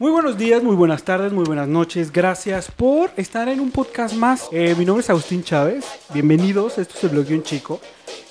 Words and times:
Muy 0.00 0.12
buenos 0.12 0.38
días, 0.38 0.62
muy 0.62 0.76
buenas 0.76 1.02
tardes, 1.02 1.32
muy 1.32 1.44
buenas 1.44 1.66
noches. 1.66 2.12
Gracias 2.12 2.70
por 2.70 3.10
estar 3.16 3.48
en 3.48 3.58
un 3.58 3.72
podcast 3.72 4.14
más. 4.14 4.48
Eh, 4.52 4.76
mi 4.78 4.84
nombre 4.84 5.02
es 5.02 5.10
Agustín 5.10 5.42
Chávez. 5.42 5.84
Bienvenidos. 6.14 6.78
Esto 6.78 6.94
es 6.96 7.02
el 7.02 7.10
blog 7.10 7.24
de 7.24 7.34
un 7.34 7.42
chico. 7.42 7.80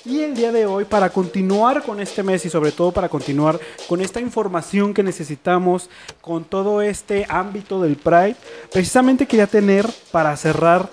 Y 0.02 0.20
el 0.20 0.34
día 0.34 0.50
de 0.50 0.64
hoy, 0.64 0.86
para 0.86 1.10
continuar 1.10 1.82
con 1.82 2.00
este 2.00 2.22
mes 2.22 2.46
y 2.46 2.48
sobre 2.48 2.72
todo 2.72 2.90
para 2.90 3.10
continuar 3.10 3.60
con 3.86 4.00
esta 4.00 4.18
información 4.18 4.94
que 4.94 5.02
necesitamos, 5.02 5.90
con 6.22 6.44
todo 6.44 6.80
este 6.80 7.26
ámbito 7.28 7.82
del 7.82 7.96
Pride, 7.96 8.36
precisamente 8.72 9.26
quería 9.26 9.46
tener 9.46 9.86
para 10.10 10.34
cerrar 10.38 10.88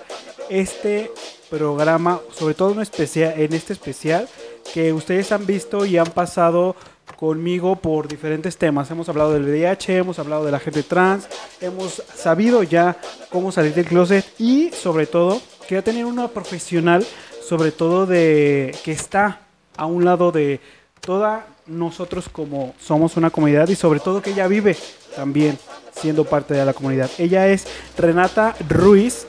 este 0.50 1.10
programa, 1.48 2.20
sobre 2.32 2.52
todo 2.52 2.72
en, 2.72 2.82
especial, 2.82 3.32
en 3.38 3.54
este 3.54 3.72
especial, 3.72 4.28
que 4.74 4.92
ustedes 4.92 5.32
han 5.32 5.46
visto 5.46 5.86
y 5.86 5.96
han 5.96 6.10
pasado 6.10 6.76
conmigo 7.16 7.76
por 7.76 8.08
diferentes 8.08 8.56
temas. 8.56 8.90
Hemos 8.90 9.08
hablado 9.08 9.32
del 9.32 9.44
VIH, 9.44 9.98
hemos 9.98 10.18
hablado 10.18 10.44
de 10.44 10.52
la 10.52 10.58
gente 10.58 10.82
trans, 10.82 11.28
hemos 11.60 12.02
sabido 12.14 12.62
ya 12.62 12.96
cómo 13.30 13.52
salir 13.52 13.74
del 13.74 13.86
closet 13.86 14.24
y 14.38 14.70
sobre 14.70 15.06
todo 15.06 15.40
quería 15.66 15.82
tener 15.82 16.04
una 16.04 16.28
profesional, 16.28 17.04
sobre 17.46 17.72
todo 17.72 18.06
de 18.06 18.74
que 18.84 18.92
está 18.92 19.40
a 19.76 19.86
un 19.86 20.04
lado 20.04 20.32
de 20.32 20.60
toda 21.00 21.46
nosotros 21.66 22.28
como 22.28 22.74
somos 22.80 23.16
una 23.16 23.30
comunidad 23.30 23.68
y 23.68 23.74
sobre 23.74 24.00
todo 24.00 24.22
que 24.22 24.30
ella 24.30 24.46
vive 24.46 24.76
también 25.14 25.58
siendo 25.92 26.24
parte 26.24 26.54
de 26.54 26.64
la 26.64 26.74
comunidad. 26.74 27.10
Ella 27.18 27.48
es 27.48 27.66
Renata 27.96 28.54
Ruiz. 28.68 29.26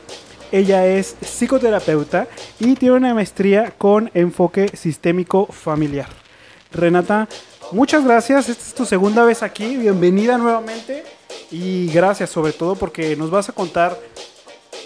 Ella 0.49 0.87
es 0.87 1.17
psicoterapeuta 1.19 2.27
y 2.57 2.75
tiene 2.75 2.95
una 2.95 3.13
maestría 3.13 3.71
con 3.77 4.09
enfoque 4.13 4.69
sistémico 4.77 5.45
familiar. 5.47 6.07
Renata, 6.71 7.27
muchas 7.71 8.03
gracias. 8.03 8.49
Esta 8.49 8.63
es 8.63 8.73
tu 8.73 8.85
segunda 8.85 9.23
vez 9.23 9.43
aquí. 9.43 9.77
Bienvenida 9.77 10.37
nuevamente. 10.37 11.03
Y 11.51 11.87
gracias 11.91 12.29
sobre 12.29 12.53
todo 12.53 12.75
porque 12.75 13.15
nos 13.15 13.29
vas 13.29 13.49
a 13.49 13.53
contar 13.53 13.97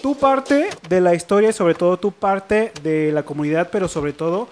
tu 0.00 0.16
parte 0.16 0.68
de 0.88 1.00
la 1.00 1.14
historia 1.14 1.50
y 1.50 1.52
sobre 1.52 1.74
todo 1.74 1.96
tu 1.96 2.12
parte 2.12 2.72
de 2.82 3.12
la 3.12 3.22
comunidad, 3.24 3.68
pero 3.70 3.88
sobre 3.88 4.12
todo 4.12 4.48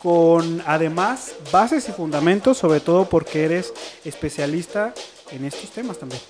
con 0.00 0.62
además 0.66 1.34
bases 1.52 1.88
y 1.88 1.92
fundamentos, 1.92 2.58
sobre 2.58 2.80
todo 2.80 3.08
porque 3.08 3.44
eres 3.44 3.72
especialista 4.04 4.92
en 5.30 5.44
estos 5.44 5.70
temas 5.70 5.98
también. 5.98 6.20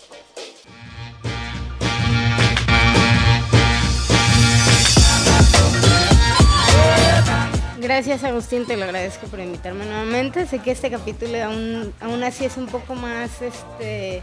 Gracias 7.82 8.22
Agustín, 8.22 8.64
te 8.64 8.76
lo 8.76 8.84
agradezco 8.84 9.26
por 9.26 9.40
invitarme 9.40 9.84
nuevamente. 9.84 10.46
Sé 10.46 10.60
que 10.60 10.70
este 10.70 10.88
capítulo 10.88 11.42
aún, 11.42 11.92
aún 12.00 12.22
así 12.22 12.44
es 12.44 12.56
un 12.56 12.66
poco 12.66 12.94
más 12.94 13.42
este, 13.42 14.22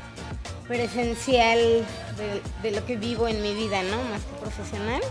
presencial 0.66 1.60
de, 2.64 2.72
lo 2.72 2.86
que 2.86 2.96
vivo 2.96 3.28
en 3.28 3.42
mi 3.42 3.54
vida, 3.54 3.84
¿no? 3.84 3.98
Más 4.12 4.22
que 4.22 4.40
profesional. 4.40 5.02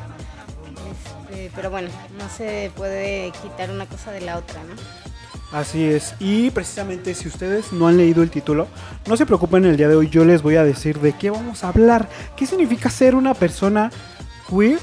Este, 0.90 1.50
pero 1.54 1.70
bueno, 1.70 1.90
no 2.18 2.26
se 2.30 2.72
puede 2.74 3.32
quitar 3.42 3.70
una 3.70 3.84
cosa 3.84 4.12
de 4.12 4.22
la 4.22 4.38
otra, 4.38 4.62
¿no? 4.64 4.74
Así 5.52 5.84
es. 5.84 6.14
Y 6.18 6.50
precisamente 6.50 7.12
si 7.12 7.28
ustedes 7.28 7.70
no 7.74 7.86
han 7.86 7.98
leído 7.98 8.22
el 8.22 8.30
título, 8.30 8.66
no 9.06 9.18
se 9.18 9.26
preocupen 9.26 9.66
el 9.66 9.76
día 9.76 9.88
de 9.88 9.96
hoy, 9.96 10.08
yo 10.08 10.24
les 10.24 10.40
voy 10.40 10.56
a 10.56 10.64
decir 10.64 11.00
de 11.00 11.12
qué 11.12 11.28
vamos 11.28 11.64
a 11.64 11.68
hablar. 11.68 12.08
¿Qué 12.34 12.46
significa 12.46 12.88
ser 12.88 13.14
una 13.14 13.34
persona 13.34 13.90
queer 14.48 14.78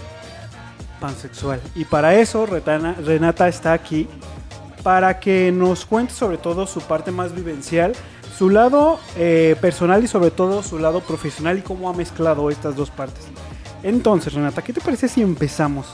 pansexual? 0.99 1.61
Y 1.75 1.85
para 1.85 2.15
eso 2.15 2.45
Renata 2.45 3.47
está 3.47 3.73
aquí 3.73 4.07
para 4.83 5.19
que 5.19 5.51
nos 5.51 5.85
cuente 5.85 6.13
sobre 6.13 6.37
todo 6.37 6.67
su 6.67 6.79
parte 6.81 7.11
más 7.11 7.33
vivencial, 7.33 7.93
su 8.37 8.49
lado 8.49 8.99
eh, 9.17 9.55
personal 9.59 10.03
y 10.03 10.07
sobre 10.07 10.29
todo 10.29 10.61
su 10.61 10.77
lado 10.77 11.01
profesional 11.01 11.57
y 11.57 11.61
cómo 11.61 11.89
ha 11.89 11.93
mezclado 11.93 12.49
estas 12.51 12.75
dos 12.75 12.91
partes. 12.91 13.25
Entonces, 13.81 14.33
Renata, 14.33 14.61
¿qué 14.61 14.73
te 14.73 14.81
parece 14.81 15.07
si 15.07 15.21
empezamos? 15.21 15.87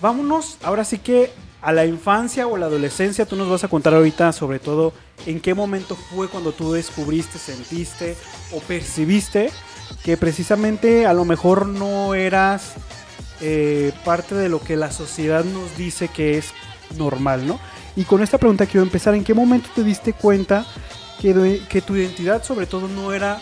Vámonos, 0.00 0.58
ahora 0.62 0.84
sí 0.84 0.98
que 0.98 1.30
a 1.62 1.72
la 1.72 1.84
infancia 1.84 2.46
o 2.46 2.56
a 2.56 2.58
la 2.58 2.66
adolescencia, 2.66 3.26
tú 3.26 3.36
nos 3.36 3.48
vas 3.48 3.64
a 3.64 3.68
contar 3.68 3.94
ahorita 3.94 4.32
sobre 4.32 4.58
todo 4.58 4.92
en 5.26 5.40
qué 5.40 5.54
momento 5.54 5.94
fue 5.94 6.28
cuando 6.28 6.52
tú 6.52 6.72
descubriste, 6.72 7.38
sentiste 7.38 8.16
o 8.52 8.60
percibiste 8.60 9.50
que 10.02 10.16
precisamente 10.16 11.06
a 11.06 11.12
lo 11.12 11.24
mejor 11.24 11.66
no 11.66 12.14
eras 12.14 12.74
eh, 13.40 13.92
parte 14.04 14.34
de 14.34 14.48
lo 14.48 14.60
que 14.60 14.76
la 14.76 14.92
sociedad 14.92 15.44
nos 15.44 15.76
dice 15.76 16.08
que 16.08 16.38
es 16.38 16.52
normal, 16.96 17.46
¿no? 17.46 17.60
Y 17.96 18.04
con 18.04 18.22
esta 18.22 18.38
pregunta 18.38 18.66
quiero 18.66 18.82
empezar, 18.82 19.14
¿en 19.14 19.24
qué 19.24 19.34
momento 19.34 19.68
te 19.74 19.82
diste 19.82 20.12
cuenta 20.12 20.66
que, 21.20 21.82
tu 21.86 21.96
identidad 21.96 22.42
sobre 22.42 22.66
todo 22.66 22.88
no 22.88 23.12
era 23.12 23.40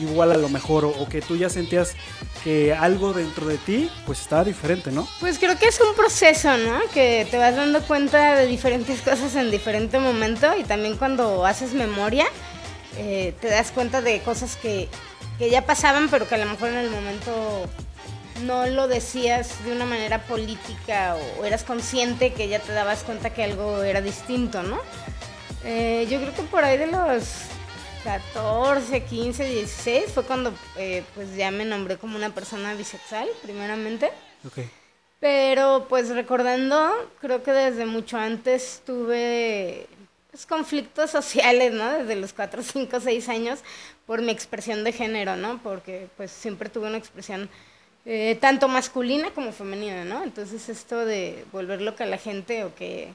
igual 0.00 0.32
a 0.32 0.36
lo 0.36 0.48
mejor 0.48 0.84
o, 0.84 1.08
que 1.08 1.20
tú 1.20 1.36
ya 1.36 1.48
sentías 1.48 1.94
que 2.42 2.74
algo 2.74 3.12
dentro 3.12 3.46
de 3.46 3.56
ti 3.58 3.90
pues 4.06 4.20
estaba 4.20 4.44
diferente, 4.44 4.90
¿no? 4.90 5.08
Pues 5.20 5.38
creo 5.38 5.58
que 5.58 5.66
es 5.66 5.80
un 5.80 5.94
proceso, 5.94 6.56
¿no? 6.56 6.80
Que 6.92 7.26
te 7.30 7.38
vas 7.38 7.56
dando 7.56 7.82
cuenta 7.82 8.34
de 8.34 8.46
diferentes 8.46 9.00
cosas 9.00 9.34
en 9.36 9.50
diferente 9.50 9.98
momento 9.98 10.56
y 10.58 10.64
también 10.64 10.96
cuando 10.96 11.46
haces 11.46 11.72
memoria 11.72 12.26
eh, 12.98 13.34
te 13.40 13.48
das 13.48 13.70
cuenta 13.70 14.02
de 14.02 14.20
cosas 14.20 14.56
que, 14.56 14.88
que 15.38 15.50
ya 15.50 15.64
pasaban 15.64 16.08
pero 16.10 16.28
que 16.28 16.34
a 16.34 16.38
lo 16.38 16.46
mejor 16.46 16.68
en 16.68 16.76
el 16.76 16.90
momento 16.90 17.66
no 18.42 18.66
lo 18.66 18.88
decías 18.88 19.64
de 19.64 19.72
una 19.72 19.84
manera 19.84 20.22
política 20.26 21.16
o 21.16 21.44
eras 21.44 21.64
consciente 21.64 22.32
que 22.32 22.48
ya 22.48 22.58
te 22.58 22.72
dabas 22.72 23.04
cuenta 23.04 23.30
que 23.30 23.44
algo 23.44 23.82
era 23.82 24.00
distinto, 24.00 24.62
¿no? 24.62 24.80
Eh, 25.64 26.06
yo 26.10 26.20
creo 26.20 26.34
que 26.34 26.42
por 26.42 26.64
ahí 26.64 26.76
de 26.76 26.88
los 26.88 27.46
14, 28.04 29.02
15, 29.04 29.44
16 29.44 30.12
fue 30.12 30.24
cuando 30.24 30.52
eh, 30.76 31.02
pues 31.14 31.34
ya 31.36 31.50
me 31.50 31.64
nombré 31.64 31.96
como 31.96 32.16
una 32.16 32.34
persona 32.34 32.74
bisexual, 32.74 33.28
primeramente. 33.42 34.10
Ok. 34.46 34.58
Pero 35.20 35.86
pues 35.88 36.10
recordando, 36.10 37.10
creo 37.20 37.42
que 37.42 37.52
desde 37.52 37.86
mucho 37.86 38.18
antes 38.18 38.82
tuve 38.84 39.86
pues, 40.30 40.44
conflictos 40.44 41.10
sociales, 41.10 41.72
¿no? 41.72 41.90
Desde 41.92 42.16
los 42.16 42.34
4, 42.34 42.62
5, 42.62 43.00
6 43.00 43.28
años 43.30 43.60
por 44.04 44.20
mi 44.20 44.32
expresión 44.32 44.84
de 44.84 44.92
género, 44.92 45.36
¿no? 45.36 45.62
Porque 45.62 46.08
pues 46.18 46.30
siempre 46.30 46.68
tuve 46.68 46.88
una 46.88 46.98
expresión 46.98 47.48
eh, 48.06 48.36
tanto 48.40 48.68
masculina 48.68 49.30
como 49.30 49.52
femenina, 49.52 50.04
¿no? 50.04 50.22
Entonces 50.22 50.68
esto 50.68 51.04
de 51.06 51.44
volver 51.52 51.80
loca 51.80 52.04
a 52.04 52.06
la 52.06 52.18
gente 52.18 52.64
o 52.64 52.74
que 52.74 53.14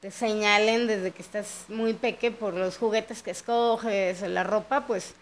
te 0.00 0.10
señalen 0.10 0.86
desde 0.86 1.10
que 1.10 1.22
estás 1.22 1.64
muy 1.68 1.94
peque 1.94 2.30
por 2.30 2.54
los 2.54 2.76
juguetes 2.76 3.22
que 3.22 3.30
escoges 3.30 4.22
o 4.22 4.28
la 4.28 4.44
ropa, 4.44 4.86
pues 4.86 5.14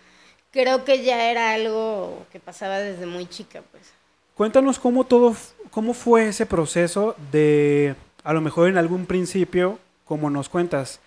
creo 0.50 0.84
que 0.84 1.04
ya 1.04 1.30
era 1.30 1.52
algo 1.52 2.26
que 2.32 2.40
pasaba 2.40 2.78
desde 2.78 3.06
muy 3.06 3.26
chica, 3.26 3.62
pues. 3.70 3.92
Cuéntanos 4.34 4.80
cómo 4.80 5.04
todo, 5.04 5.36
cómo 5.70 5.94
fue 5.94 6.28
ese 6.28 6.44
proceso 6.44 7.14
de, 7.30 7.94
a 8.24 8.32
lo 8.32 8.40
mejor 8.40 8.68
en 8.68 8.78
algún 8.78 9.06
principio, 9.06 9.78
como 10.04 10.28
nos 10.28 10.48
cuentas, 10.48 10.98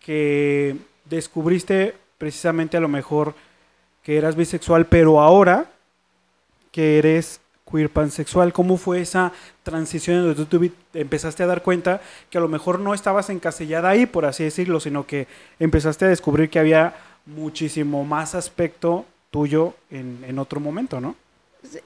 que 0.00 0.76
descubriste 1.06 1.94
precisamente 2.18 2.76
a 2.76 2.80
lo 2.80 2.88
mejor 2.88 3.34
que 4.02 4.18
eras 4.18 4.36
bisexual, 4.36 4.86
pero 4.86 5.20
ahora 5.20 5.70
que 6.72 6.98
eres 6.98 7.40
queer 7.74 7.90
pansexual, 7.90 8.52
¿cómo 8.52 8.76
fue 8.76 9.00
esa 9.00 9.32
transición 9.64 10.22
donde 10.22 10.44
tú 10.46 10.70
empezaste 10.94 11.42
a 11.42 11.46
dar 11.46 11.62
cuenta 11.62 12.00
que 12.30 12.38
a 12.38 12.40
lo 12.40 12.48
mejor 12.48 12.78
no 12.78 12.94
estabas 12.94 13.30
encasillada 13.30 13.88
ahí, 13.88 14.06
por 14.06 14.26
así 14.26 14.44
decirlo, 14.44 14.78
sino 14.78 15.06
que 15.06 15.26
empezaste 15.58 16.04
a 16.04 16.08
descubrir 16.08 16.50
que 16.50 16.60
había 16.60 16.94
muchísimo 17.26 18.04
más 18.04 18.34
aspecto 18.34 19.04
tuyo 19.30 19.74
en, 19.90 20.38
otro 20.38 20.60
momento, 20.60 21.00
¿no? 21.00 21.16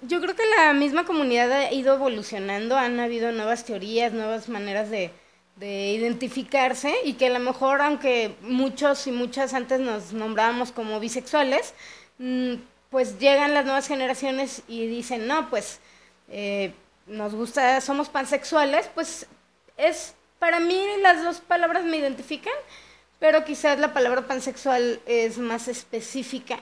Yo 0.02 0.20
creo 0.20 0.34
que 0.34 0.42
la 0.58 0.74
misma 0.74 1.06
comunidad 1.06 1.50
ha 1.50 1.72
ido 1.72 1.94
evolucionando, 1.94 2.76
han 2.76 3.00
habido 3.00 3.32
nuevas 3.32 3.64
teorías, 3.64 4.12
nuevas 4.12 4.48
maneras 4.48 4.90
de, 4.90 5.12
de 5.56 5.92
identificarse 5.92 6.92
y 7.04 7.14
que 7.14 7.28
a 7.28 7.30
lo 7.30 7.38
mejor, 7.38 7.80
aunque 7.80 8.34
muchos 8.42 9.06
y 9.06 9.12
muchas 9.12 9.54
antes 9.54 9.80
nos 9.80 10.12
nombrábamos 10.12 10.72
como 10.72 11.00
bisexuales, 11.00 11.72
mm, 12.18 12.54
pues 12.90 13.18
llegan 13.18 13.54
las 13.54 13.64
nuevas 13.64 13.86
generaciones 13.86 14.62
y 14.68 14.86
dicen, 14.86 15.26
no, 15.26 15.50
pues 15.50 15.80
eh, 16.28 16.72
nos 17.06 17.34
gusta, 17.34 17.80
somos 17.80 18.08
pansexuales, 18.08 18.88
pues 18.94 19.26
es, 19.76 20.14
para 20.38 20.60
mí 20.60 20.84
las 21.02 21.22
dos 21.22 21.40
palabras 21.40 21.84
me 21.84 21.96
identifican, 21.96 22.54
pero 23.18 23.44
quizás 23.44 23.78
la 23.78 23.92
palabra 23.92 24.26
pansexual 24.26 25.00
es 25.06 25.38
más 25.38 25.68
específica, 25.68 26.60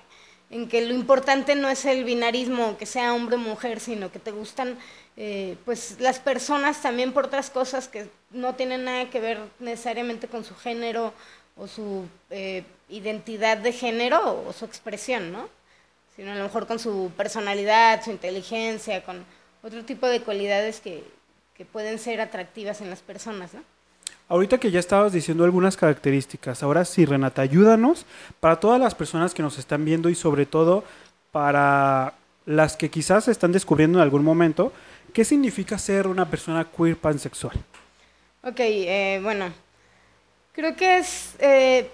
en 0.50 0.68
que 0.68 0.80
lo 0.86 0.94
importante 0.94 1.54
no 1.54 1.68
es 1.68 1.84
el 1.84 2.04
binarismo, 2.04 2.76
que 2.78 2.86
sea 2.86 3.14
hombre 3.14 3.36
o 3.36 3.40
mujer, 3.40 3.80
sino 3.80 4.12
que 4.12 4.18
te 4.18 4.30
gustan 4.30 4.78
eh, 5.16 5.56
pues 5.64 5.96
las 5.98 6.18
personas 6.18 6.82
también 6.82 7.12
por 7.12 7.26
otras 7.26 7.50
cosas 7.50 7.88
que 7.88 8.08
no 8.30 8.54
tienen 8.54 8.84
nada 8.84 9.10
que 9.10 9.20
ver 9.20 9.40
necesariamente 9.58 10.28
con 10.28 10.44
su 10.44 10.54
género 10.54 11.12
o 11.56 11.66
su 11.66 12.06
eh, 12.30 12.64
identidad 12.88 13.56
de 13.56 13.72
género 13.72 14.44
o 14.46 14.52
su 14.52 14.64
expresión, 14.64 15.32
¿no? 15.32 15.48
Sino 16.16 16.32
a 16.32 16.34
lo 16.34 16.42
mejor 16.42 16.66
con 16.66 16.78
su 16.78 17.12
personalidad, 17.16 18.02
su 18.02 18.10
inteligencia, 18.10 19.04
con 19.04 19.24
otro 19.62 19.84
tipo 19.84 20.06
de 20.08 20.22
cualidades 20.22 20.80
que, 20.80 21.04
pueden 21.72 21.98
ser 21.98 22.20
atractivas 22.20 22.82
en 22.82 22.90
las 22.90 23.00
personas, 23.00 23.54
¿no? 23.54 23.62
Ahorita 24.28 24.58
que 24.58 24.70
ya 24.70 24.78
estabas 24.78 25.14
diciendo 25.14 25.42
algunas 25.42 25.74
características, 25.74 26.62
ahora 26.62 26.84
sí, 26.84 27.06
Renata, 27.06 27.40
ayúdanos 27.40 28.04
para 28.40 28.60
todas 28.60 28.78
las 28.78 28.94
personas 28.94 29.32
que 29.32 29.42
nos 29.42 29.56
están 29.56 29.82
viendo 29.82 30.10
y 30.10 30.14
sobre 30.14 30.44
todo 30.44 30.84
para 31.32 32.12
las 32.44 32.76
que 32.76 32.90
quizás 32.90 33.24
se 33.24 33.30
están 33.30 33.52
descubriendo 33.52 33.98
en 33.98 34.02
algún 34.02 34.22
momento, 34.22 34.70
¿qué 35.14 35.24
significa 35.24 35.78
ser 35.78 36.08
una 36.08 36.28
persona 36.28 36.66
queer 36.76 36.98
pansexual? 36.98 37.56
Ok, 38.42 38.60
eh, 38.60 39.20
bueno, 39.22 39.50
creo 40.52 40.76
que 40.76 40.98
es... 40.98 41.36
Eh, 41.38 41.90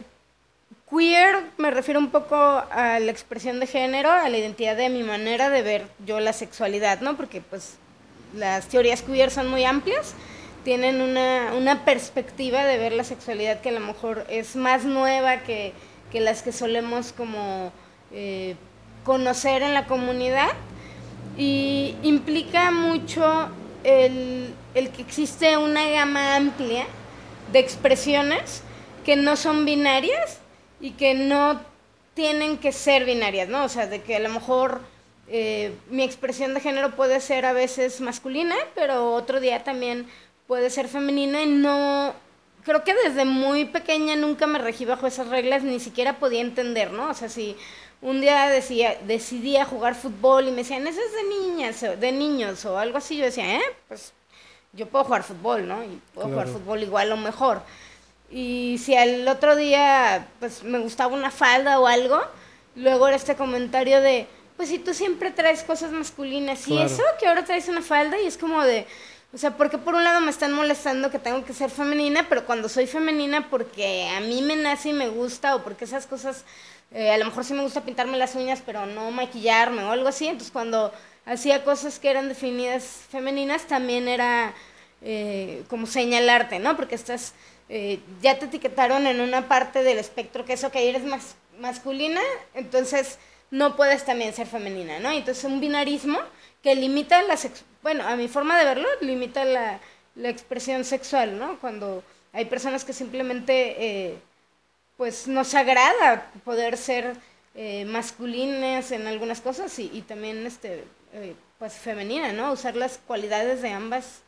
queer 0.93 1.37
me 1.57 1.71
refiero 1.71 1.99
un 1.99 2.11
poco 2.11 2.37
a 2.37 2.99
la 3.01 3.11
expresión 3.11 3.61
de 3.61 3.67
género, 3.67 4.11
a 4.11 4.29
la 4.29 4.37
identidad 4.37 4.77
de 4.77 4.91
mi 4.91 5.03
manera 5.03 5.49
de 5.49 5.63
ver 5.63 5.87
yo 6.05 6.21
la 6.21 6.33
sexualidad, 6.33 7.01
¿no? 7.01 7.17
Porque 7.17 7.41
pues 7.41 7.79
las 8.35 8.69
teorías 8.69 9.03
queer 9.03 9.31
son 9.31 9.49
muy 9.49 9.65
amplias, 9.65 10.15
tienen 10.65 11.01
una, 11.01 11.53
una 11.57 11.85
perspectiva 11.85 12.65
de 12.65 12.79
ver 12.79 12.93
la 12.93 13.05
sexualidad 13.05 13.61
que 13.61 13.71
a 13.71 13.73
lo 13.73 13.81
mejor 13.81 14.27
es 14.29 14.55
más 14.55 14.85
nueva 14.85 15.39
que, 15.39 15.73
que 16.11 16.21
las 16.21 16.43
que 16.43 16.53
solemos 16.53 17.13
como 17.13 17.73
eh, 18.13 18.55
conocer 19.05 19.63
en 19.63 19.75
la 19.75 19.87
comunidad 19.87 20.51
y 21.37 21.97
implica 22.03 22.71
mucho 22.71 23.49
el, 23.83 24.55
el 24.75 24.91
que 24.91 25.03
existe 25.03 25.57
una 25.57 25.89
gama 25.89 26.37
amplia 26.37 26.85
de 27.51 27.59
expresiones 27.59 28.63
que 29.05 29.17
no 29.17 29.37
son 29.37 29.65
binarias 29.65 30.42
y 30.83 30.91
que 30.91 31.15
no 31.15 31.63
tienen 32.13 32.59
que 32.59 32.73
ser 32.73 33.07
binarias, 33.07 33.49
¿no? 33.49 33.65
O 33.65 33.69
sea, 33.71 33.87
de 33.87 34.03
que 34.03 34.17
a 34.17 34.21
lo 34.21 34.29
mejor 34.29 34.83
eh, 35.29 35.75
mi 35.89 36.03
expresión 36.03 36.53
de 36.53 36.61
género 36.61 36.95
puede 36.95 37.21
ser 37.21 37.47
a 37.47 37.55
veces 37.55 38.03
masculina, 38.03 38.57
pero 38.75 39.15
otro 39.15 39.41
día 39.41 39.65
también 39.65 40.07
puede 40.47 40.69
ser 40.69 40.89
femenina 40.89 41.43
y 41.43 41.47
no... 41.47 42.13
Creo 42.65 42.85
que 42.85 42.95
desde 42.95 43.25
muy 43.25 43.65
pequeña 43.65 44.15
nunca 44.15 44.47
me 44.47 44.59
regí 44.59 44.85
bajo 44.85 45.07
esas 45.07 45.29
reglas, 45.29 45.63
ni 45.63 45.81
siquiera 45.81 46.19
podía 46.19 46.43
entender, 46.43 46.93
¿no? 46.93 47.11
O 47.11 47.15
sea, 47.15 47.29
si 47.29 47.57
un 48.03 48.21
día 48.21 48.49
decía, 48.49 48.99
decidía 49.07 49.65
jugar 49.65 49.95
fútbol 49.95 50.47
y 50.47 50.51
me 50.51 50.59
decían, 50.59 50.87
eso 50.87 51.01
es 51.01 51.13
de 51.13 51.25
niñas, 51.25 51.83
o 51.83 51.97
de 51.97 52.13
niños, 52.13 52.65
o 52.65 52.79
algo 52.79 52.99
así, 52.99 53.17
yo 53.17 53.25
decía, 53.25 53.57
eh, 53.57 53.63
pues 53.89 54.13
yo 54.73 54.87
puedo 54.87 55.05
jugar 55.05 55.23
fútbol, 55.23 55.67
¿no? 55.67 55.83
Y 55.83 56.01
puedo 56.15 56.29
jugar 56.29 56.49
fútbol 56.49 56.83
igual 56.83 57.11
o 57.13 57.17
mejor. 57.17 57.63
Y 58.33 58.79
si 58.79 58.97
al 58.97 59.29
otro 59.29 59.57
día, 59.57 60.27
pues 60.41 60.63
me 60.63 60.79
gustaba 60.79 61.15
una 61.15 61.31
falda 61.31 61.79
o 61.79 61.87
algo, 61.87 62.19
luego 62.75 63.07
era 63.07 63.17
este 63.17 63.37
comentario 63.37 64.01
de, 64.01 64.27
pues 64.57 64.71
si 64.71 64.79
tú 64.79 64.95
siempre 64.95 65.31
traes 65.31 65.63
cosas 65.63 65.93
masculinas 65.93 66.67
y 66.67 66.79
eso, 66.79 67.03
que 67.21 67.27
ahora 67.27 67.45
traes 67.45 67.69
una 67.69 67.83
falda 67.83 68.19
y 68.19 68.27
es 68.27 68.39
como 68.39 68.63
de, 68.65 68.87
o 69.35 69.39
sea, 69.39 69.57
porque 69.57 69.77
por 69.77 69.95
un 69.95 70.05
lado 70.05 70.21
me 70.23 70.31
están 70.31 70.53
molestando 70.55 71.11
que 71.11 71.19
tengo 71.19 71.45
que 71.45 71.53
ser 71.53 71.71
femenina, 71.71 72.27
pero 72.29 72.47
cuando 72.47 72.71
soy 72.71 72.87
femenina 72.87 73.51
porque 73.51 74.09
a 74.09 74.21
mí 74.21 74.41
me 74.41 74.57
nace 74.57 74.91
y 74.91 74.93
me 74.95 75.09
gusta 75.09 75.55
o 75.55 75.63
porque 75.63 75.85
esas 75.85 76.07
cosas, 76.07 76.45
eh, 76.91 77.11
a 77.11 77.19
lo 77.19 77.27
mejor 77.27 77.45
sí 77.45 77.53
me 77.53 77.63
gusta 77.63 77.83
pintarme 77.83 78.17
las 78.17 78.35
uñas, 78.35 78.63
pero 78.65 78.87
no 78.87 79.11
maquillarme 79.11 79.85
o 79.85 79.91
algo 79.91 80.09
así, 80.09 80.27
entonces 80.27 80.51
cuando 80.51 80.91
hacía 81.27 81.65
cosas 81.65 81.99
que 81.99 82.09
eran 82.09 82.29
definidas 82.29 82.85
femeninas 83.11 83.67
también 83.67 84.09
era 84.09 84.55
eh, 85.03 85.65
como 85.69 85.87
señalarte, 85.87 86.59
¿no? 86.61 86.77
Porque 86.77 86.95
estás, 86.95 87.35
eh, 87.73 87.99
ya 88.21 88.39
te 88.39 88.45
etiquetaron 88.45 89.07
en 89.07 89.21
una 89.21 89.49
parte 89.49 89.83
del 89.83 89.99
espectro 89.99 90.45
que 90.45 90.53
eso 90.53 90.71
que 90.71 90.89
eres 90.89 91.05
más 91.05 91.37
masculina, 91.59 92.21
entonces 92.55 93.19
no 93.51 93.77
puedes 93.77 94.05
también 94.05 94.33
ser 94.33 94.47
femenina, 94.47 95.01
¿no? 95.01 95.11
Entonces 95.11 95.45
un 95.45 95.61
binarismo 95.61 96.19
que 96.63 96.75
limita 96.75 97.23
la 97.23 97.37
bueno, 97.83 98.07
a 98.07 98.17
mi 98.17 98.29
forma 98.29 98.59
de 98.59 98.65
verlo, 98.65 98.89
limita 99.01 99.45
la, 99.45 99.81
la 100.15 100.29
expresión 100.29 100.85
sexual, 100.85 101.39
¿no? 101.39 101.59
Cuando 101.59 102.03
hay 102.33 102.45
personas 102.45 102.85
que 102.85 102.93
simplemente, 102.93 103.77
eh, 103.79 104.19
pues, 104.97 105.27
nos 105.27 105.55
agrada 105.55 106.31
poder 106.45 106.77
ser 106.77 107.17
eh, 107.55 107.85
masculinas 107.85 108.93
en 108.93 109.07
algunas 109.07 109.41
cosas 109.41 109.77
y, 109.79 109.91
y 109.93 110.03
también, 110.03 110.47
este, 110.47 110.85
eh, 111.13 111.35
pues, 111.59 111.75
femenina, 111.75 112.33
¿no? 112.33 112.53
Usar 112.53 112.77
las 112.77 112.99
cualidades 112.99 113.63
de 113.63 113.71
ambas, 113.71 114.23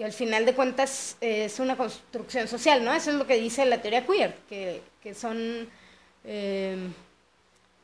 que 0.00 0.06
al 0.06 0.14
final 0.14 0.46
de 0.46 0.54
cuentas 0.54 1.18
es 1.20 1.60
una 1.60 1.76
construcción 1.76 2.48
social, 2.48 2.82
¿no? 2.82 2.94
Eso 2.94 3.10
es 3.10 3.16
lo 3.16 3.26
que 3.26 3.38
dice 3.38 3.66
la 3.66 3.82
teoría 3.82 4.06
queer, 4.06 4.34
que, 4.48 4.80
que 5.02 5.12
son, 5.12 5.68
eh, 6.24 6.78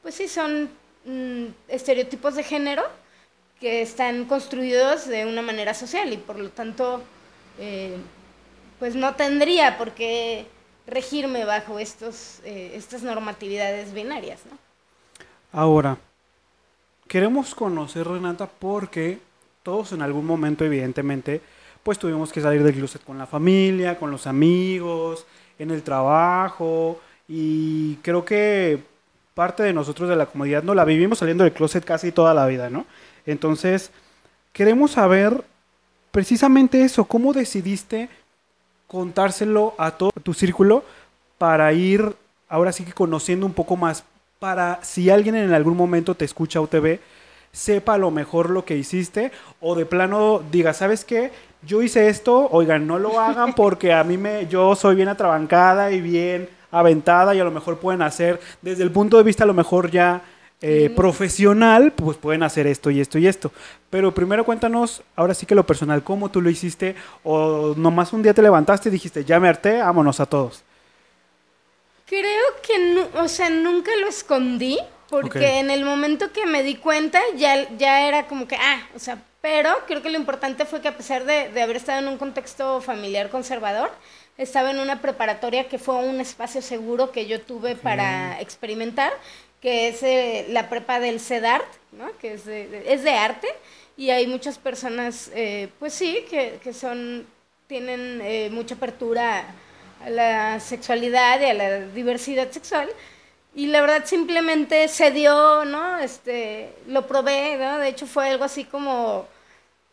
pues 0.01 0.15
sí, 0.15 0.27
son 0.27 0.71
mm, 1.05 1.45
estereotipos 1.69 2.35
de 2.37 2.43
género 2.43 2.85
que 3.61 3.83
están 3.83 4.25
construidos 4.25 5.07
de 5.07 5.27
una 5.27 5.43
manera 5.43 5.75
social 5.75 6.11
y 6.11 6.17
por 6.17 6.39
lo 6.39 6.49
tanto, 6.49 7.03
eh, 7.59 7.99
pues 8.79 8.95
no 8.95 9.15
tendría 9.15 9.77
por 9.77 9.91
qué 9.91 10.47
regirme 10.87 11.45
bajo 11.45 11.79
estos, 11.79 12.41
eh, 12.45 12.73
estas 12.77 13.03
normatividades 13.03 13.93
binarias, 13.93 14.41
¿no? 14.51 14.57
Ahora, 15.53 15.99
queremos 17.09 17.55
conocer 17.55 18.09
Renata 18.09 18.47
porque 18.47 19.19
todos 19.63 19.93
en 19.93 20.01
algún 20.01 20.25
momento, 20.25 20.65
evidentemente, 20.65 21.43
pues 21.87 22.01
tuvimos 22.01 22.33
que 22.33 22.41
salir 22.41 22.65
del 22.65 22.75
closet 22.75 23.05
con 23.05 23.17
la 23.17 23.27
familia, 23.27 23.97
con 23.97 24.11
los 24.11 24.27
amigos, 24.27 25.25
en 25.57 25.71
el 25.71 25.85
trabajo, 25.85 26.99
y 27.29 27.95
creo 28.03 28.25
que 28.25 28.83
parte 29.35 29.63
de 29.63 29.73
nosotros 29.73 30.09
de 30.09 30.17
la 30.17 30.27
comunidad 30.27 30.65
no 30.65 30.75
la 30.75 30.85
vivimos 30.85 31.21
saliendo 31.21 31.45
del 31.45 31.53
closet 31.53 31.85
casi 31.85 32.11
toda 32.11 32.35
la 32.35 32.45
vida, 32.47 32.71
¿no? 32.71 32.87
Entonces, 33.25 33.93
queremos 34.53 34.91
saber 34.91 35.45
precisamente 36.11 36.83
eso, 36.83 37.05
cómo 37.05 37.33
decidiste 37.33 38.09
contárselo 38.89 39.75
a 39.79 39.93
todo 39.93 40.11
tu 40.25 40.35
círculo 40.35 40.83
para 41.39 41.73
ir 41.73 42.17
ahora 42.49 42.73
sí 42.73 42.83
que 42.83 42.95
conociendo 42.95 43.47
un 43.47 43.53
poco 43.53 43.77
más, 43.77 44.03
para 44.41 44.81
si 44.83 45.09
alguien 45.09 45.37
en 45.37 45.55
algún 45.55 45.77
momento 45.77 46.17
te 46.17 46.25
escucha 46.25 46.61
o 46.61 46.67
te 46.67 46.81
ve, 46.81 47.01
sepa 47.53 47.95
a 47.95 47.99
lo 47.99 48.11
mejor 48.11 48.51
lo 48.51 48.65
que 48.65 48.77
hiciste 48.77 49.33
o 49.61 49.75
de 49.75 49.87
plano 49.87 50.43
diga, 50.51 50.75
¿sabes 50.75 51.07
qué? 51.07 51.31
Yo 51.63 51.83
hice 51.83 52.09
esto, 52.09 52.49
oigan, 52.53 52.87
no 52.87 52.99
lo 52.99 53.19
hagan 53.21 53.55
porque 53.55 53.93
a 53.93 54.05
mí 54.05 54.17
me, 54.19 54.47
yo 54.47 54.75
soy 54.77 54.95
bien 54.95 55.09
atrabancada 55.09 55.91
y 55.91 56.01
bien 56.01 56.49
aventada 56.71 57.35
y 57.35 57.41
a 57.41 57.45
lo 57.45 57.51
mejor 57.51 57.79
pueden 57.79 58.03
hacer, 58.03 58.41
desde 58.63 58.83
el 58.83 58.91
punto 58.93 59.17
de 59.17 59.23
vista 59.25 59.45
a 59.45 59.47
lo 59.47 59.55
mejor 59.55 59.91
ya 59.91 60.23
eh, 60.61 60.91
profesional, 60.95 61.93
pues 61.93 62.17
pueden 62.19 62.43
hacer 62.43 62.67
esto 62.67 62.91
y 62.91 63.01
esto 63.01 63.19
y 63.19 63.27
esto. 63.27 63.51
Pero 63.91 64.13
primero 64.15 64.45
cuéntanos, 64.45 65.03
ahora 65.17 65.35
sí 65.35 65.45
que 65.47 65.55
lo 65.55 65.67
personal, 65.67 66.03
cómo 66.05 66.31
tú 66.31 66.41
lo 66.41 66.51
hiciste 66.51 66.95
o 67.25 67.75
nomás 67.77 68.13
un 68.13 68.23
día 68.23 68.35
te 68.35 68.43
levantaste 68.43 68.89
y 68.89 68.93
dijiste, 68.93 69.25
ya 69.25 69.41
me 69.41 69.49
harté, 69.49 69.79
vámonos 69.79 70.21
a 70.21 70.27
todos. 70.27 70.63
Creo 72.07 72.45
que, 72.63 72.79
nu- 72.95 73.21
o 73.21 73.29
sea, 73.29 73.51
nunca 73.51 73.91
lo 74.01 74.07
escondí, 74.09 74.79
porque 75.09 75.59
en 75.59 75.71
el 75.71 75.85
momento 75.85 76.33
que 76.33 76.47
me 76.47 76.63
di 76.63 76.77
cuenta 76.77 77.21
ya, 77.37 77.69
ya 77.77 78.07
era 78.07 78.27
como 78.29 78.47
que, 78.47 78.57
ah, 78.57 78.81
o 78.95 78.99
sea, 78.99 79.19
pero 79.41 79.71
creo 79.87 80.03
que 80.03 80.11
lo 80.11 80.19
importante 80.19 80.65
fue 80.65 80.81
que 80.81 80.89
a 80.89 80.97
pesar 80.97 81.25
de, 81.25 81.49
de 81.51 81.63
haber 81.63 81.77
estado 81.77 82.01
en 82.01 82.09
un 82.09 82.19
contexto 82.19 82.81
familiar 82.81 83.31
conservador, 83.31 83.91
estaba 84.39 84.71
en 84.71 84.81
una 84.81 85.01
preparatoria 85.01 85.69
que 85.69 85.79
fue 85.79 85.95
un 85.97 86.21
espacio 86.21 86.61
seguro 86.63 87.13
que 87.13 87.27
yo 87.27 87.41
tuve 87.41 87.77
para 87.77 88.41
experimentar, 88.41 89.13
que 89.61 89.89
es 89.89 90.03
eh, 90.03 90.47
la 90.51 90.69
prepa 90.69 91.01
del 91.01 91.21
CEDART, 91.21 91.65
¿no? 91.93 92.07
que 92.19 92.35
es 92.35 92.45
de, 92.45 92.67
de- 92.69 92.93
es 92.93 93.03
de 93.05 93.11
arte, 93.13 93.49
y 93.97 94.11
hay 94.11 94.27
muchas 94.27 94.59
personas, 94.59 95.31
eh, 95.35 95.69
pues 95.79 95.95
sí, 95.95 96.25
que, 96.29 96.59
que 96.63 96.73
son, 96.75 97.27
tienen 97.67 98.21
eh, 98.23 98.51
mucha 98.53 98.75
apertura 98.75 99.45
a 100.05 100.11
la 100.11 100.61
sexualidad 100.61 101.41
y 101.41 101.45
a 101.47 101.55
la 101.55 101.81
diversidad 101.81 102.51
sexual. 102.51 102.89
Y 103.57 103.69
la 103.69 103.83
verdad 103.83 104.05
simplemente 104.07 104.89
se 104.89 105.11
dio, 105.13 105.67
¿no? 105.67 105.99
Este, 105.99 106.75
lo 106.89 107.09
probé, 107.09 107.57
¿no? 107.59 107.79
De 107.81 107.89
hecho 107.89 108.07
fue 108.07 108.29
algo 108.31 108.45
así 108.45 108.67
como, 108.67 109.29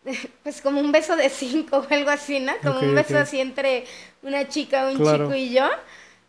pues 0.44 0.62
como 0.62 0.82
un 0.82 0.92
beso 0.92 1.16
de 1.16 1.30
cinco 1.30 1.80
o 1.80 1.88
algo 1.94 2.10
así, 2.12 2.40
¿no? 2.40 2.54
Como 2.64 2.80
Ok, 2.80 2.82
un 2.82 2.96
beso 2.96 3.18
ok. 3.18 3.20
así 3.20 3.42
entre 3.42 3.86
una 4.24 4.48
chica, 4.50 4.88
un 4.90 5.02
Claro. 5.02 5.30
chico 5.30 5.34
y 5.36 5.52
yo. 5.54 5.70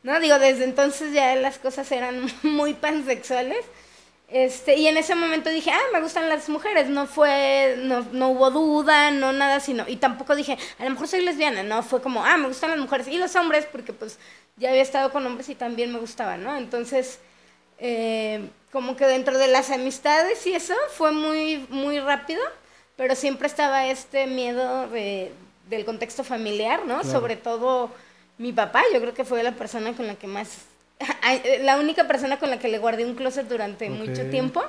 ¿No? 0.05 0.21
Digo, 0.21 0.39
desde 0.39 0.65
entonces 0.65 1.13
ya 1.15 1.35
las 1.37 1.59
cosas 1.59 1.91
eran 1.93 2.27
muy 2.43 2.75
pansexuales. 2.75 3.65
Este, 4.29 4.77
y 4.77 4.87
en 4.89 4.97
ese 4.97 5.15
momento 5.15 5.51
dije, 5.51 5.71
ah, 5.71 5.81
me 5.93 6.01
gustan 6.01 6.29
las 6.29 6.49
mujeres. 6.49 6.89
No 6.89 7.07
fue, 7.07 7.77
no, 7.79 8.07
no 8.13 8.31
hubo 8.31 8.51
duda, 8.51 9.11
no 9.11 9.33
nada, 9.33 9.61
sino, 9.61 9.85
y 9.89 9.97
tampoco 9.97 10.35
dije, 10.35 10.57
a 10.79 10.85
lo 10.85 10.91
mejor 10.91 11.09
soy 11.09 11.21
lesbiana. 11.23 11.63
No, 11.63 11.83
fue 11.83 12.01
como, 12.03 12.25
ah, 12.25 12.37
me 12.39 12.49
gustan 12.49 12.71
las 12.71 12.79
mujeres 12.81 13.07
y 13.09 13.19
los 13.19 13.35
hombres, 13.37 13.67
porque 13.71 13.93
pues 13.93 14.19
ya 14.57 14.71
había 14.71 14.83
estado 14.83 15.11
con 15.11 15.27
hombres 15.27 15.49
y 15.49 15.55
también 15.55 15.93
me 15.93 15.99
gustaban, 15.99 16.43
¿no? 16.45 16.57
Entonces, 16.57 17.19
eh, 17.79 18.49
como 18.73 18.97
que 18.97 19.07
dentro 19.07 19.39
de 19.39 19.49
las 19.49 19.71
amistades 19.71 20.47
y 20.47 20.55
eso 20.55 20.75
fue 20.91 21.13
muy, 21.13 21.67
muy 21.71 21.99
rápido, 22.01 22.43
pero 22.97 23.15
siempre 23.15 23.47
estaba 23.47 23.87
este 23.87 24.27
miedo 24.27 24.89
de, 24.89 25.33
del 25.69 25.85
contexto 25.85 26.25
familiar, 26.25 26.81
¿no? 26.87 27.01
Claro. 27.01 27.11
Sobre 27.11 27.37
todo 27.37 27.91
mi 28.39 28.53
papá, 28.53 28.83
yo 28.93 29.01
creo 29.01 29.15
que 29.15 29.25
fue 29.25 29.43
la 29.43 29.53
persona 29.53 29.93
con 29.95 30.07
la 30.07 30.15
que 30.15 30.27
más, 30.27 30.59
la 31.61 31.79
única 31.79 32.07
persona 32.07 32.39
con 32.39 32.51
la 32.51 32.59
que 32.59 32.69
le 32.69 32.79
guardé 32.79 33.05
un 33.05 33.15
closet 33.15 33.49
durante 33.49 33.91
mucho 33.91 34.29
tiempo. 34.31 34.63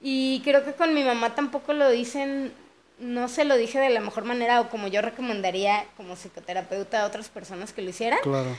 Y 0.00 0.40
creo 0.44 0.64
que 0.64 0.72
con 0.72 0.94
mi 0.94 1.04
mamá 1.04 1.34
tampoco 1.36 1.72
lo 1.72 1.88
dicen, 1.88 2.52
no 2.98 3.28
se 3.28 3.44
lo 3.44 3.56
dije 3.56 3.78
de 3.78 3.90
la 3.90 4.00
mejor 4.00 4.24
manera 4.24 4.60
o 4.60 4.68
como 4.68 4.88
yo 4.88 5.00
recomendaría 5.00 5.84
como 5.96 6.16
psicoterapeuta 6.16 7.02
a 7.02 7.06
otras 7.06 7.28
personas 7.28 7.72
que 7.72 7.82
lo 7.82 7.90
hicieran. 7.90 8.18
Claro. 8.22 8.56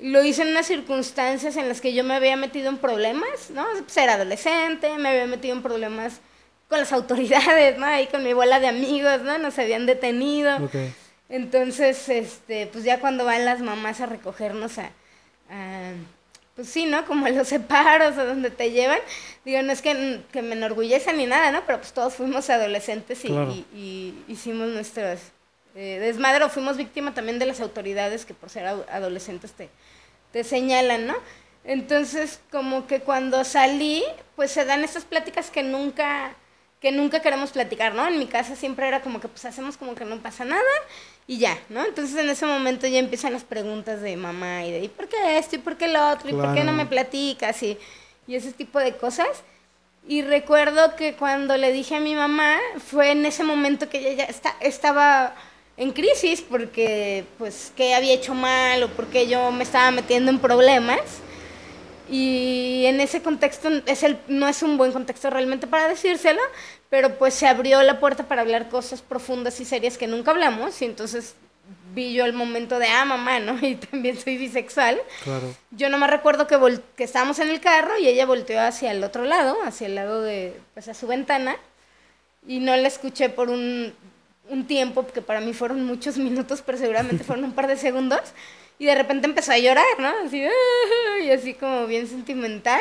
Lo 0.00 0.22
hice 0.22 0.42
en 0.42 0.48
unas 0.48 0.66
circunstancias 0.66 1.56
en 1.56 1.68
las 1.68 1.80
que 1.80 1.94
yo 1.94 2.04
me 2.04 2.14
había 2.14 2.36
metido 2.36 2.68
en 2.68 2.78
problemas, 2.78 3.50
¿no? 3.50 3.64
Pues 3.82 3.96
era 3.96 4.14
adolescente, 4.14 4.96
me 4.98 5.08
había 5.08 5.26
metido 5.26 5.54
en 5.54 5.62
problemas 5.62 6.20
con 6.68 6.78
las 6.78 6.92
autoridades, 6.92 7.78
¿no? 7.78 7.86
Ahí 7.86 8.06
con 8.06 8.22
mi 8.22 8.32
bola 8.32 8.60
de 8.60 8.68
amigos, 8.68 9.22
¿no? 9.22 9.38
Nos 9.38 9.58
habían 9.58 9.86
detenido. 9.86 10.58
Entonces, 11.28 12.08
este, 12.08 12.66
pues 12.68 12.84
ya 12.84 13.00
cuando 13.00 13.24
van 13.24 13.44
las 13.44 13.60
mamás 13.60 14.00
a 14.00 14.06
recogernos 14.06 14.78
a, 14.78 14.90
pues 16.54 16.68
sí, 16.68 16.86
¿no? 16.86 17.04
Como 17.04 17.26
a 17.26 17.30
los 17.30 17.48
separos 17.48 18.16
a 18.16 18.24
donde 18.24 18.50
te 18.50 18.70
llevan. 18.70 19.00
Digo, 19.44 19.62
no 19.62 19.72
es 19.72 19.82
que, 19.82 20.22
que 20.32 20.42
me 20.42 20.54
enorgullece 20.54 21.12
ni 21.12 21.26
nada, 21.26 21.50
¿no? 21.50 21.64
Pero 21.66 21.78
pues 21.78 21.92
todos 21.92 22.14
fuimos 22.14 22.48
adolescentes 22.50 23.24
y, 23.24 24.14
hicimos 24.28 24.68
nuestros 24.68 25.20
eh, 25.74 25.98
desmadre 26.00 26.44
o 26.44 26.48
fuimos 26.48 26.76
víctima 26.78 27.12
también 27.12 27.38
de 27.38 27.46
las 27.46 27.60
autoridades 27.60 28.24
que 28.24 28.32
por 28.32 28.48
ser 28.48 28.66
adolescentes 28.66 29.52
te, 29.52 29.68
te 30.36 30.44
señalan, 30.44 31.06
¿no? 31.06 31.14
Entonces, 31.64 32.40
como 32.52 32.86
que 32.86 33.00
cuando 33.00 33.42
salí, 33.42 34.04
pues 34.36 34.50
se 34.50 34.66
dan 34.66 34.84
estas 34.84 35.06
pláticas 35.06 35.50
que 35.50 35.62
nunca 35.62 36.34
que 36.78 36.92
nunca 36.92 37.20
queremos 37.20 37.52
platicar, 37.52 37.94
¿no? 37.94 38.06
En 38.06 38.18
mi 38.18 38.26
casa 38.26 38.54
siempre 38.54 38.86
era 38.86 39.00
como 39.00 39.18
que 39.18 39.28
pues 39.28 39.46
hacemos 39.46 39.78
como 39.78 39.94
que 39.94 40.04
no 40.04 40.18
pasa 40.18 40.44
nada 40.44 40.62
y 41.26 41.38
ya, 41.38 41.56
¿no? 41.70 41.82
Entonces 41.86 42.14
en 42.18 42.28
ese 42.28 42.44
momento 42.44 42.86
ya 42.86 42.98
empiezan 42.98 43.32
las 43.32 43.44
preguntas 43.44 44.02
de 44.02 44.14
mamá 44.18 44.66
y 44.66 44.72
de 44.72 44.80
¿y 44.80 44.88
por 44.88 45.08
qué 45.08 45.38
esto? 45.38 45.56
¿y 45.56 45.58
por 45.60 45.78
qué 45.78 45.88
lo 45.88 46.06
otro? 46.10 46.28
¿y 46.28 46.34
por 46.34 46.52
qué 46.52 46.64
no 46.64 46.72
me 46.72 46.84
platicas? 46.84 47.62
Y, 47.62 47.78
y 48.26 48.34
ese 48.34 48.52
tipo 48.52 48.78
de 48.78 48.94
cosas. 48.94 49.42
Y 50.06 50.20
recuerdo 50.20 50.96
que 50.96 51.14
cuando 51.14 51.56
le 51.56 51.72
dije 51.72 51.94
a 51.96 52.00
mi 52.00 52.14
mamá, 52.14 52.58
fue 52.90 53.12
en 53.12 53.24
ese 53.24 53.42
momento 53.42 53.88
que 53.88 54.00
ella 54.00 54.12
ya 54.12 54.24
está, 54.24 54.54
estaba 54.60 55.34
en 55.76 55.92
crisis 55.92 56.42
porque 56.42 57.24
pues 57.38 57.72
que 57.76 57.94
había 57.94 58.14
hecho 58.14 58.34
mal 58.34 58.82
o 58.82 58.88
porque 58.88 59.28
yo 59.28 59.50
me 59.52 59.64
estaba 59.64 59.90
metiendo 59.90 60.30
en 60.30 60.38
problemas. 60.38 61.00
Y 62.08 62.84
en 62.86 63.00
ese 63.00 63.20
contexto 63.20 63.68
es 63.84 64.04
el, 64.04 64.18
no 64.28 64.46
es 64.46 64.62
un 64.62 64.78
buen 64.78 64.92
contexto 64.92 65.28
realmente 65.28 65.66
para 65.66 65.88
decírselo, 65.88 66.40
pero 66.88 67.18
pues 67.18 67.34
se 67.34 67.48
abrió 67.48 67.82
la 67.82 67.98
puerta 67.98 68.28
para 68.28 68.42
hablar 68.42 68.68
cosas 68.68 69.02
profundas 69.02 69.58
y 69.58 69.64
serias 69.64 69.98
que 69.98 70.06
nunca 70.06 70.30
hablamos 70.30 70.80
y 70.82 70.84
entonces 70.84 71.34
vi 71.96 72.12
yo 72.12 72.24
el 72.24 72.32
momento 72.32 72.78
de, 72.78 72.86
ah, 72.86 73.04
mamá, 73.04 73.40
¿no? 73.40 73.58
Y 73.66 73.74
también 73.74 74.20
soy 74.20 74.36
bisexual. 74.36 75.00
Claro. 75.24 75.52
Yo 75.72 75.88
no 75.88 75.98
me 75.98 76.06
recuerdo 76.06 76.46
que, 76.46 76.56
que 76.96 77.04
estábamos 77.04 77.40
en 77.40 77.48
el 77.48 77.60
carro 77.60 77.98
y 77.98 78.06
ella 78.06 78.24
volteó 78.24 78.60
hacia 78.60 78.92
el 78.92 79.02
otro 79.02 79.24
lado, 79.24 79.56
hacia 79.64 79.88
el 79.88 79.96
lado 79.96 80.22
de, 80.22 80.56
pues 80.74 80.86
a 80.88 80.94
su 80.94 81.08
ventana, 81.08 81.56
y 82.46 82.60
no 82.60 82.76
la 82.76 82.86
escuché 82.86 83.30
por 83.30 83.50
un, 83.50 83.92
un 84.48 84.66
tiempo, 84.66 85.06
que 85.06 85.22
para 85.22 85.40
mí 85.40 85.52
fueron 85.52 85.84
muchos 85.84 86.18
minutos, 86.18 86.62
pero 86.64 86.78
seguramente 86.78 87.24
fueron 87.24 87.44
un 87.44 87.52
par 87.52 87.66
de 87.66 87.76
segundos. 87.76 88.20
Y 88.78 88.86
de 88.86 88.94
repente 88.94 89.26
empezó 89.26 89.52
a 89.52 89.58
llorar, 89.58 89.86
¿no? 89.98 90.08
Así, 90.24 90.44
y 91.24 91.30
así 91.30 91.54
como 91.54 91.86
bien 91.86 92.06
sentimental. 92.06 92.80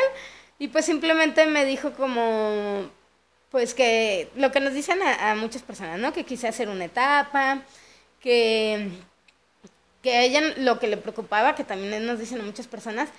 Y 0.60 0.67
pues 0.67 0.86
simplemente 0.86 1.45
me 1.45 1.65
dijo 1.65 1.91
como, 1.93 2.89
pues 3.50 3.74
que 3.74 4.29
lo 4.36 4.51
que 4.51 4.60
nos 4.60 4.74
dicen 4.74 5.00
a, 5.01 5.36
muchas 5.36 5.62
personas, 5.62 6.00
¿no? 6.00 6.13
Que 6.13 6.24
quise 6.24 6.48
hacer 6.48 6.69
una 6.69 6.86
etapa, 6.86 7.62
que, 8.19 8.89
que 10.01 10.13
a 10.13 10.24
ella 10.24 10.41
lo 10.57 10.79
que 10.79 10.88
le 10.88 10.98
preocupaba, 10.98 11.55
que 11.55 11.63
también 11.63 12.05
nos 12.05 12.19
dicen 12.19 12.41
a 12.41 12.43
muchas 12.43 12.67
personas, 12.67 13.10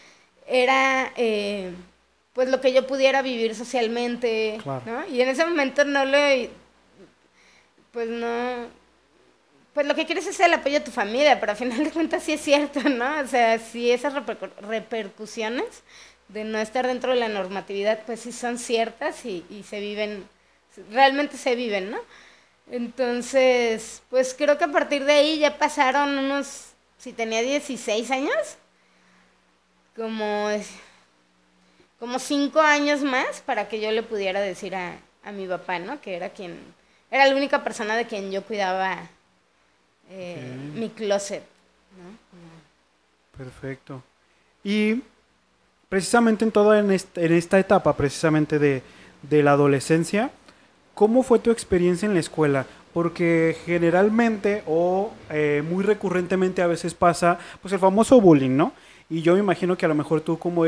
era 0.46 1.12
eh, 1.16 1.72
pues 2.32 2.48
lo 2.48 2.60
que 2.60 2.72
yo 2.72 2.86
pudiera 2.86 3.22
vivir 3.22 3.54
socialmente, 3.54 4.58
¿no? 4.64 5.06
Y 5.08 5.20
en 5.20 5.28
ese 5.28 5.44
momento 5.44 5.84
no 5.84 6.04
le, 6.04 6.50
pues 7.96 8.10
no, 8.10 8.68
pues 9.72 9.86
lo 9.86 9.94
que 9.94 10.04
quieres 10.04 10.26
es 10.26 10.38
el 10.40 10.52
apoyo 10.52 10.80
de 10.80 10.84
tu 10.84 10.90
familia, 10.90 11.40
pero 11.40 11.52
al 11.52 11.56
final 11.56 11.82
de 11.82 11.90
cuentas 11.90 12.24
sí 12.24 12.34
es 12.34 12.42
cierto, 12.42 12.86
¿no? 12.90 13.20
O 13.20 13.26
sea, 13.26 13.58
sí 13.58 13.90
esas 13.90 14.12
repercusiones 14.60 15.82
de 16.28 16.44
no 16.44 16.58
estar 16.58 16.86
dentro 16.86 17.12
de 17.12 17.20
la 17.20 17.28
normatividad, 17.30 18.04
pues 18.04 18.20
sí 18.20 18.32
son 18.32 18.58
ciertas 18.58 19.24
y, 19.24 19.42
se 19.66 19.80
viven, 19.80 20.28
realmente 20.90 21.38
se 21.38 21.54
viven, 21.54 21.90
¿no? 21.90 21.96
Entonces, 22.70 24.02
pues 24.10 24.34
creo 24.34 24.58
que 24.58 24.64
a 24.64 24.72
partir 24.72 25.06
de 25.06 25.14
ahí 25.14 25.38
ya 25.38 25.56
pasaron 25.56 26.18
unos, 26.18 26.72
si 26.98 27.14
tenía 27.14 27.40
16 27.40 28.10
años, 28.10 28.58
como, 29.96 30.50
como 31.98 32.18
cinco 32.18 32.60
años 32.60 33.00
más 33.00 33.40
para 33.40 33.68
que 33.70 33.80
yo 33.80 33.90
le 33.90 34.02
pudiera 34.02 34.42
decir 34.42 34.74
a, 34.74 34.98
a 35.24 35.32
mi 35.32 35.46
papá, 35.46 35.78
¿no? 35.78 35.98
Que 36.02 36.16
era 36.16 36.28
quien, 36.28 36.75
era 37.10 37.26
la 37.26 37.36
única 37.36 37.62
persona 37.62 37.96
de 37.96 38.06
quien 38.06 38.30
yo 38.30 38.42
cuidaba 38.42 38.98
eh, 40.10 40.56
mi 40.74 40.88
closet. 40.90 41.42
Perfecto. 43.36 44.02
Y 44.64 45.02
precisamente 45.88 46.44
en 46.44 46.52
toda 46.52 46.78
en, 46.78 46.90
esta 46.90 47.58
etapa, 47.58 47.96
precisamente 47.96 48.58
de, 48.58 48.82
la 49.30 49.52
adolescencia, 49.52 50.30
¿cómo 50.94 51.22
fue 51.22 51.38
tu 51.38 51.50
experiencia 51.50 52.06
en 52.06 52.14
la 52.14 52.20
escuela? 52.20 52.66
Porque 52.92 53.56
generalmente 53.66 54.62
o 54.66 55.12
eh, 55.30 55.62
muy 55.68 55.84
recurrentemente 55.84 56.62
a 56.62 56.66
veces 56.66 56.94
pasa 56.94 57.38
pues 57.60 57.72
el 57.74 57.80
famoso 57.80 58.20
bullying, 58.20 58.56
¿no? 58.56 58.72
Y 59.08 59.22
yo 59.22 59.34
me 59.34 59.40
imagino 59.40 59.76
que 59.76 59.84
a 59.84 59.88
lo 59.88 59.94
mejor 59.94 60.20
tú 60.22 60.38
como, 60.38 60.64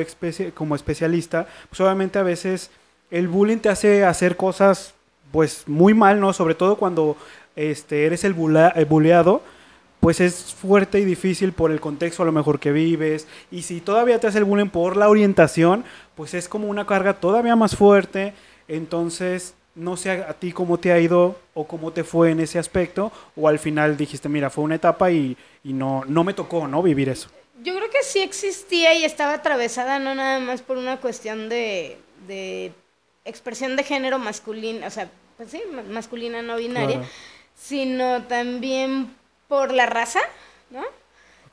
como 0.55 0.77
especialista, 0.77 1.47
pues 1.69 1.81
obviamente 1.81 2.19
a 2.19 2.23
veces 2.23 2.71
el 3.11 3.27
bullying 3.27 3.59
te 3.59 3.69
hace 3.69 4.05
hacer 4.05 4.37
cosas 4.37 4.95
pues 5.33 5.65
muy 5.67 5.95
mal, 5.95 6.21
¿no? 6.21 6.33
Sobre 6.33 6.55
todo 6.55 6.77
cuando 6.77 7.17
este, 7.57 8.07
eres 8.07 8.25
el, 8.25 8.35
buleado, 8.35 9.43
pues 10.01 10.21
es 10.21 10.55
fuerte 10.55 11.01
y 11.01 11.05
difícil 11.05 11.53
por 11.53 11.71
el 11.71 11.81
contexto 11.81 12.23
a 12.23 12.27
lo 12.27 12.33
mejor 12.33 12.61
que 12.61 12.73
vives. 12.73 13.27
Y 13.51 13.63
si 13.63 13.81
todavía 13.81 14.21
te 14.21 14.29
hace 14.29 14.39
el 14.39 14.45
bullying 14.45 14.69
por 14.69 14.97
la 14.97 15.09
orientación, 15.09 15.85
pues 16.15 16.35
es 16.35 16.49
como 16.49 16.69
una 16.69 16.87
carga 16.87 17.15
todavía 17.15 17.57
más 17.57 17.77
fuerte. 17.77 18.33
Entonces, 18.69 19.55
no 19.75 19.97
sé 19.97 20.11
a, 20.11 20.33
ti 20.35 20.53
cómo 20.53 20.79
te 20.79 20.93
ha 20.93 21.01
ido 21.01 21.37
o 21.55 21.67
cómo 21.67 21.93
te 21.93 22.05
fue 22.05 22.31
en 22.31 22.41
ese 22.41 22.59
aspecto. 22.59 23.11
O 23.37 23.49
al 23.49 23.59
final 23.59 23.97
dijiste, 23.97 24.29
mira, 24.29 24.51
fue 24.51 24.65
una 24.65 24.77
etapa 24.77 25.11
y, 25.11 25.37
no, 25.65 26.05
no 26.07 26.25
me 26.25 26.35
tocó, 26.35 26.69
¿no? 26.69 26.83
Vivir 26.83 27.09
eso. 27.09 27.29
Yo 27.63 27.75
creo 27.75 27.91
que 27.91 28.05
sí 28.05 28.21
existía 28.21 28.95
y 28.95 29.05
estaba 29.05 29.35
atravesada 29.35 29.99
no 29.99 30.15
nada 30.15 30.39
más 30.39 30.63
por 30.63 30.77
una 30.77 30.99
cuestión 30.99 31.49
de, 31.49 31.99
de 32.29 32.73
expresión 33.29 33.77
de 33.77 33.85
género 33.85 34.19
masculino, 34.19 34.87
o 34.87 34.91
sea, 34.91 35.09
pues 35.37 35.51
sí, 35.51 35.63
masculina 35.91 36.43
no 36.43 36.57
binaria 36.57 37.03
sino 37.59 38.23
también 38.25 39.15
por 39.49 39.73
la 39.73 39.87
raza, 39.87 40.21
¿no? 40.71 40.85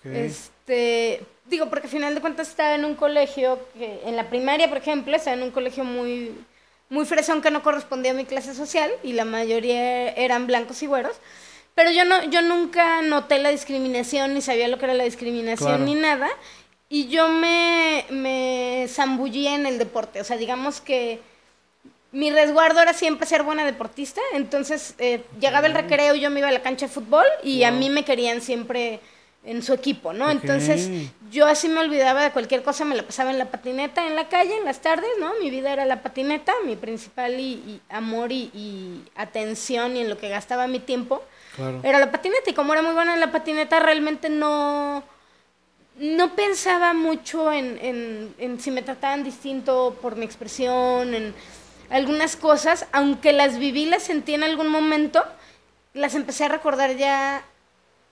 Este, 0.03 1.23
digo, 1.45 1.67
porque 1.69 1.87
al 1.87 1.91
final 1.91 2.13
de 2.13 2.21
cuentas 2.21 2.49
estaba 2.49 2.75
en 2.75 2.85
un 2.85 2.93
colegio 2.93 3.59
que, 3.73 4.01
en 4.05 4.15
la 4.15 4.29
primaria, 4.29 4.69
por 4.69 4.77
ejemplo, 4.77 5.15
estaba 5.15 5.35
en 5.35 5.41
un 5.41 5.51
colegio 5.51 5.83
muy, 5.83 6.37
muy 6.89 7.05
fresón 7.05 7.41
que 7.41 7.49
no 7.49 7.63
correspondía 7.63 8.11
a 8.11 8.15
mi 8.15 8.25
clase 8.25 8.53
social 8.53 8.91
y 9.01 9.13
la 9.13 9.25
mayoría 9.25 10.09
eran 10.09 10.45
blancos 10.45 10.83
y 10.83 10.85
güeros. 10.85 11.15
Pero 11.73 11.89
yo 11.91 12.05
no, 12.05 12.23
yo 12.25 12.43
nunca 12.43 13.01
noté 13.01 13.39
la 13.39 13.49
discriminación, 13.49 14.35
ni 14.35 14.41
sabía 14.41 14.67
lo 14.67 14.77
que 14.77 14.85
era 14.85 14.93
la 14.93 15.03
discriminación, 15.03 15.83
ni 15.85 15.95
nada. 15.95 16.29
Y 16.87 17.07
yo 17.07 17.27
me, 17.27 18.05
me 18.11 18.85
zambullí 18.87 19.47
en 19.47 19.65
el 19.65 19.79
deporte. 19.79 20.21
O 20.21 20.23
sea, 20.23 20.37
digamos 20.37 20.81
que 20.81 21.19
mi 22.15 22.31
resguardo 22.31 22.79
era 22.79 22.93
siempre 22.93 23.27
ser 23.27 23.43
buena 23.43 23.65
deportista, 23.65 24.21
entonces 24.33 24.95
eh, 24.99 25.25
llegaba 25.37 25.67
el 25.67 25.73
recreo 25.73 26.15
y 26.15 26.21
yo 26.21 26.29
me 26.29 26.39
iba 26.39 26.47
a 26.47 26.51
la 26.53 26.61
cancha 26.61 26.85
de 26.87 26.91
fútbol 26.93 27.25
y 27.43 27.63
a 27.63 27.71
mí 27.71 27.89
me 27.89 28.05
querían 28.05 28.39
siempre 28.39 29.01
en 29.43 29.61
su 29.61 29.73
equipo, 29.73 30.13
¿no? 30.13 30.31
Entonces 30.31 30.89
yo 31.29 31.45
así 31.45 31.67
me 31.67 31.81
olvidaba 31.81 32.23
de 32.23 32.31
cualquier 32.31 32.63
cosa, 32.63 32.85
me 32.85 32.95
la 32.95 33.03
pasaba 33.03 33.31
en 33.31 33.37
la 33.37 33.51
patineta 33.51 34.07
en 34.07 34.15
la 34.15 34.29
calle, 34.29 34.55
en 34.55 34.63
las 34.63 34.79
tardes, 34.79 35.09
¿no? 35.19 35.33
Mi 35.41 35.49
vida 35.49 35.73
era 35.73 35.83
la 35.83 36.01
patineta, 36.01 36.53
mi 36.65 36.77
principal 36.77 37.37
y, 37.37 37.81
amor 37.89 38.31
y, 38.31 39.03
atención 39.17 39.97
y 39.97 39.99
en 39.99 40.09
lo 40.09 40.17
que 40.17 40.29
gastaba 40.29 40.67
mi 40.67 40.79
tiempo 40.79 41.21
era 41.83 41.99
la 41.99 42.11
patineta. 42.11 42.49
Y 42.49 42.53
como 42.53 42.71
era 42.71 42.81
muy 42.81 42.93
buena 42.93 43.13
en 43.13 43.19
la 43.19 43.33
patineta 43.33 43.81
realmente 43.81 44.29
no 44.29 45.03
no 45.97 46.35
pensaba 46.35 46.93
mucho 46.93 47.51
en, 47.51 47.77
en, 47.81 48.35
en 48.37 48.59
si 48.59 48.71
me 48.71 48.81
trataban 48.81 49.23
distinto 49.23 49.97
por 50.01 50.15
mi 50.17 50.25
expresión, 50.25 51.13
en 51.13 51.33
algunas 51.89 52.35
cosas, 52.35 52.85
aunque 52.91 53.33
las 53.33 53.57
viví, 53.57 53.85
las 53.85 54.03
sentí 54.03 54.33
en 54.33 54.43
algún 54.43 54.67
momento, 54.67 55.23
las 55.93 56.15
empecé 56.15 56.45
a 56.45 56.49
recordar 56.49 56.95
ya 56.97 57.43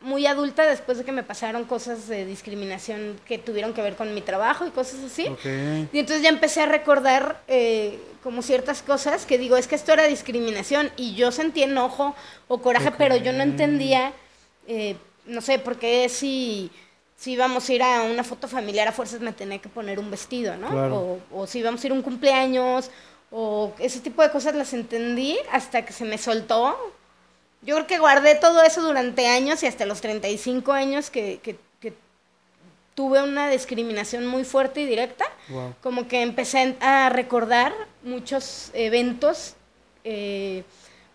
muy 0.03 0.25
adulta 0.25 0.65
después 0.65 0.97
de 0.97 1.05
que 1.05 1.13
me 1.13 1.23
pasaron 1.23 1.63
cosas 1.63 2.07
de 2.09 2.25
discriminación 2.25 3.19
que 3.25 3.37
tuvieron 3.37 3.73
que 3.73 3.81
ver 3.81 3.95
con 3.95 4.13
mi 4.13 4.21
trabajo 4.21 4.67
y 4.67 4.71
cosas 4.71 4.99
así. 5.05 5.27
Y 5.93 5.99
entonces 5.99 6.21
ya 6.21 6.29
empecé 6.29 6.61
a 6.61 6.65
recordar 6.65 7.41
eh, 7.47 7.99
como 8.21 8.41
ciertas 8.41 8.81
cosas 8.81 9.25
que 9.25 9.37
digo, 9.37 9.55
es 9.55 9.67
que 9.67 9.75
esto 9.75 9.93
era 9.93 10.05
discriminación 10.05 10.91
y 10.97 11.15
yo 11.15 11.31
sentí 11.31 11.63
enojo 11.63 12.15
o 12.49 12.61
coraje, 12.61 12.91
pero 12.97 13.15
yo 13.15 13.31
no 13.31 13.43
entendía, 13.43 14.11
eh, 14.67 14.97
no 15.25 15.39
sé, 15.39 15.57
por 15.57 15.77
qué 15.77 16.09
si, 16.09 16.69
si 17.15 17.31
íbamos 17.31 17.69
a 17.69 17.73
ir 17.73 17.81
a 17.81 18.03
una 18.03 18.25
foto 18.25 18.49
familiar 18.49 18.89
a 18.89 18.91
fuerzas 18.91 19.21
me 19.21 19.31
tenía 19.31 19.59
que 19.59 19.69
poner 19.69 19.99
un 19.99 20.11
vestido, 20.11 20.57
¿no? 20.57 20.67
O, 20.93 21.19
o 21.31 21.47
si 21.47 21.59
íbamos 21.59 21.81
a 21.81 21.87
ir 21.87 21.91
a 21.93 21.95
un 21.95 22.01
cumpleaños 22.01 22.91
o 23.35 23.73
ese 23.79 23.99
tipo 23.99 24.21
de 24.21 24.29
cosas 24.29 24.53
las 24.53 24.73
entendí 24.73 25.37
hasta 25.51 25.83
que 25.83 25.91
se 25.91 26.05
me 26.05 26.19
soltó. 26.19 26.77
Yo 27.63 27.75
creo 27.75 27.87
que 27.87 27.97
guardé 27.97 28.35
todo 28.35 28.61
eso 28.61 28.81
durante 28.81 29.27
años 29.27 29.63
y 29.63 29.65
hasta 29.65 29.87
los 29.87 30.01
35 30.01 30.71
años 30.71 31.09
que, 31.09 31.39
que, 31.41 31.57
tuve 32.95 33.23
una 33.23 33.49
discriminación 33.49 34.27
muy 34.27 34.43
fuerte 34.43 34.81
y 34.81 34.85
directa. 34.85 35.25
Como 35.81 36.07
que 36.07 36.21
empecé 36.21 36.75
a 36.79 37.09
recordar 37.09 37.73
muchos 38.03 38.69
eventos, 38.75 39.55
eh, 40.03 40.63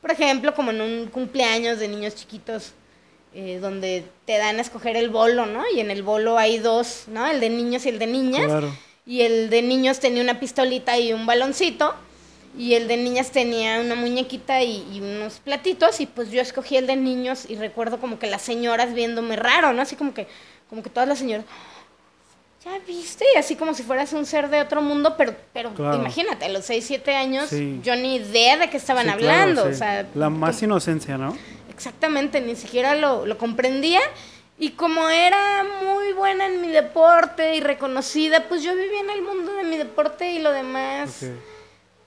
por 0.01 0.11
ejemplo, 0.11 0.57
como 0.57 0.73
en 0.73 0.81
un 0.81 1.07
cumpleaños 1.07 1.79
de 1.79 1.87
niños 1.87 2.17
chiquitos, 2.17 2.73
eh, 3.33 3.61
donde 3.61 4.05
te 4.25 4.39
dan 4.39 4.59
a 4.59 4.63
escoger 4.63 4.97
el 4.97 5.09
bolo, 5.09 5.47
¿no? 5.47 5.63
Y 5.73 5.79
en 5.79 5.93
el 5.93 6.03
bolo 6.03 6.37
hay 6.37 6.59
dos, 6.59 7.05
¿no? 7.07 7.29
El 7.29 7.39
de 7.39 7.49
niños 7.49 7.87
y 7.87 7.91
el 7.91 8.01
de 8.01 8.09
niñas. 8.09 8.51
Y 9.07 9.21
el 9.21 9.49
de 9.49 9.63
niños 9.63 10.01
tenía 10.01 10.25
una 10.25 10.41
pistolita 10.41 10.99
y 10.99 11.13
un 11.13 11.27
baloncito. 11.27 11.95
Y 12.59 12.75
el 12.75 12.89
de 12.89 12.97
niñas 12.99 13.31
tenía 13.31 13.81
una 13.81 13.95
muñequita 13.95 14.63
y, 14.63 14.85
y, 14.93 15.01
unos 15.01 15.39
platitos. 15.39 16.01
Y 16.01 16.07
pues 16.07 16.31
yo 16.31 16.43
escogí 16.43 16.77
el 16.77 16.87
de 16.87 16.97
niños 16.97 17.47
y 17.49 17.57
recuerdo 17.57 17.99
como 18.01 18.19
que 18.19 18.27
las 18.27 18.43
señoras 18.43 18.93
viéndome 18.93 19.37
raro, 19.37 19.73
¿no? 19.73 19.81
Así 19.81 19.97
como 19.97 20.13
que 20.13 20.27
como 20.69 20.83
que 20.83 20.91
todas 20.91 21.09
las 21.09 21.19
señoras, 21.19 21.47
¿ya 22.65 22.79
viste? 22.87 23.25
Y 23.35 23.39
así 23.39 23.57
como 23.57 23.75
si 23.75 23.83
fueras 23.83 24.13
un 24.13 24.27
ser 24.27 24.51
de 24.51 24.61
otro 24.61 24.83
mundo, 24.83 25.15
pero, 25.17 25.35
pero 25.53 25.73
imagínate, 25.95 26.45
a 26.47 26.49
los 26.51 26.65
6, 26.67 26.85
7 26.87 27.17
años 27.17 27.51
yo 27.83 27.97
ni 27.97 28.17
idea 28.17 28.57
de 28.59 28.69
qué 28.69 28.77
estaban 28.77 29.09
hablando. 29.09 29.65
o 29.65 29.73
sea, 29.73 30.07
La 30.15 30.31
más 30.31 30.63
inocencia, 30.63 31.17
¿no? 31.17 31.37
Exactamente, 31.71 32.41
ni 32.41 32.57
siquiera 32.57 32.95
lo, 32.95 33.25
lo, 33.25 33.39
comprendía. 33.39 34.01
Y 34.59 34.71
como 34.71 35.09
era 35.09 35.65
muy 35.85 36.13
buena 36.13 36.47
en 36.47 36.61
mi 36.61 36.69
deporte 36.69 37.55
y 37.55 37.61
reconocida, 37.61 38.49
pues 38.49 38.65
yo 38.65 38.75
vivía 38.75 39.01
en 39.01 39.11
el 39.11 39.23
mundo 39.23 39.55
de 39.55 39.63
mi 39.63 39.77
deporte 39.77 40.33
y 40.33 40.41
lo 40.41 40.51
demás 40.51 41.25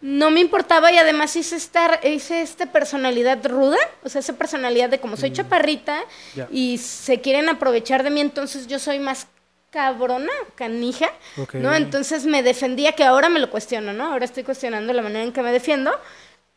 no 0.02 0.32
me 0.32 0.40
importaba 0.40 0.92
y 0.92 0.98
además 0.98 1.36
hice 1.36 1.56
esta, 1.56 2.00
hice 2.04 2.42
esta 2.42 2.66
personalidad 2.66 3.46
ruda, 3.46 3.78
o 4.04 4.10
sea, 4.10 4.20
esa 4.20 4.34
personalidad 4.34 4.90
de 4.90 5.00
como 5.00 5.16
soy 5.16 5.30
mm. 5.30 5.34
chaparrita 5.34 6.04
y 6.52 6.80
se 6.80 7.22
quieren 7.22 7.50
aprovechar 7.50 8.04
de 8.04 8.10
mí, 8.10 8.20
entonces 8.20 8.68
yo 8.68 8.80
soy 8.80 9.00
más 9.00 9.28
cabrona, 9.70 10.32
canija, 10.56 11.10
¿no? 11.54 11.74
Entonces 11.74 12.26
me 12.26 12.44
defendía, 12.44 12.92
que 12.92 13.04
ahora 13.04 13.30
me 13.30 13.40
lo 13.40 13.50
cuestiono, 13.50 13.94
¿no? 13.94 14.12
Ahora 14.12 14.26
estoy 14.26 14.44
cuestionando 14.44 14.92
la 14.92 15.02
manera 15.02 15.24
en 15.24 15.32
que 15.32 15.42
me 15.42 15.52
defiendo, 15.52 15.92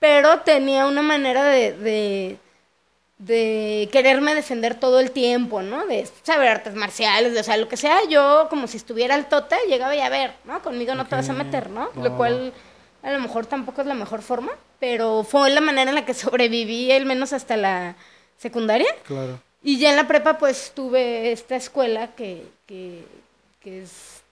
pero 0.01 0.41
tenía 0.41 0.87
una 0.87 1.03
manera 1.03 1.45
de, 1.45 1.73
de, 1.73 2.39
de 3.19 3.89
quererme 3.93 4.35
defender 4.35 4.75
todo 4.75 4.99
el 4.99 5.13
tiempo, 5.13 5.63
¿no? 5.63 5.87
De 5.87 6.09
saber 6.23 6.49
artes 6.49 6.75
marciales, 6.75 7.35
de, 7.35 7.41
o 7.41 7.45
sea, 7.45 7.57
lo 7.57 7.69
que 7.69 7.77
sea, 7.77 7.99
yo 8.09 8.49
como 8.51 8.67
si 8.67 8.79
estuviera 8.79 9.15
al 9.15 9.29
tote, 9.29 9.55
llegaba 9.69 9.95
y 9.95 10.01
a 10.01 10.09
ver, 10.09 10.33
¿no? 10.45 10.61
Conmigo 10.63 10.95
no 10.97 11.07
te 11.07 11.15
vas 11.15 11.29
a 11.29 11.35
meter, 11.35 11.71
¿no? 11.71 11.91
Lo 11.95 12.17
cual 12.17 12.53
a 13.05 13.13
lo 13.13 13.21
mejor 13.21 13.47
tampoco 13.47 13.83
es 13.83 13.87
la 13.87 13.95
mejor 13.95 14.23
forma, 14.23 14.53
pero 14.81 15.23
fue 15.23 15.51
la 15.51 15.61
manera 15.61 15.91
en 15.91 15.95
la 15.95 16.05
que 16.05 16.15
sobreviví, 16.15 16.91
al 16.91 17.07
menos 17.07 17.33
hasta 17.33 17.57
la 17.57 17.95
secundaria. 18.39 18.89
Claro. 19.07 19.39
Y 19.63 19.79
ya 19.79 19.91
en 19.91 19.97
la 19.97 20.09
prepa, 20.09 20.39
pues 20.39 20.73
tuve 20.75 21.31
esta 21.33 21.57
escuela 21.57 22.09
que, 22.15 22.47
que, 22.67 23.05
que 23.61 23.83
es 23.83 24.23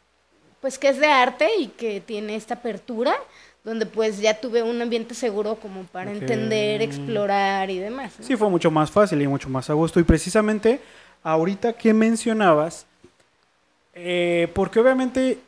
pues 0.60 0.78
que 0.78 0.88
es 0.88 0.98
de 0.98 1.08
arte 1.08 1.48
y 1.58 1.66
que 1.68 2.00
tiene 2.00 2.36
esta 2.36 2.54
apertura 2.54 3.16
donde 3.64 3.84
pues 3.84 4.20
ya 4.20 4.40
tuve 4.40 4.62
un 4.62 4.80
ambiente 4.80 5.14
seguro 5.14 5.56
como 5.56 5.84
para 5.84 6.12
entender, 6.12 6.82
explorar 6.82 7.70
y 7.70 7.78
demás. 7.78 8.12
Sí, 8.20 8.36
fue 8.36 8.48
mucho 8.48 8.70
más 8.70 8.90
fácil 8.90 9.20
y 9.22 9.28
mucho 9.28 9.48
más 9.48 9.70
a 9.70 9.72
gusto. 9.72 10.00
Y 10.00 10.04
precisamente 10.04 10.80
ahorita 11.22 11.72
que 11.72 11.92
mencionabas, 11.92 12.86
eh, 13.94 14.48
porque 14.54 14.80
obviamente 14.80 15.38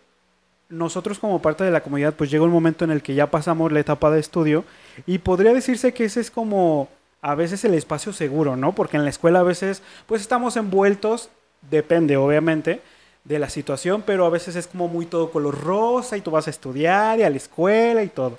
nosotros 0.69 1.19
como 1.19 1.43
parte 1.43 1.65
de 1.65 1.71
la 1.71 1.83
comunidad, 1.83 2.15
pues 2.15 2.31
llega 2.31 2.45
un 2.45 2.51
momento 2.51 2.85
en 2.85 2.91
el 2.91 3.03
que 3.03 3.15
ya 3.15 3.31
pasamos 3.31 3.73
la 3.73 3.81
etapa 3.81 4.11
de 4.11 4.21
estudio 4.21 4.65
y 5.07 5.19
podría 5.19 5.53
decirse 5.53 5.93
que 5.93 6.05
ese 6.05 6.21
es 6.21 6.31
como 6.31 6.89
a 7.21 7.35
veces 7.35 7.65
el 7.65 7.75
espacio 7.75 8.13
seguro, 8.13 8.57
¿no? 8.57 8.75
Porque 8.75 8.97
en 8.97 9.05
la 9.05 9.11
escuela 9.11 9.41
a 9.41 9.45
veces 9.45 9.83
pues 10.07 10.21
estamos 10.21 10.57
envueltos, 10.57 11.31
depende 11.71 12.17
obviamente 12.17 12.81
de 13.25 13.39
la 13.39 13.49
situación, 13.49 14.03
pero 14.07 14.27
a 14.27 14.31
veces 14.31 14.57
es 14.57 14.67
como 14.67 14.89
muy 14.89 15.07
todo 15.07 15.31
color 15.31 15.59
rosa 15.63 16.17
y 16.17 16.21
tú 16.21 16.31
vas 16.31 16.47
a 16.47 16.51
estudiar 16.51 17.19
y 17.19 17.23
a 17.23 17.31
la 17.31 17.37
escuela 17.37 18.03
y 18.03 18.09
todo. 18.09 18.39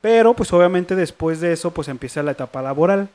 Pero 0.00 0.34
pues 0.34 0.52
obviamente 0.52 0.94
después 0.94 1.40
de 1.40 1.52
eso 1.52 1.70
pues 1.70 1.88
empieza 1.88 2.22
la 2.22 2.32
etapa 2.32 2.62
laboral 2.62 3.08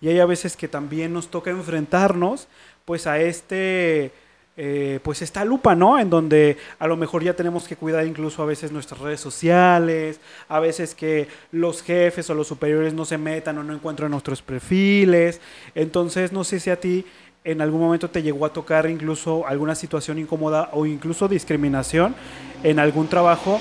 y 0.00 0.08
hay 0.08 0.20
a 0.20 0.26
veces 0.26 0.56
que 0.56 0.68
también 0.68 1.12
nos 1.12 1.28
toca 1.28 1.50
enfrentarnos 1.50 2.48
pues 2.84 3.06
a 3.06 3.18
este 3.18 4.12
eh, 4.58 5.00
pues 5.02 5.20
esta 5.20 5.44
lupa, 5.44 5.74
¿no? 5.74 5.98
En 5.98 6.08
donde 6.08 6.56
a 6.78 6.86
lo 6.86 6.96
mejor 6.96 7.22
ya 7.22 7.34
tenemos 7.34 7.68
que 7.68 7.76
cuidar 7.76 8.06
incluso 8.06 8.42
a 8.42 8.46
veces 8.46 8.72
nuestras 8.72 9.00
redes 9.00 9.20
sociales, 9.20 10.18
a 10.48 10.60
veces 10.60 10.94
que 10.94 11.28
los 11.52 11.82
jefes 11.82 12.30
o 12.30 12.34
los 12.34 12.46
superiores 12.46 12.94
no 12.94 13.04
se 13.04 13.18
metan 13.18 13.58
o 13.58 13.62
no 13.62 13.74
encuentren 13.74 14.10
nuestros 14.10 14.40
perfiles. 14.40 15.40
Entonces, 15.74 16.32
no 16.32 16.42
sé 16.42 16.60
si 16.60 16.70
a 16.70 16.80
ti 16.80 17.04
en 17.44 17.60
algún 17.60 17.80
momento 17.80 18.10
te 18.10 18.22
llegó 18.22 18.46
a 18.46 18.52
tocar 18.52 18.88
incluso 18.88 19.46
alguna 19.46 19.74
situación 19.74 20.18
incómoda 20.18 20.70
o 20.72 20.86
incluso 20.86 21.28
discriminación 21.28 22.14
en 22.62 22.78
algún 22.78 23.08
trabajo 23.08 23.60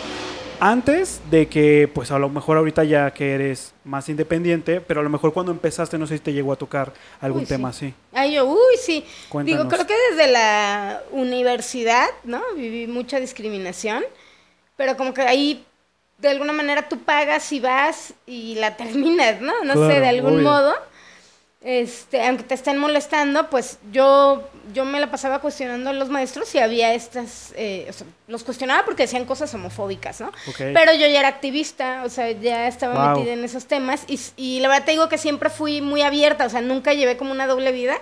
antes 0.60 1.22
de 1.30 1.48
que, 1.48 1.90
pues 1.94 2.12
a 2.12 2.20
lo 2.20 2.30
mejor 2.30 2.58
ahorita 2.58 2.84
ya 2.84 3.12
que 3.12 3.34
eres 3.34 3.74
más 3.84 4.10
independiente, 4.10 4.82
pero 4.82 5.00
a 5.00 5.04
lo 5.04 5.10
mejor 5.10 5.34
cuando 5.34 5.52
empezaste 5.52 5.98
no 5.98 6.08
sé 6.08 6.18
si 6.18 6.24
te 6.24 6.34
llegó 6.34 6.54
a 6.54 6.56
tocar 6.56 6.94
algún 7.22 7.46
tema 7.46 7.70
así. 7.70 7.94
Ay, 8.14 8.34
yo, 8.34 8.46
uy, 8.46 8.78
sí. 8.80 9.06
Digo, 9.44 9.68
creo 9.68 9.86
que 9.88 9.96
desde 10.12 10.32
la 10.32 11.02
universidad, 11.12 12.08
¿no? 12.24 12.42
Viví 12.56 12.88
mucha 12.88 13.20
discriminación, 13.20 14.04
pero 14.76 14.98
como 14.98 15.14
que 15.14 15.22
ahí 15.22 15.66
de 16.18 16.30
alguna 16.30 16.54
manera 16.54 16.88
tú 16.88 17.00
pagas 17.00 17.52
y 17.52 17.60
vas 17.60 18.14
y 18.26 18.56
la 18.56 18.78
terminas, 18.78 19.42
¿no? 19.42 19.64
No 19.64 19.74
sé, 19.88 20.00
de 20.00 20.08
algún 20.08 20.44
modo 20.44 20.74
este, 21.66 22.24
aunque 22.24 22.44
te 22.44 22.54
estén 22.54 22.78
molestando, 22.78 23.50
pues 23.50 23.80
yo, 23.92 24.48
yo 24.72 24.86
me 24.86 25.00
la 25.00 25.10
pasaba 25.10 25.40
cuestionando 25.40 25.90
a 25.90 25.94
los 25.94 26.10
maestros 26.10 26.48
si 26.48 26.60
había 26.60 26.94
estas, 26.94 27.54
eh, 27.58 27.88
o 27.90 27.94
sea, 27.94 28.06
los 28.28 28.44
cuestionaba 28.44 28.86
porque 28.86 29.04
decían 29.04 29.26
cosas 29.26 29.52
homofóbicas, 29.56 30.22
¿no? 30.22 30.32
Pero 30.60 30.94
yo 30.94 31.08
ya 31.08 31.22
era 31.22 31.28
activista, 31.28 32.04
o 32.06 32.10
sea, 32.10 32.30
ya 32.30 32.68
estaba 32.68 33.16
metida 33.16 33.34
en 33.34 33.44
esos 33.44 33.66
temas 33.66 34.04
y, 34.08 34.20
y, 34.38 34.60
la 34.60 34.68
verdad 34.68 34.86
te 34.86 34.92
digo 34.92 35.10
que 35.10 35.18
siempre 35.18 35.50
fui 35.50 35.82
muy 35.82 36.04
abierta, 36.04 36.46
o 36.46 36.50
sea, 36.52 36.62
nunca 36.62 36.94
llevé 36.94 37.18
como 37.18 37.32
una 37.32 37.48
doble 37.48 37.72
vida 37.72 38.00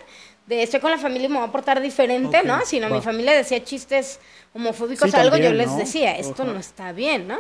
de 0.48 0.62
estoy 0.62 0.82
con 0.82 0.92
la 0.92 0.98
familia 0.98 1.28
y 1.28 1.30
me 1.30 1.38
voy 1.38 1.48
a 1.48 1.52
portar 1.54 1.80
diferente, 1.80 2.44
¿no? 2.44 2.66
Sino 2.66 2.90
mi 2.90 3.00
familia 3.00 3.32
decía 3.32 3.64
chistes 3.64 4.20
homofóbicos 4.54 5.14
o 5.14 5.18
algo, 5.18 5.38
yo 5.38 5.54
les 5.54 5.74
decía, 5.78 6.18
esto 6.18 6.44
no 6.44 6.60
está 6.60 6.92
bien, 6.92 7.30
¿no? 7.30 7.40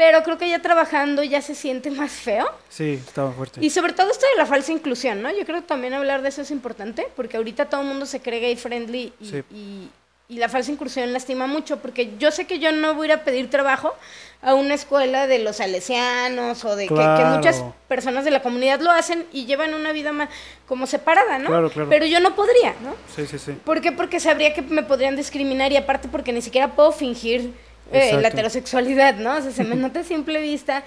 Pero 0.00 0.22
creo 0.22 0.38
que 0.38 0.48
ya 0.48 0.62
trabajando 0.62 1.22
ya 1.22 1.42
se 1.42 1.54
siente 1.54 1.90
más 1.90 2.10
feo. 2.10 2.50
Sí, 2.70 2.98
estaba 3.06 3.32
fuerte. 3.32 3.62
Y 3.62 3.68
sobre 3.68 3.92
todo 3.92 4.10
esto 4.10 4.24
de 4.32 4.38
la 4.38 4.46
falsa 4.46 4.72
inclusión, 4.72 5.20
¿no? 5.20 5.30
Yo 5.30 5.44
creo 5.44 5.60
que 5.60 5.66
también 5.66 5.92
hablar 5.92 6.22
de 6.22 6.30
eso 6.30 6.40
es 6.40 6.50
importante, 6.50 7.08
porque 7.16 7.36
ahorita 7.36 7.66
todo 7.66 7.82
el 7.82 7.88
mundo 7.88 8.06
se 8.06 8.22
cree 8.22 8.40
gay 8.40 8.56
friendly 8.56 9.12
y, 9.20 9.90
y, 10.30 10.38
la 10.38 10.48
falsa 10.48 10.72
inclusión 10.72 11.12
lastima 11.12 11.46
mucho, 11.46 11.80
porque 11.80 12.14
yo 12.18 12.30
sé 12.30 12.46
que 12.46 12.58
yo 12.58 12.72
no 12.72 12.94
voy 12.94 13.10
a 13.10 13.12
ir 13.12 13.12
a 13.20 13.24
pedir 13.24 13.50
trabajo 13.50 13.92
a 14.40 14.54
una 14.54 14.72
escuela 14.72 15.26
de 15.26 15.40
los 15.40 15.56
salesianos 15.56 16.64
o 16.64 16.76
de 16.76 16.88
que, 16.88 16.94
muchas 16.94 17.62
personas 17.86 18.24
de 18.24 18.30
la 18.30 18.40
comunidad 18.40 18.80
lo 18.80 18.90
hacen 18.90 19.26
y 19.32 19.44
llevan 19.44 19.74
una 19.74 19.92
vida 19.92 20.12
más 20.12 20.30
como 20.66 20.86
separada, 20.86 21.38
¿no? 21.38 21.50
Claro, 21.50 21.68
claro. 21.68 21.90
Pero 21.90 22.06
yo 22.06 22.20
no 22.20 22.34
podría, 22.34 22.74
¿no? 22.82 22.94
Sí, 23.14 23.26
sí, 23.26 23.38
sí. 23.38 23.52
¿Por 23.52 23.82
qué? 23.82 23.92
Porque 23.92 24.18
sabría 24.18 24.54
que 24.54 24.62
me 24.62 24.82
podrían 24.82 25.14
discriminar 25.14 25.72
y 25.72 25.76
aparte 25.76 26.08
porque 26.08 26.32
ni 26.32 26.40
siquiera 26.40 26.74
puedo 26.74 26.90
fingir 26.90 27.52
eh, 27.92 28.20
la 28.20 28.28
heterosexualidad, 28.28 29.16
¿no? 29.16 29.36
O 29.36 29.40
sea, 29.40 29.50
se 29.50 29.64
me 29.64 29.76
nota 29.76 30.00
a 30.00 30.04
simple 30.04 30.40
vista, 30.40 30.84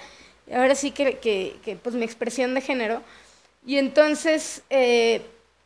ahora 0.52 0.74
sí 0.74 0.90
que, 0.90 1.18
que, 1.18 1.56
que, 1.64 1.76
pues 1.76 1.94
mi 1.94 2.04
expresión 2.04 2.54
de 2.54 2.60
género. 2.60 3.02
Y 3.66 3.78
entonces, 3.78 4.62
eh, 4.70 5.22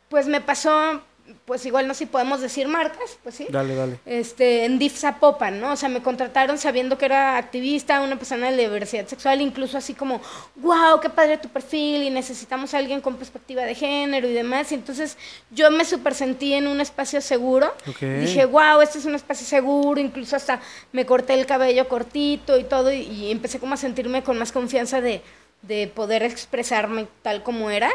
pues 0.09 0.27
me 0.27 0.41
pasó 0.41 1.01
pues 1.45 1.65
igual 1.65 1.87
no 1.87 1.93
sé 1.93 1.99
si 1.99 2.05
podemos 2.05 2.41
decir 2.41 2.67
marcas, 2.67 3.17
pues 3.23 3.35
sí. 3.35 3.47
Dale, 3.49 3.75
dale. 3.75 3.99
Este, 4.05 4.65
en 4.65 4.79
DIF 4.79 4.97
Zapopan, 4.97 5.59
¿no? 5.59 5.73
O 5.73 5.75
sea, 5.75 5.89
me 5.89 6.01
contrataron 6.01 6.57
sabiendo 6.57 6.97
que 6.97 7.05
era 7.05 7.37
activista, 7.37 8.01
una 8.01 8.17
persona 8.17 8.51
de 8.51 8.57
diversidad 8.57 9.07
sexual, 9.07 9.41
incluso 9.41 9.77
así 9.77 9.93
como, 9.93 10.21
wow, 10.55 10.99
qué 11.01 11.09
padre 11.09 11.37
tu 11.37 11.49
perfil 11.49 12.03
y 12.03 12.09
necesitamos 12.09 12.73
a 12.73 12.77
alguien 12.77 13.01
con 13.01 13.15
perspectiva 13.15 13.63
de 13.63 13.75
género 13.75 14.27
y 14.27 14.33
demás. 14.33 14.71
Y 14.71 14.75
entonces 14.75 15.17
yo 15.51 15.71
me 15.71 15.85
super 15.85 16.13
sentí 16.13 16.53
en 16.53 16.67
un 16.67 16.81
espacio 16.81 17.21
seguro. 17.21 17.73
Dije, 17.85 18.45
wow, 18.45 18.81
este 18.81 18.99
es 18.99 19.05
un 19.05 19.15
espacio 19.15 19.45
seguro, 19.45 19.99
incluso 19.99 20.35
hasta 20.35 20.59
me 20.91 21.05
corté 21.05 21.33
el 21.33 21.45
cabello 21.45 21.87
cortito 21.87 22.57
y 22.57 22.63
todo 22.63 22.91
y, 22.91 23.01
y 23.01 23.31
empecé 23.31 23.59
como 23.59 23.73
a 23.73 23.77
sentirme 23.77 24.23
con 24.23 24.37
más 24.37 24.51
confianza 24.51 25.01
de, 25.01 25.21
de 25.61 25.87
poder 25.87 26.23
expresarme 26.23 27.07
tal 27.21 27.43
como 27.43 27.69
era. 27.69 27.89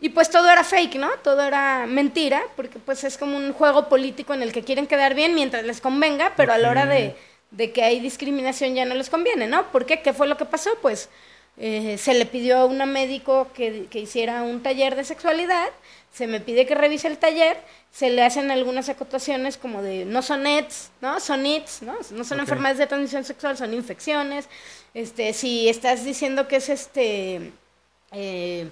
Y 0.00 0.10
pues 0.10 0.30
todo 0.30 0.48
era 0.48 0.62
fake, 0.62 0.94
¿no? 0.96 1.10
Todo 1.24 1.42
era 1.42 1.86
mentira, 1.86 2.42
porque 2.54 2.78
pues 2.78 3.02
es 3.02 3.18
como 3.18 3.36
un 3.36 3.52
juego 3.52 3.88
político 3.88 4.32
en 4.32 4.42
el 4.42 4.52
que 4.52 4.62
quieren 4.62 4.86
quedar 4.86 5.14
bien 5.14 5.34
mientras 5.34 5.64
les 5.64 5.80
convenga, 5.80 6.34
pero 6.36 6.52
a 6.52 6.58
la 6.58 6.70
hora 6.70 6.86
de, 6.86 7.16
que 7.72 7.82
hay 7.82 7.98
discriminación 7.98 8.74
ya 8.74 8.84
no 8.84 8.94
les 8.94 9.10
conviene, 9.10 9.48
¿no? 9.48 9.70
¿Por 9.72 9.86
qué? 9.86 10.00
¿Qué 10.00 10.12
fue 10.12 10.28
lo 10.28 10.36
que 10.36 10.44
pasó? 10.44 10.70
Pues 10.80 11.08
eh, 11.56 11.98
se 11.98 12.14
le 12.14 12.26
pidió 12.26 12.58
a 12.58 12.64
una 12.66 12.86
médico 12.86 13.48
que, 13.54 13.86
que, 13.90 13.98
hiciera 13.98 14.42
un 14.42 14.62
taller 14.62 14.94
de 14.94 15.02
sexualidad, 15.02 15.68
se 16.12 16.28
me 16.28 16.40
pide 16.40 16.64
que 16.66 16.76
revise 16.76 17.08
el 17.08 17.18
taller, 17.18 17.56
se 17.90 18.10
le 18.10 18.22
hacen 18.22 18.52
algunas 18.52 18.88
acotaciones 18.88 19.56
como 19.56 19.82
de 19.82 20.04
no 20.04 20.22
son 20.22 20.46
ETS, 20.46 20.90
¿no? 21.00 21.18
Son 21.18 21.44
ITS, 21.44 21.82
¿no? 21.82 21.96
No 22.12 22.22
son 22.22 22.38
enfermedades 22.38 22.78
de 22.78 22.86
transmisión 22.86 23.24
sexual, 23.24 23.56
son 23.56 23.74
infecciones. 23.74 24.48
Este, 24.94 25.32
si 25.32 25.68
estás 25.68 26.04
diciendo 26.04 26.46
que 26.46 26.56
es 26.56 26.68
este... 26.68 27.52
Eh, 28.12 28.68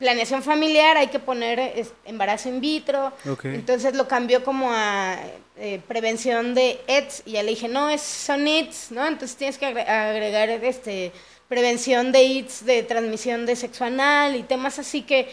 planeación 0.00 0.42
familiar 0.42 0.96
hay 0.96 1.08
que 1.08 1.18
poner 1.18 1.86
embarazo 2.06 2.48
in 2.48 2.60
vitro. 2.60 3.12
Entonces 3.44 3.94
lo 3.94 4.08
cambió 4.08 4.42
como 4.42 4.72
a 4.72 5.18
eh, 5.58 5.80
prevención 5.86 6.54
de 6.54 6.80
ETS 6.86 7.22
y 7.26 7.32
ya 7.32 7.42
le 7.42 7.50
dije, 7.50 7.68
no, 7.68 7.90
es, 7.90 8.00
son 8.00 8.48
ETS, 8.48 8.92
¿no? 8.92 9.06
Entonces 9.06 9.36
tienes 9.36 9.58
que 9.58 9.66
agregar 9.66 10.48
este, 10.48 11.12
prevención 11.48 12.12
de 12.12 12.38
ETS, 12.38 12.64
de 12.64 12.82
transmisión 12.82 13.44
de 13.44 13.54
sexo 13.54 13.84
anal 13.84 14.36
y 14.36 14.42
temas 14.42 14.78
así 14.78 15.02
que 15.02 15.28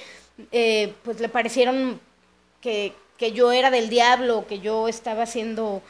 eh, 0.52 0.94
pues 1.04 1.22
le 1.22 1.30
parecieron 1.30 2.02
que, 2.60 2.94
que, 3.18 3.32
yo 3.32 3.54
era 3.54 3.72
del 3.72 3.88
diablo, 3.90 4.46
que 4.48 4.60
yo 4.60 4.88
estaba 4.88 5.24
haciendo... 5.24 5.82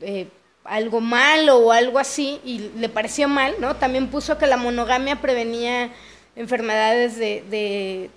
Eh, 0.00 0.26
algo 0.64 1.00
malo 1.00 1.58
o 1.58 1.72
algo 1.72 1.98
así 1.98 2.40
y 2.44 2.70
le 2.78 2.88
pareció 2.88 3.26
mal, 3.26 3.56
¿no? 3.58 3.74
También 3.74 4.06
puso 4.06 4.38
que 4.38 4.46
la 4.46 4.56
monogamia 4.56 5.20
prevenía 5.20 5.90
enfermedades 6.36 7.18
de 7.18 8.10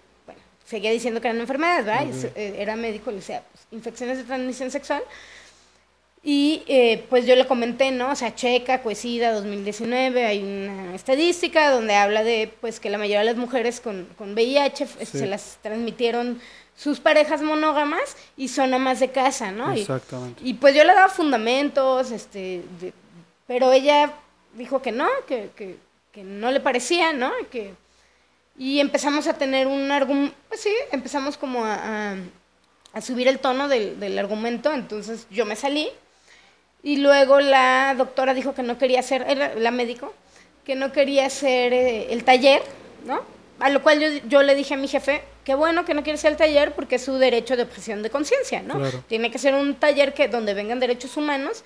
seguía 0.65 0.91
diciendo 0.91 1.21
que 1.21 1.27
eran 1.27 1.39
enfermedades, 1.39 1.85
¿verdad? 1.85 2.31
Eh, 2.35 2.55
era 2.57 2.75
médico, 2.75 3.11
le 3.11 3.17
decía, 3.17 3.43
pues, 3.51 3.67
infecciones 3.71 4.17
de 4.17 4.23
transmisión 4.23 4.71
sexual. 4.71 5.03
Y 6.27 6.63
eh, 6.65 7.05
pues 7.07 7.27
yo 7.27 7.35
le 7.35 7.45
comenté, 7.45 7.91
¿no? 7.91 8.09
O 8.09 8.15
sea, 8.15 8.33
Checa, 8.33 8.81
Coesida, 8.81 9.31
2019, 9.31 10.25
hay 10.25 10.43
una 10.43 10.95
estadística 10.95 11.69
donde 11.69 11.93
habla 11.93 12.23
de 12.23 12.51
pues 12.61 12.79
que 12.79 12.89
la 12.89 12.97
mayoría 12.97 13.19
de 13.19 13.25
las 13.25 13.35
mujeres 13.35 13.79
con, 13.79 14.07
con 14.17 14.33
VIH 14.33 14.87
se 15.05 15.27
las 15.27 15.59
transmitieron 15.61 16.41
sus 16.75 16.99
parejas 16.99 17.43
monógamas 17.43 18.17
y 18.35 18.47
son 18.47 18.73
amas 18.73 18.99
de 18.99 19.11
casa, 19.11 19.51
¿no? 19.51 19.71
Exactamente. 19.71 20.41
Y, 20.43 20.55
pues 20.55 20.73
yo 20.73 20.83
le 20.83 20.95
daba 20.95 21.09
fundamentos, 21.09 22.09
este, 22.09 22.63
pero 23.45 23.71
ella 23.71 24.11
dijo 24.55 24.81
que 24.81 24.91
no, 24.91 25.07
que, 25.27 25.51
que, 25.55 25.77
que 26.11 26.23
no 26.23 26.49
le 26.49 26.59
parecía, 26.59 27.13
¿no? 27.13 27.31
Que 27.51 27.75
y 28.57 28.79
empezamos 28.79 29.27
a 29.27 29.33
tener 29.33 29.67
un 29.67 29.91
argumento, 29.91 30.35
pues 30.47 30.61
sí, 30.61 30.73
empezamos 30.91 31.37
como 31.37 31.65
a, 31.65 32.15
a, 32.93 33.01
subir 33.01 33.27
el 33.27 33.39
tono 33.39 33.67
del, 33.67 33.99
del, 33.99 34.17
argumento, 34.17 34.73
entonces 34.73 35.27
yo 35.29 35.45
me 35.45 35.55
salí 35.55 35.89
y 36.81 36.97
luego 36.97 37.39
la 37.41 37.95
doctora 37.97 38.33
dijo 38.33 38.53
que 38.53 38.63
no 38.63 38.77
quería 38.77 38.99
hacer, 38.99 39.55
la 39.57 39.71
médico, 39.71 40.13
que 40.63 40.75
no 40.75 40.91
quería 40.91 41.25
hacer 41.25 41.73
eh, 41.73 42.13
el 42.13 42.23
taller, 42.23 42.61
¿no? 43.05 43.21
A 43.59 43.69
lo 43.69 43.81
cual 43.81 43.99
yo, 43.99 44.07
yo, 44.27 44.43
le 44.43 44.55
dije 44.55 44.73
a 44.73 44.77
mi 44.77 44.87
jefe, 44.87 45.21
qué 45.43 45.55
bueno 45.55 45.85
que 45.85 45.93
no 45.93 46.03
quiere 46.03 46.17
hacer 46.17 46.31
el 46.31 46.37
taller 46.37 46.73
porque 46.75 46.95
es 46.95 47.05
su 47.05 47.13
derecho 47.13 47.55
de 47.55 47.63
objeción 47.63 48.03
de 48.03 48.09
conciencia, 48.09 48.61
¿no? 48.61 48.79
Tiene 49.07 49.31
que 49.31 49.39
ser 49.39 49.53
un 49.53 49.75
taller 49.75 50.13
que 50.13 50.27
donde 50.27 50.53
vengan 50.53 50.79
derechos 50.79 51.15
humanos, 51.17 51.63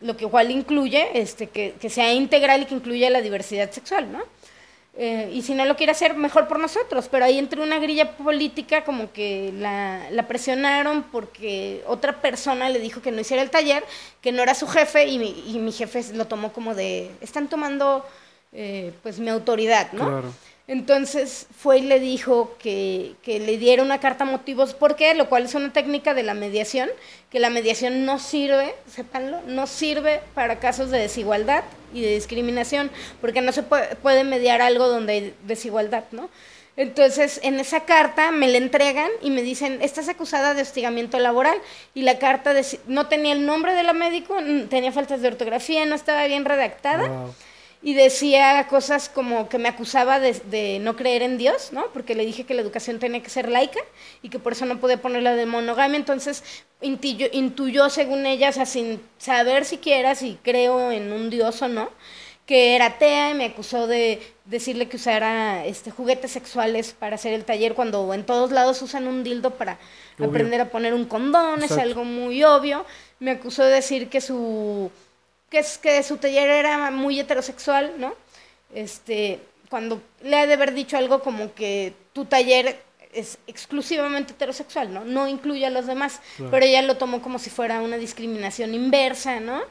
lo 0.00 0.16
que 0.16 0.24
igual 0.24 0.50
incluye, 0.50 1.08
este, 1.14 1.46
que, 1.46 1.74
que 1.80 1.90
sea 1.90 2.12
integral 2.12 2.62
y 2.62 2.66
que 2.66 2.74
incluya 2.74 3.08
la 3.10 3.20
diversidad 3.20 3.70
sexual, 3.70 4.10
¿no? 4.10 4.24
Eh, 5.00 5.30
y 5.32 5.42
si 5.42 5.54
no 5.54 5.64
lo 5.64 5.76
quiere 5.76 5.92
hacer, 5.92 6.16
mejor 6.16 6.48
por 6.48 6.58
nosotros. 6.58 7.08
Pero 7.08 7.24
ahí 7.24 7.38
entre 7.38 7.62
una 7.62 7.78
grilla 7.78 8.16
política, 8.16 8.82
como 8.82 9.12
que 9.12 9.52
la, 9.56 10.10
la, 10.10 10.26
presionaron 10.26 11.04
porque 11.04 11.84
otra 11.86 12.20
persona 12.20 12.68
le 12.68 12.80
dijo 12.80 13.00
que 13.00 13.12
no 13.12 13.20
hiciera 13.20 13.44
el 13.44 13.50
taller, 13.50 13.84
que 14.20 14.32
no 14.32 14.42
era 14.42 14.54
su 14.54 14.66
jefe, 14.66 15.06
y 15.06 15.20
mi, 15.20 15.44
y 15.46 15.60
mi 15.60 15.70
jefe 15.70 16.04
lo 16.14 16.26
tomó 16.26 16.52
como 16.52 16.74
de, 16.74 17.12
están 17.20 17.46
tomando 17.48 18.04
eh, 18.52 18.92
pues 19.04 19.20
mi 19.20 19.28
autoridad, 19.28 19.92
¿no? 19.92 20.04
Claro. 20.04 20.32
Entonces 20.68 21.46
fue 21.58 21.78
y 21.78 21.82
le 21.82 21.98
dijo 21.98 22.54
que, 22.58 23.14
que, 23.22 23.40
le 23.40 23.56
diera 23.56 23.82
una 23.82 24.00
carta 24.00 24.26
motivos, 24.26 24.74
¿por 24.74 24.96
qué? 24.96 25.14
Lo 25.14 25.30
cual 25.30 25.44
es 25.44 25.54
una 25.54 25.72
técnica 25.72 26.12
de 26.12 26.22
la 26.22 26.34
mediación, 26.34 26.90
que 27.30 27.40
la 27.40 27.48
mediación 27.48 28.04
no 28.04 28.18
sirve, 28.18 28.74
sépanlo, 28.86 29.40
no 29.46 29.66
sirve 29.66 30.20
para 30.34 30.58
casos 30.60 30.90
de 30.90 30.98
desigualdad 30.98 31.64
y 31.94 32.02
de 32.02 32.12
discriminación, 32.12 32.90
porque 33.22 33.40
no 33.40 33.52
se 33.52 33.62
puede, 33.62 33.96
puede 33.96 34.24
mediar 34.24 34.60
algo 34.60 34.88
donde 34.88 35.12
hay 35.14 35.34
desigualdad, 35.46 36.04
¿no? 36.12 36.28
Entonces, 36.76 37.40
en 37.42 37.58
esa 37.58 37.86
carta 37.86 38.30
me 38.30 38.46
la 38.46 38.58
entregan 38.58 39.10
y 39.22 39.30
me 39.30 39.40
dicen, 39.40 39.80
estás 39.80 40.10
acusada 40.10 40.52
de 40.52 40.62
hostigamiento 40.62 41.18
laboral. 41.18 41.58
Y 41.92 42.02
la 42.02 42.20
carta 42.20 42.54
no 42.86 43.08
tenía 43.08 43.32
el 43.32 43.44
nombre 43.44 43.74
de 43.74 43.82
la 43.82 43.94
médico, 43.94 44.36
tenía 44.70 44.92
faltas 44.92 45.20
de 45.20 45.26
ortografía, 45.26 45.84
no 45.86 45.96
estaba 45.96 46.24
bien 46.26 46.44
redactada 46.44 47.10
y 47.80 47.94
decía 47.94 48.66
cosas 48.68 49.08
como 49.08 49.48
que 49.48 49.58
me 49.58 49.68
acusaba 49.68 50.18
de, 50.18 50.78
no 50.80 50.96
creer 50.96 51.22
en 51.22 51.38
Dios, 51.38 51.72
¿no? 51.72 51.86
Porque 51.92 52.14
le 52.14 52.26
dije 52.26 52.44
que 52.44 52.54
la 52.54 52.62
educación 52.62 52.98
tenía 52.98 53.22
que 53.22 53.30
ser 53.30 53.48
laica 53.48 53.80
y 54.20 54.30
que 54.30 54.40
por 54.40 54.52
eso 54.52 54.66
no 54.66 54.80
podía 54.80 55.00
ponerla 55.00 55.34
de 55.34 55.46
monogamia. 55.46 55.96
Entonces 55.96 56.42
intuyó, 56.80 57.88
según 57.88 58.26
ella, 58.26 58.48
o 58.48 58.52
sea, 58.52 58.66
sin 58.66 59.00
saber 59.18 59.64
siquiera 59.64 60.16
si 60.16 60.38
creo 60.42 60.90
en 60.90 61.12
un 61.12 61.30
Dios 61.30 61.62
o 61.62 61.68
no, 61.68 61.90
que 62.46 62.74
era 62.74 62.86
atea 62.86 63.30
y 63.30 63.34
me 63.34 63.44
acusó 63.44 63.86
de 63.86 64.22
decirle 64.44 64.88
que 64.88 64.96
usara 64.96 65.64
este, 65.66 65.90
juguetes 65.90 66.32
sexuales 66.32 66.96
para 66.98 67.14
hacer 67.14 67.32
el 67.32 67.44
taller 67.44 67.74
cuando 67.74 68.12
en 68.12 68.24
todos 68.24 68.50
lados 68.50 68.80
usan 68.82 69.06
un 69.06 69.22
dildo 69.22 69.50
para 69.50 69.78
aprender 70.18 70.60
a 70.60 70.70
poner 70.70 70.94
un 70.94 71.04
condón, 71.04 71.62
es 71.62 71.72
algo 71.72 72.04
muy 72.04 72.42
obvio. 72.42 72.84
Me 73.20 73.32
acusó 73.32 73.62
de 73.62 73.74
decir 73.74 74.08
que 74.08 74.20
su 74.20 74.90
que 75.50 75.58
es 75.58 75.78
que 75.78 76.02
su 76.02 76.16
taller 76.18 76.48
era 76.48 76.90
muy 76.90 77.20
heterosexual, 77.20 77.94
¿no? 77.98 78.14
Este, 78.74 79.40
cuando 79.70 80.02
le 80.22 80.36
ha 80.36 80.46
de 80.46 80.54
haber 80.54 80.74
dicho 80.74 80.96
algo 80.96 81.20
como 81.20 81.54
que 81.54 81.94
tu 82.12 82.24
taller 82.24 82.82
es 83.12 83.38
exclusivamente 83.46 84.32
heterosexual, 84.32 84.92
¿no? 84.92 85.04
No 85.04 85.28
incluye 85.28 85.64
a 85.64 85.70
los 85.70 85.86
demás, 85.86 86.20
pero 86.50 86.64
ella 86.64 86.82
lo 86.82 86.96
tomó 86.96 87.22
como 87.22 87.38
si 87.38 87.50
fuera 87.50 87.80
una 87.80 87.96
discriminación 87.96 88.74
inversa, 88.74 89.40
¿no? 89.40 89.62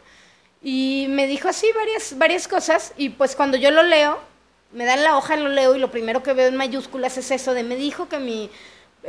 Y 0.62 1.06
me 1.10 1.28
dijo 1.28 1.48
así 1.48 1.68
varias, 1.76 2.18
varias 2.18 2.48
cosas 2.48 2.94
y 2.98 3.10
pues 3.10 3.36
cuando 3.36 3.58
yo 3.58 3.70
lo 3.70 3.84
leo, 3.84 4.20
me 4.72 4.86
dan 4.86 5.04
la 5.04 5.18
hoja, 5.18 5.38
lo 5.38 5.50
leo 5.50 5.76
y 5.76 5.80
lo 5.80 5.92
primero 5.92 6.24
que 6.24 6.34
veo 6.34 6.48
en 6.48 6.56
mayúsculas 6.56 7.18
es 7.18 7.32
eso 7.32 7.54
de 7.54 7.64
me 7.64 7.76
dijo 7.76 8.10
que 8.10 8.20
mi 8.20 8.50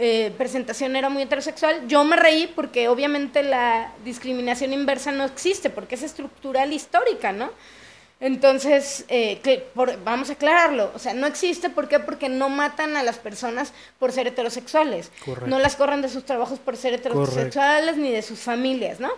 eh, 0.00 0.32
presentación 0.38 0.94
era 0.94 1.08
muy 1.08 1.22
heterosexual. 1.22 1.88
Yo 1.88 2.04
me 2.04 2.14
reí 2.14 2.46
porque 2.46 2.88
obviamente 2.88 3.42
la 3.42 3.92
discriminación 4.04 4.72
inversa 4.72 5.10
no 5.10 5.24
existe, 5.24 5.70
porque 5.70 5.96
es 5.96 6.04
estructural 6.04 6.72
histórica, 6.72 7.32
¿no? 7.32 7.50
Entonces, 8.20 9.04
eh, 9.08 9.40
vamos 10.04 10.30
a 10.30 10.34
aclararlo. 10.34 10.92
O 10.94 10.98
sea, 11.00 11.14
no 11.14 11.26
existe, 11.26 11.68
¿por 11.68 11.88
qué? 11.88 11.98
Porque 11.98 12.28
no 12.28 12.48
matan 12.48 12.96
a 12.96 13.02
las 13.02 13.18
personas 13.18 13.72
por 13.98 14.12
ser 14.12 14.28
heterosexuales. 14.28 15.10
No 15.46 15.58
las 15.58 15.74
corren 15.74 16.02
de 16.02 16.08
sus 16.08 16.24
trabajos 16.24 16.60
por 16.60 16.76
ser 16.76 16.94
heterosexuales 16.94 17.96
ni 17.96 18.10
de 18.10 18.22
sus 18.22 18.38
familias, 18.38 19.00
¿no? 19.00 19.10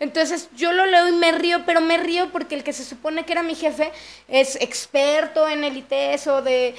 Entonces 0.00 0.48
yo 0.56 0.72
lo 0.72 0.86
leo 0.86 1.08
y 1.08 1.12
me 1.12 1.32
río, 1.32 1.64
pero 1.66 1.80
me 1.80 1.98
río 1.98 2.30
porque 2.30 2.54
el 2.54 2.62
que 2.62 2.72
se 2.72 2.84
supone 2.84 3.24
que 3.24 3.32
era 3.32 3.42
mi 3.42 3.56
jefe 3.56 3.90
es 4.28 4.54
experto 4.56 5.48
en 5.48 5.64
el 5.64 5.76
ITES 5.76 6.26
o 6.28 6.42
de, 6.42 6.76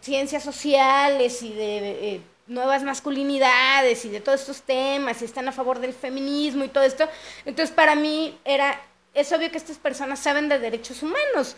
ciencias 0.00 0.42
sociales 0.42 1.42
y 1.42 1.52
de 1.52 2.14
eh, 2.14 2.20
nuevas 2.46 2.82
masculinidades 2.82 4.04
y 4.04 4.08
de 4.08 4.20
todos 4.20 4.40
estos 4.40 4.62
temas 4.62 5.20
y 5.22 5.24
están 5.24 5.48
a 5.48 5.52
favor 5.52 5.80
del 5.80 5.92
feminismo 5.92 6.64
y 6.64 6.68
todo 6.68 6.84
esto. 6.84 7.08
Entonces 7.44 7.74
para 7.74 7.94
mí 7.94 8.38
era, 8.44 8.80
es 9.14 9.32
obvio 9.32 9.50
que 9.50 9.58
estas 9.58 9.78
personas 9.78 10.18
saben 10.20 10.48
de 10.48 10.58
derechos 10.58 11.02
humanos. 11.02 11.56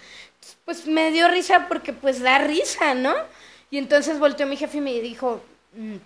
Pues 0.65 0.87
me 0.87 1.11
dio 1.11 1.29
risa 1.29 1.67
porque 1.69 1.93
pues 1.93 2.21
da 2.21 2.39
risa, 2.39 2.95
¿no? 2.95 3.15
Y 3.71 3.79
entonces 3.79 4.19
volteó 4.19 4.47
mi 4.47 4.57
jefe 4.57 4.79
y 4.79 4.81
me 4.81 4.93
dijo, 5.01 5.43
mm", 5.75 5.97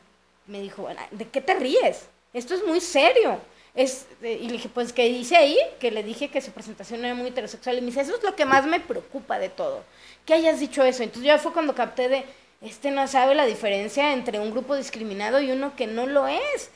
me 0.47 0.61
dijo, 0.61 0.89
¿de 1.11 1.29
qué 1.29 1.41
te 1.41 1.55
ríes? 1.55 2.09
Esto 2.33 2.55
es 2.55 2.65
muy 2.65 2.81
serio. 2.81 3.39
Es, 3.75 4.07
y 4.21 4.47
le 4.47 4.53
dije, 4.53 4.69
pues, 4.69 4.93
¿qué 4.93 5.05
dice 5.05 5.37
ahí? 5.37 5.57
Que 5.81 5.91
le 5.91 6.03
dije 6.03 6.29
que 6.29 6.43
su 6.43 6.51
presentación 6.51 7.05
era 7.05 7.15
muy 7.15 7.29
heterosexual. 7.29 7.79
Y 7.79 7.81
me 7.81 7.87
dice, 7.87 8.03
eso 8.03 8.17
es 8.17 8.23
lo 8.23 8.37
que 8.37 8.45
más 8.45 8.67
me 8.67 8.81
preocupa 8.81 9.39
de 9.39 9.49
todo. 9.49 9.85
Que 10.27 10.35
hayas 10.35 10.61
dicho 10.61 10.83
eso. 10.83 11.03
Entonces 11.03 11.25
ya 11.25 11.39
fue 11.39 11.53
cuando 11.53 11.75
capté 11.75 12.09
de, 12.09 12.25
este 12.63 12.91
no 12.91 13.07
sabe 13.09 13.35
la 13.35 13.47
diferencia 13.47 14.13
entre 14.13 14.39
un 14.39 14.51
grupo 14.51 14.77
discriminado 14.77 15.41
y 15.41 15.51
uno 15.51 15.75
que 15.77 15.87
no 15.87 16.07
lo 16.07 16.27
es. 16.29 16.71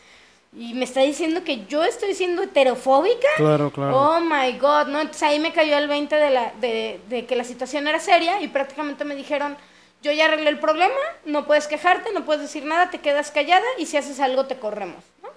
Y 0.56 0.74
me 0.74 0.84
está 0.84 1.00
diciendo 1.00 1.44
que 1.44 1.66
yo 1.66 1.84
estoy 1.84 2.14
siendo 2.14 2.42
heterofóbica. 2.42 3.28
Claro, 3.36 3.70
claro. 3.70 3.96
Oh 3.96 4.20
my 4.20 4.52
God, 4.58 4.86
¿no? 4.86 5.00
Entonces 5.00 5.22
ahí 5.22 5.38
me 5.38 5.52
cayó 5.52 5.76
el 5.76 5.86
20 5.86 6.16
de, 6.16 6.30
la, 6.30 6.52
de, 6.60 7.00
de 7.08 7.26
que 7.26 7.36
la 7.36 7.44
situación 7.44 7.86
era 7.86 8.00
seria 8.00 8.40
y 8.40 8.48
prácticamente 8.48 9.04
me 9.04 9.14
dijeron, 9.14 9.56
yo 10.02 10.12
ya 10.12 10.26
arreglé 10.26 10.50
el 10.50 10.58
problema, 10.58 10.94
no 11.24 11.46
puedes 11.46 11.66
quejarte, 11.66 12.12
no 12.12 12.24
puedes 12.24 12.42
decir 12.42 12.64
nada, 12.64 12.90
te 12.90 12.98
quedas 12.98 13.30
callada 13.30 13.64
y 13.78 13.86
si 13.86 13.96
haces 13.96 14.20
algo 14.20 14.46
te 14.46 14.56
corremos, 14.56 15.04
¿no? 15.22 15.28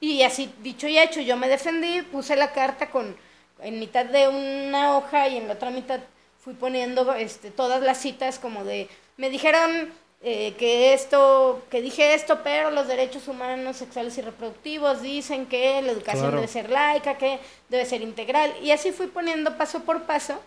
Y 0.00 0.22
así, 0.22 0.52
dicho 0.60 0.86
y 0.88 0.98
hecho, 0.98 1.20
yo 1.20 1.36
me 1.36 1.48
defendí, 1.48 2.02
puse 2.02 2.36
la 2.36 2.52
carta 2.52 2.90
con 2.90 3.16
en 3.60 3.80
mitad 3.80 4.06
de 4.06 4.28
una 4.28 4.96
hoja 4.96 5.28
y 5.28 5.36
en 5.36 5.48
la 5.48 5.54
otra 5.54 5.70
mitad 5.70 6.00
fui 6.40 6.54
poniendo 6.54 7.12
este, 7.14 7.50
todas 7.50 7.82
las 7.82 7.98
citas 7.98 8.38
como 8.38 8.64
de 8.64 8.88
me 9.18 9.28
dijeron 9.28 9.92
eh, 10.22 10.54
que 10.58 10.94
esto, 10.94 11.62
que 11.70 11.82
dije 11.82 12.14
esto, 12.14 12.40
pero 12.42 12.70
los 12.70 12.88
derechos 12.88 13.28
humanos 13.28 13.76
sexuales 13.76 14.16
y 14.16 14.22
reproductivos 14.22 15.02
dicen 15.02 15.46
que 15.46 15.82
la 15.82 15.92
educación 15.92 16.34
debe 16.34 16.48
ser 16.48 16.70
laica, 16.70 17.18
que 17.18 17.38
debe 17.68 17.84
ser 17.84 18.00
integral. 18.00 18.54
Y 18.62 18.70
así 18.70 18.92
fui 18.92 19.08
poniendo 19.08 19.58
paso 19.58 19.80
por 19.80 20.04
paso 20.04 20.40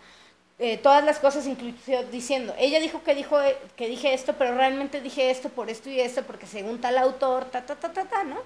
eh, 0.58 0.78
todas 0.78 1.04
las 1.04 1.18
cosas, 1.18 1.46
incluso 1.46 2.02
diciendo, 2.10 2.54
ella 2.58 2.80
dijo 2.80 3.02
que, 3.02 3.14
dijo 3.14 3.38
que 3.76 3.88
dije 3.88 4.14
esto, 4.14 4.34
pero 4.38 4.54
realmente 4.54 5.00
dije 5.00 5.30
esto 5.30 5.48
por 5.50 5.70
esto 5.70 5.90
y 5.90 6.00
esto, 6.00 6.22
porque 6.22 6.46
según 6.46 6.80
tal 6.80 6.98
autor, 6.98 7.44
ta, 7.46 7.64
ta, 7.64 7.76
ta, 7.76 7.92
ta, 7.92 8.04
ta, 8.04 8.24
¿no? 8.24 8.38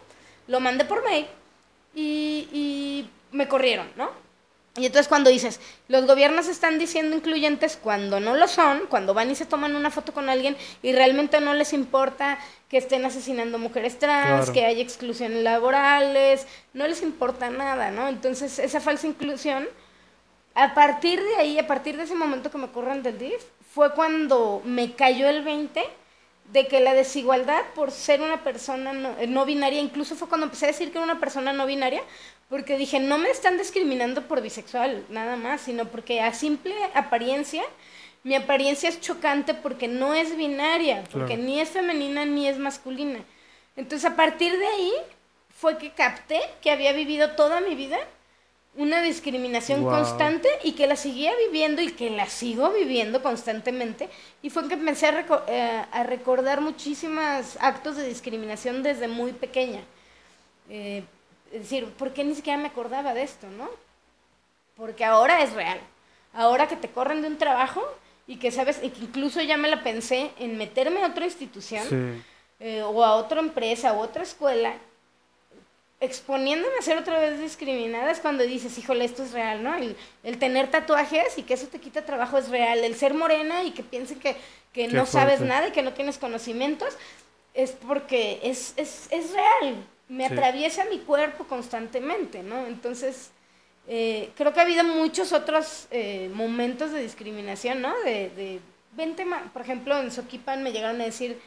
Lo 0.49 0.61
mandé 0.61 0.85
por 0.85 1.05
mail 1.05 1.27
y, 1.95 2.49
y 2.53 3.11
me 3.33 3.49
corrieron, 3.49 3.91
¿no? 3.97 4.26
Y 4.79 4.85
entonces 4.85 5.09
cuando 5.09 5.31
dices, 5.31 5.59
los 5.89 6.07
gobiernos 6.07 6.49
están 6.49 6.79
diciendo 6.79 7.17
incluyentes 7.17 7.79
cuando 7.83 8.21
no 8.21 8.35
lo 8.37 8.47
son, 8.47 8.83
cuando 8.91 9.15
van 9.15 9.31
y 9.31 9.35
se 9.35 9.47
toman 9.47 9.75
una 9.75 9.91
foto 9.91 10.13
con 10.13 10.29
alguien 10.29 10.57
y 10.83 10.93
realmente 10.93 11.41
no 11.41 11.55
les 11.55 11.73
importa 11.73 12.39
que 12.69 12.77
estén 12.77 13.05
asesinando 13.07 13.59
mujeres 13.59 13.99
trans, 13.99 14.51
que 14.51 14.67
haya 14.67 14.83
exclusiones 14.83 15.43
laborales, 15.43 16.47
no 16.75 16.87
les 16.87 17.03
importa 17.03 17.49
nada, 17.49 17.91
¿no? 17.91 18.09
Entonces 18.09 18.59
esa 18.59 18.81
falsa 18.81 19.07
inclusión, 19.07 19.67
a 20.55 20.75
partir 20.75 21.23
de 21.23 21.37
ahí, 21.37 21.59
a 21.59 21.67
partir 21.67 21.97
de 21.97 22.03
ese 22.03 22.15
momento 22.15 22.51
que 22.51 22.59
me 22.59 22.69
corran 22.69 23.03
del 23.03 23.19
DIF, 23.19 23.43
fue 23.75 23.95
cuando 23.95 24.61
me 24.65 24.93
cayó 24.95 25.29
el 25.29 25.43
20 25.43 25.83
de 26.53 26.67
que 26.69 26.81
la 26.81 26.95
desigualdad 26.95 27.63
por 27.75 27.91
ser 27.91 28.21
una 28.21 28.43
persona 28.45 28.93
no, 28.93 29.15
no, 29.27 29.45
binaria, 29.45 29.81
incluso 29.81 30.15
fue 30.15 30.29
cuando 30.29 30.47
empecé 30.47 30.67
a 30.67 30.69
decir 30.69 30.91
que 30.91 30.99
era 30.99 31.05
una 31.05 31.21
persona 31.21 31.53
no 31.53 31.67
binaria, 31.67 32.03
porque 32.49 32.79
dije, 32.79 33.01
no 33.01 33.19
me 33.19 33.31
están 33.31 33.59
discriminando 33.59 34.23
por 34.23 34.41
bisexual, 34.41 35.05
nada 35.09 35.37
más, 35.37 35.63
sino 35.63 35.87
porque 35.87 36.21
a 36.21 36.33
simple 36.33 36.75
apariencia, 36.95 37.65
mi 38.23 38.35
apariencia 38.35 38.89
es 38.89 39.01
chocante 39.01 39.55
porque 39.55 39.89
no 39.89 40.15
es 40.15 40.37
binaria, 40.37 41.05
porque 41.11 41.37
ni 41.37 41.61
es 41.61 41.71
femenina 41.71 42.25
ni 42.25 42.49
es 42.49 42.59
masculina. 42.59 43.21
Entonces, 43.77 44.11
a 44.11 44.17
partir 44.17 44.57
de 44.57 44.67
ahí 44.67 44.93
fue 45.49 45.79
que 45.79 45.91
capté 45.91 46.41
que 46.63 46.71
había 46.71 46.93
vivido 46.93 47.33
toda 47.33 47.61
mi 47.61 47.75
vida 47.75 47.99
una 48.77 49.01
discriminación 49.01 49.85
constante 49.85 50.49
y 50.63 50.73
que 50.73 50.87
la 50.87 50.97
seguía 50.97 51.33
viviendo 51.47 51.81
y 51.81 51.93
que 51.93 52.11
la 52.11 52.27
sigo 52.27 52.71
viviendo 52.73 53.23
constantemente. 53.23 54.09
Y 54.43 54.51
fue 54.51 54.69
que 54.69 54.75
empecé 54.75 55.07
a, 55.07 55.45
eh, 55.49 55.85
a 55.91 56.03
recordar 56.03 56.61
muchísimos 56.61 57.57
actos 57.61 57.97
de 57.97 58.07
discriminación 58.07 58.83
desde 58.83 59.09
muy 59.09 59.33
pequeña. 59.33 59.81
Eh, 60.69 61.05
es 61.53 61.61
decir, 61.61 61.87
¿por 61.93 62.13
qué 62.13 62.25
ni 62.25 62.35
siquiera 62.35 62.59
me 62.59 62.69
acordaba 62.69 63.15
de 63.15 63.23
esto, 63.23 63.49
no? 63.49 63.69
Porque 64.77 65.05
ahora 65.05 65.43
es 65.43 65.53
real. 65.55 65.81
Ahora 66.35 66.69
que 66.69 66.77
te 66.77 66.91
corren 66.91 67.23
de 67.23 67.29
un 67.29 67.39
trabajo 67.39 67.83
y 68.27 68.37
que 68.37 68.51
sabes, 68.51 68.81
y 68.83 68.91
que 68.91 69.05
incluso 69.05 69.41
ya 69.41 69.57
me 69.57 69.69
la 69.69 69.83
pensé 69.83 70.33
en 70.39 70.59
meterme 70.59 71.03
a 71.03 71.09
otra 71.09 71.25
institución 71.25 72.23
eh, 72.61 72.83
o 72.83 73.05
a 73.05 73.15
otra 73.15 73.41
empresa 73.41 73.95
o 73.95 74.01
otra 74.01 74.23
escuela, 74.23 74.75
exponiéndome 76.01 76.75
a 76.79 76.83
ser 76.83 76.99
otra 76.99 77.19
vez 77.19 77.41
discriminada 77.41 78.11
es 78.11 78.21
cuando 78.21 78.45
dices, 78.45 78.77
híjole, 78.79 79.05
esto 79.05 79.23
es 79.23 79.33
real, 79.33 79.63
¿no? 79.63 79.75
El, 79.75 79.97
el, 80.25 80.39
tener 80.39 80.71
tatuajes 80.71 81.39
y 81.39 81.43
que 81.43 81.55
eso 81.55 81.69
te 81.69 81.81
quita 81.81 82.05
trabajo 82.05 82.39
es 82.39 82.49
real. 82.49 82.79
El 82.81 82.95
ser 82.97 83.15
morena 83.15 83.65
y 83.65 83.71
que 83.71 83.83
piensen 83.83 84.19
que, 84.19 84.37
que 84.73 84.89
no 84.89 85.07
sabes 85.07 85.41
nada 85.41 85.69
y 85.69 85.73
que 85.73 85.83
no 85.83 85.95
tienes 85.95 86.19
conocimientos 86.19 86.97
es 87.55 87.73
porque 87.73 88.41
es, 88.43 88.75
es, 88.77 89.09
es 89.11 89.33
real 89.33 89.87
me 90.09 90.27
atraviesa 90.27 90.85
mi 90.85 90.99
cuerpo 90.99 91.45
constantemente, 91.45 92.43
¿no? 92.43 92.67
Entonces, 92.67 93.31
eh, 93.89 94.31
creo 94.37 94.53
que 94.53 94.61
ha 94.61 94.65
habido 94.65 94.85
muchos 94.85 95.33
otros 95.33 95.89
eh, 95.91 96.31
momentos 96.33 96.93
de 96.93 97.03
discriminación, 97.03 97.83
¿no? 97.83 97.93
De, 98.05 98.31
de 98.31 98.61
vente, 98.93 99.27
por 99.53 99.63
ejemplo, 99.63 99.99
en 99.99 100.11
Soquipan 100.11 100.63
me 100.63 100.73
llegaron 100.73 101.01
a 101.01 101.05
decir, 101.05 101.41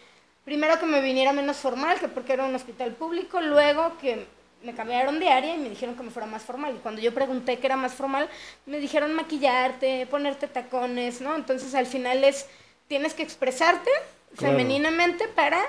primero 0.43 0.79
que 0.79 0.85
me 0.85 1.01
viniera 1.01 1.31
menos 1.31 1.57
formal, 1.57 1.99
que 1.99 2.09
porque 2.09 2.33
era 2.33 2.45
un 2.45 2.55
hospital 2.55 2.93
público, 2.93 3.39
luego 3.39 3.97
que 3.97 4.25
me 4.63 4.73
cambiaron 4.73 5.19
de 5.19 5.29
área 5.29 5.55
y 5.55 5.59
me 5.59 5.69
dijeron 5.69 5.95
que 5.95 6.03
me 6.03 6.11
fuera 6.11 6.27
más 6.27 6.43
formal. 6.43 6.75
Y 6.75 6.79
cuando 6.79 7.01
yo 7.01 7.13
pregunté 7.13 7.59
qué 7.59 7.67
era 7.67 7.77
más 7.77 7.93
formal, 7.93 8.29
me 8.65 8.79
dijeron 8.79 9.13
maquillarte, 9.13 10.05
ponerte 10.07 10.47
tacones, 10.47 11.21
¿no? 11.21 11.35
Entonces, 11.35 11.73
al 11.75 11.85
final 11.85 12.23
es, 12.23 12.47
tienes 12.87 13.13
que 13.13 13.23
expresarte 13.23 13.89
femeninamente 14.35 15.27
para 15.27 15.61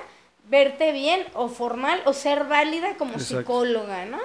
verte 0.49 0.91
bien 0.91 1.25
o 1.33 1.47
formal 1.47 2.01
o 2.05 2.13
ser 2.13 2.45
válida 2.45 2.95
como 2.97 3.19
psicóloga, 3.19 4.05
¿no? 4.05 4.19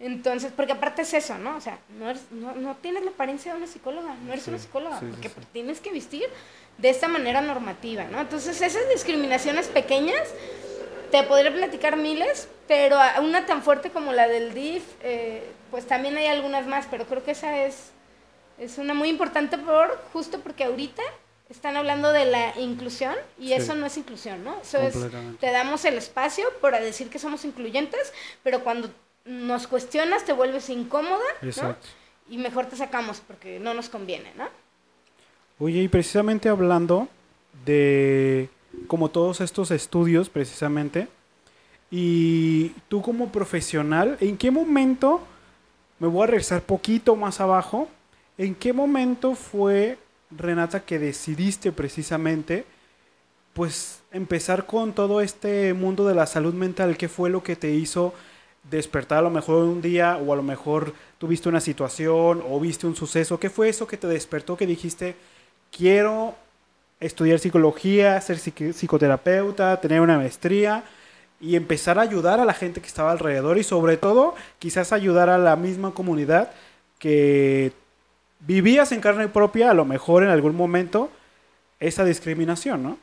Entonces, 0.00 0.50
porque 0.56 0.72
aparte 0.72 1.02
es 1.02 1.12
eso, 1.12 1.36
¿no? 1.36 1.56
O 1.56 1.60
sea, 1.60 1.78
no, 1.98 2.12
no, 2.30 2.54
no, 2.54 2.76
tienes 2.76 3.04
la 3.04 3.10
apariencia 3.10 3.52
de 3.52 3.58
una 3.58 3.66
psicóloga, 3.66 4.14
no 4.24 4.32
eres 4.32 4.48
una 4.48 4.58
psicóloga, 4.58 4.98
porque 4.98 5.30
tienes 5.52 5.80
que 5.80 5.92
vestir 5.92 6.24
de 6.78 6.88
esta 6.88 7.06
manera 7.06 7.42
normativa, 7.42 8.04
¿no? 8.04 8.18
Entonces, 8.18 8.62
esas 8.62 8.88
discriminaciones 8.88 9.68
pequeñas, 9.68 10.30
te 11.10 11.22
podría 11.24 11.52
platicar 11.52 11.96
miles, 11.96 12.48
pero 12.68 12.96
una 13.20 13.46
tan 13.46 13.62
fuerte 13.62 13.90
como 13.90 14.12
la 14.12 14.28
del 14.28 14.54
DIF, 14.54 14.84
eh, 15.02 15.42
pues 15.70 15.86
también 15.86 16.16
hay 16.16 16.26
algunas 16.26 16.66
más, 16.66 16.86
pero 16.90 17.06
creo 17.06 17.24
que 17.24 17.32
esa 17.32 17.64
es, 17.64 17.90
es 18.58 18.78
una 18.78 18.94
muy 18.94 19.08
importante 19.08 19.58
por, 19.58 20.00
justo 20.12 20.40
porque 20.40 20.64
ahorita 20.64 21.02
están 21.48 21.76
hablando 21.76 22.12
de 22.12 22.26
la 22.26 22.58
inclusión 22.58 23.14
y 23.38 23.52
eso 23.52 23.74
no 23.74 23.86
es 23.86 23.96
inclusión, 23.96 24.44
¿no? 24.44 24.60
Eso 24.62 24.78
es, 24.78 24.96
te 25.40 25.50
damos 25.50 25.84
el 25.84 25.94
espacio 25.94 26.46
para 26.60 26.80
decir 26.80 27.10
que 27.10 27.18
somos 27.18 27.44
incluyentes, 27.44 28.12
pero 28.44 28.62
cuando 28.62 28.88
nos 29.24 29.66
cuestionas 29.66 30.24
te 30.24 30.32
vuelves 30.32 30.70
incómoda, 30.70 31.24
¿no? 31.42 31.76
Y 32.28 32.38
mejor 32.38 32.66
te 32.66 32.76
sacamos 32.76 33.20
porque 33.20 33.58
no 33.58 33.74
nos 33.74 33.88
conviene, 33.88 34.32
¿no? 34.36 34.48
Oye, 35.58 35.80
y 35.80 35.88
precisamente 35.88 36.48
hablando 36.48 37.08
de 37.64 38.48
como 38.86 39.08
todos 39.10 39.40
estos 39.40 39.70
estudios, 39.70 40.28
precisamente, 40.28 41.08
y 41.90 42.68
tú 42.88 43.02
como 43.02 43.32
profesional, 43.32 44.16
¿en 44.20 44.36
qué 44.36 44.50
momento, 44.50 45.20
me 45.98 46.08
voy 46.08 46.24
a 46.24 46.26
regresar 46.26 46.62
poquito 46.62 47.16
más 47.16 47.40
abajo, 47.40 47.88
¿en 48.38 48.54
qué 48.54 48.72
momento 48.72 49.34
fue 49.34 49.98
Renata, 50.30 50.80
que 50.80 50.98
decidiste 50.98 51.72
precisamente, 51.72 52.64
pues, 53.52 54.00
empezar 54.12 54.66
con 54.66 54.92
todo 54.92 55.20
este 55.20 55.74
mundo 55.74 56.06
de 56.06 56.14
la 56.14 56.26
salud 56.26 56.54
mental? 56.54 56.96
¿Qué 56.96 57.08
fue 57.08 57.30
lo 57.30 57.42
que 57.42 57.56
te 57.56 57.72
hizo 57.72 58.14
despertar 58.70 59.18
a 59.18 59.22
lo 59.22 59.30
mejor 59.30 59.64
un 59.64 59.82
día 59.82 60.16
o 60.18 60.32
a 60.32 60.36
lo 60.36 60.42
mejor 60.42 60.94
tuviste 61.18 61.48
una 61.48 61.60
situación 61.60 62.44
o 62.48 62.60
viste 62.60 62.86
un 62.86 62.94
suceso? 62.94 63.40
¿Qué 63.40 63.50
fue 63.50 63.68
eso 63.68 63.88
que 63.88 63.96
te 63.96 64.06
despertó 64.06 64.56
que 64.56 64.66
dijiste, 64.66 65.16
quiero 65.76 66.36
estudiar 67.00 67.38
psicología, 67.38 68.20
ser 68.20 68.38
psicoterapeuta, 68.38 69.80
tener 69.80 70.00
una 70.00 70.18
maestría? 70.18 70.84
y 71.40 71.56
empezar 71.56 71.98
a 71.98 72.02
ayudar 72.02 72.38
a 72.38 72.44
la 72.44 72.52
gente 72.52 72.80
que 72.80 72.86
estaba 72.86 73.10
alrededor 73.10 73.56
y 73.56 73.64
sobre 73.64 73.96
todo 73.96 74.34
quizás 74.58 74.92
ayudar 74.92 75.30
a 75.30 75.38
la 75.38 75.56
misma 75.56 75.94
comunidad 75.94 76.52
que 76.98 77.72
vivías 78.40 78.92
en 78.92 79.00
carne 79.00 79.28
propia, 79.28 79.70
a 79.70 79.74
lo 79.74 79.86
mejor 79.86 80.22
en 80.22 80.28
algún 80.28 80.54
momento, 80.54 81.10
esa 81.80 82.04
discriminación, 82.04 82.82
¿no? 82.82 82.98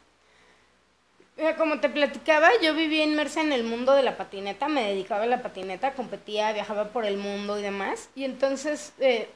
Como 1.57 1.79
te 1.79 1.89
platicaba, 1.89 2.49
yo 2.63 2.73
vivía 2.73 3.03
inmersa 3.03 3.41
en 3.41 3.51
el 3.51 3.63
mundo 3.63 3.93
de 3.93 4.01
la 4.01 4.17
patineta, 4.17 4.67
me 4.67 4.89
dedicaba 4.89 5.23
a 5.23 5.27
la 5.27 5.43
patineta, 5.43 5.93
competía, 5.93 6.51
viajaba 6.51 6.85
por 6.89 7.05
el 7.05 7.17
mundo 7.17 7.59
y 7.59 7.61
demás. 7.61 8.09
Y 8.15 8.23
entonces, 8.23 8.93
eh, 8.99 9.29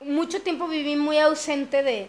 mucho 0.00 0.40
tiempo 0.40 0.66
viví 0.66 0.96
muy 0.96 1.18
ausente 1.18 1.82
de, 1.82 2.08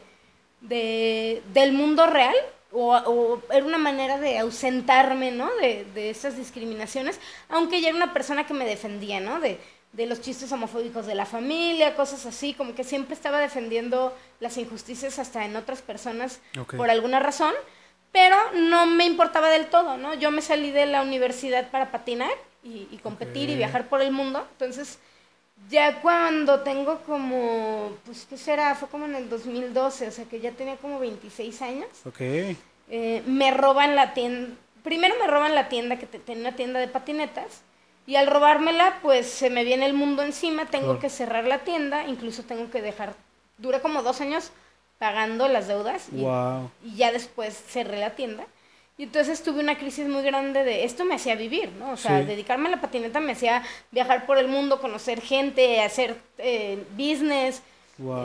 del 0.64 1.74
mundo 1.74 2.08
real, 2.08 2.36
o, 2.72 3.40
era 3.52 3.66
una 3.66 3.78
manera 3.78 4.18
de 4.18 4.40
ausentarme, 4.40 5.32
¿no? 5.32 5.54
De, 5.58 5.86
de 5.94 6.10
esas 6.10 6.38
discriminaciones, 6.38 7.20
aunque 7.50 7.82
ya 7.82 7.90
era 7.90 7.98
una 7.98 8.14
persona 8.14 8.48
que 8.48 8.54
me 8.54 8.66
defendía, 8.66 9.20
¿no? 9.20 9.40
De, 9.40 9.60
de 9.94 10.08
los 10.08 10.22
chistes 10.22 10.52
homofóbicos 10.52 11.06
de 11.06 11.16
la 11.16 11.26
familia, 11.26 11.96
cosas 11.96 12.26
así, 12.26 12.54
como 12.56 12.74
que 12.74 12.84
siempre 12.84 13.14
estaba 13.14 13.40
defendiendo 13.40 14.16
las 14.40 14.58
injusticias 14.58 15.20
hasta 15.20 15.46
en 15.46 15.56
otras 15.56 15.82
personas 15.84 16.40
por 16.76 16.90
alguna 16.90 17.20
razón, 17.20 17.54
pero 18.12 18.36
no 18.54 18.88
me 18.88 19.06
importaba 19.06 19.50
del 19.50 19.68
todo, 19.68 19.98
¿no? 19.98 20.16
Yo 20.16 20.32
me 20.32 20.42
salí 20.42 20.72
de 20.72 20.88
la 20.88 21.04
universidad 21.04 21.70
para 21.70 21.92
patinar 21.92 22.32
y, 22.64 22.98
competir 23.04 23.50
y 23.50 23.56
viajar 23.56 23.88
por 23.88 24.02
el 24.02 24.12
mundo, 24.12 24.48
entonces 24.54 24.98
ya 25.70 26.02
cuando 26.02 26.62
tengo 26.62 27.00
como, 27.02 27.92
pues, 28.06 28.26
¿qué 28.30 28.38
será? 28.38 28.76
Fue 28.76 28.88
como 28.90 29.06
en 29.06 29.16
el 29.16 29.30
2012, 29.30 30.08
o 30.08 30.12
sea 30.12 30.26
que 30.26 30.40
ya 30.40 30.52
tenía 30.52 30.78
como 30.78 31.00
26 31.00 31.62
años. 31.62 31.88
Eh, 32.90 33.24
me 33.26 33.52
roban 33.52 33.96
la 33.96 34.14
tienda, 34.14 34.56
primero 34.84 35.16
me 35.20 35.28
roban 35.28 35.56
la 35.56 35.70
tienda, 35.70 35.98
que 35.98 36.06
tenía 36.06 36.50
una 36.50 36.56
tienda 36.56 36.80
de 36.80 36.88
patinetas, 36.88 37.62
y 38.06 38.18
al 38.18 38.28
robármela, 38.28 39.00
pues 39.02 39.28
se 39.28 39.50
me 39.50 39.64
viene 39.64 39.86
el 39.86 39.94
mundo 39.94 40.24
encima, 40.24 40.66
tengo 40.66 41.00
que 41.00 41.10
cerrar 41.10 41.46
la 41.46 41.60
tienda, 41.60 42.06
incluso 42.08 42.44
tengo 42.44 42.70
que 42.70 42.82
dejar, 42.82 43.16
dura 43.58 43.82
como 43.82 44.04
dos 44.04 44.20
años 44.20 44.52
pagando 45.00 45.48
las 45.48 45.68
deudas 45.68 46.08
y, 46.12 46.96
ya 46.96 47.12
después 47.12 47.54
cerré 47.68 47.98
la 47.98 48.12
tienda. 48.12 48.46
Y 48.98 49.04
entonces 49.04 49.42
tuve 49.42 49.60
una 49.60 49.78
crisis 49.78 50.08
muy 50.08 50.22
grande 50.22 50.64
de 50.64 50.84
esto 50.84 51.04
me 51.04 51.16
hacía 51.16 51.36
vivir, 51.36 51.72
¿no? 51.80 51.92
O 51.92 51.98
sea, 51.98 52.24
dedicarme 52.24 52.68
a 52.68 52.72
la 52.72 52.82
patineta 52.82 53.20
me 53.20 53.32
hacía 53.32 53.64
viajar 53.92 54.28
por 54.28 54.38
el 54.38 54.48
mundo, 54.48 54.80
conocer 54.80 55.20
gente, 55.20 55.82
hacer 55.82 56.16
eh, 56.38 56.84
business, 56.92 57.64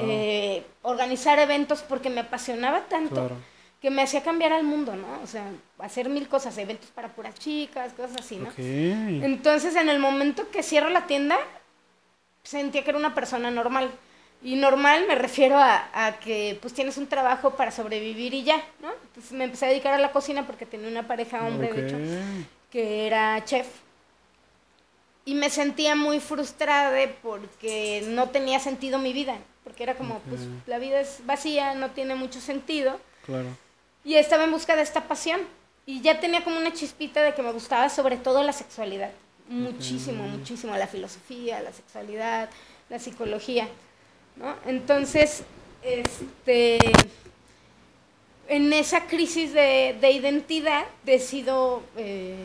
eh, 0.02 0.62
organizar 0.83 1.38
eventos 1.38 1.83
porque 1.83 2.11
me 2.11 2.20
apasionaba 2.20 2.83
tanto 2.83 3.31
que 3.81 3.90
me 3.90 4.02
hacía 4.02 4.22
cambiar 4.22 4.52
al 4.52 4.64
mundo, 4.64 4.96
¿no? 4.96 5.20
O 5.22 5.26
sea, 5.26 5.44
hacer 5.78 6.09
mil 6.09 6.28
cosas, 6.28 6.59
eventos 6.59 6.90
para 6.90 7.09
puras 7.09 7.35
chicas, 7.37 7.92
cosas 7.92 8.16
así, 8.18 8.37
¿no? 8.37 8.50
Entonces, 8.57 9.76
en 9.76 9.88
el 9.88 10.00
momento 10.00 10.50
que 10.50 10.62
cierro 10.62 10.90
la 10.90 11.07
tienda, 11.07 11.38
sentía 12.42 12.83
que 12.83 12.90
era 12.90 12.98
una 12.98 13.14
persona 13.14 13.50
normal. 13.50 13.90
Y 14.42 14.55
normal 14.55 15.05
me 15.09 15.16
refiero 15.16 15.57
a, 15.59 16.16
que 16.22 16.59
pues 16.61 16.72
tienes 16.72 16.96
un 16.96 17.09
trabajo 17.09 17.51
para 17.51 17.72
sobrevivir 17.72 18.35
y 18.35 18.44
ya, 18.44 18.62
¿no? 18.81 18.92
Entonces 18.92 19.33
me 19.33 19.44
empecé 19.44 19.66
a 19.66 19.68
dedicar 19.70 19.94
a 19.94 19.98
la 19.98 20.12
cocina 20.12 20.46
porque 20.46 20.64
tenía 20.64 20.88
una 20.88 21.09
pareja 21.09 21.44
hombre, 21.44 21.72
de 21.72 21.87
hecho, 21.87 21.96
que 22.70 23.07
era 23.07 23.44
chef. 23.44 23.66
y 25.24 25.35
me 25.35 25.51
sentía 25.51 25.96
muy 25.96 26.20
frustrada 26.20 26.96
porque 27.20 28.05
no 28.07 28.29
tenía 28.29 28.61
sentido 28.61 29.01
mi 29.01 29.12
vida, 29.12 29.37
porque 29.64 29.83
era 29.83 29.96
como, 29.96 30.20
pues 30.20 30.42
la 30.66 30.79
vida 30.79 31.01
es 31.01 31.20
vacía, 31.27 31.74
no 31.74 31.90
tiene 31.90 32.14
mucho 32.14 32.40
sentido. 32.40 33.01
Claro. 33.27 33.48
Y 34.05 34.14
estaba 34.14 34.44
en 34.44 34.53
busca 34.53 34.77
de 34.77 34.83
esta 34.83 35.09
pasión. 35.09 35.40
Y 35.85 36.03
ya 36.03 36.20
tenía 36.20 36.44
como 36.44 36.59
una 36.59 36.72
chispita 36.72 37.22
de 37.22 37.35
que 37.35 37.42
me 37.42 37.51
gustaba 37.51 37.88
sobre 37.88 38.18
todo 38.18 38.42
la 38.42 38.53
sexualidad. 38.53 39.11
Muchísimo, 39.48 40.22
muchísimo. 40.24 40.77
La 40.77 40.87
filosofía, 40.87 41.62
la 41.62 41.72
sexualidad, 41.72 42.51
la 42.90 42.98
psicología. 42.98 43.66
¿No? 44.38 44.55
Entonces, 44.66 45.42
este, 45.83 46.79
en 48.48 48.72
esa 48.72 49.07
crisis 49.07 49.53
de, 49.53 49.96
de 50.01 50.11
identidad 50.11 50.85
decido, 51.05 51.83
eh, 51.96 52.37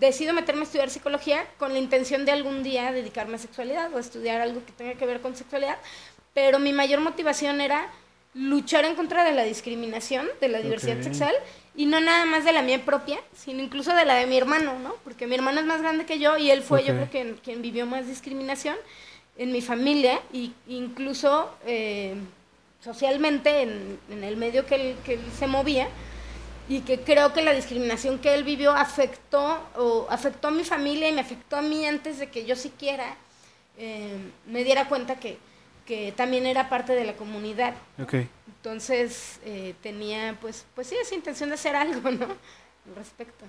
decido 0.00 0.32
meterme 0.34 0.62
a 0.62 0.64
estudiar 0.64 0.90
psicología 0.90 1.46
con 1.58 1.72
la 1.72 1.78
intención 1.78 2.24
de 2.24 2.32
algún 2.32 2.62
día 2.62 2.92
dedicarme 2.92 3.36
a 3.36 3.38
sexualidad 3.38 3.92
o 3.94 3.98
estudiar 3.98 4.40
algo 4.40 4.64
que 4.64 4.72
tenga 4.72 4.94
que 4.94 5.06
ver 5.06 5.20
con 5.20 5.36
sexualidad. 5.36 5.78
Pero 6.34 6.58
mi 6.58 6.72
mayor 6.72 7.00
motivación 7.00 7.60
era 7.60 7.90
luchar 8.34 8.84
en 8.84 8.94
contra 8.94 9.24
de 9.24 9.32
la 9.32 9.44
discriminación, 9.44 10.28
de 10.40 10.48
la 10.48 10.60
diversidad 10.60 11.00
sexual, 11.02 11.34
y 11.74 11.86
no 11.86 12.00
nada 12.00 12.24
más 12.26 12.44
de 12.44 12.52
la 12.52 12.62
mía 12.62 12.84
propia, 12.84 13.18
sino 13.36 13.62
incluso 13.62 13.94
de 13.94 14.04
la 14.04 14.14
de 14.14 14.26
mi 14.26 14.36
hermano, 14.36 14.78
¿no? 14.78 14.94
Porque 15.02 15.26
mi 15.26 15.34
hermano 15.34 15.60
es 15.60 15.66
más 15.66 15.80
grande 15.80 16.04
que 16.04 16.18
yo 16.18 16.36
y 16.36 16.50
él 16.50 16.62
fue, 16.62 16.84
yo 16.84 16.94
creo 16.94 17.10
que 17.10 17.34
quien 17.42 17.62
vivió 17.62 17.86
más 17.86 18.06
discriminación 18.06 18.76
en 19.38 19.52
mi 19.52 19.62
familia, 19.62 20.20
e 20.32 20.50
incluso 20.66 21.54
eh, 21.64 22.14
socialmente 22.84 23.62
en, 23.62 23.98
el 24.22 24.36
medio 24.36 24.66
que 24.66 24.74
él, 24.74 24.96
que 25.04 25.14
él 25.14 25.20
se 25.38 25.46
movía, 25.46 25.88
y 26.68 26.80
que 26.80 27.00
creo 27.00 27.32
que 27.32 27.40
la 27.40 27.54
discriminación 27.54 28.18
que 28.18 28.34
él 28.34 28.44
vivió 28.44 28.72
afectó, 28.72 29.58
o 29.76 30.06
afectó 30.10 30.48
a 30.48 30.50
mi 30.50 30.64
familia 30.64 31.08
y 31.08 31.12
me 31.12 31.22
afectó 31.22 31.56
a 31.56 31.62
mí 31.62 31.86
antes 31.86 32.18
de 32.18 32.26
que 32.28 32.44
yo 32.44 32.56
siquiera 32.56 33.16
eh, 33.78 34.18
me 34.46 34.64
diera 34.64 34.86
cuenta 34.86 35.18
que 35.18 35.38
que 35.88 36.12
también 36.14 36.44
era 36.44 36.68
parte 36.68 36.92
de 36.92 37.02
la 37.02 37.14
comunidad. 37.14 37.72
Okay. 37.98 38.28
Entonces 38.46 39.40
eh, 39.42 39.74
tenía, 39.82 40.36
pues, 40.38 40.66
pues 40.74 40.86
sí, 40.86 40.94
esa 41.00 41.14
intención 41.14 41.48
de 41.48 41.54
hacer 41.54 41.74
algo, 41.74 42.10
¿no? 42.10 42.26
Al 42.26 42.94
respecto. 42.94 43.46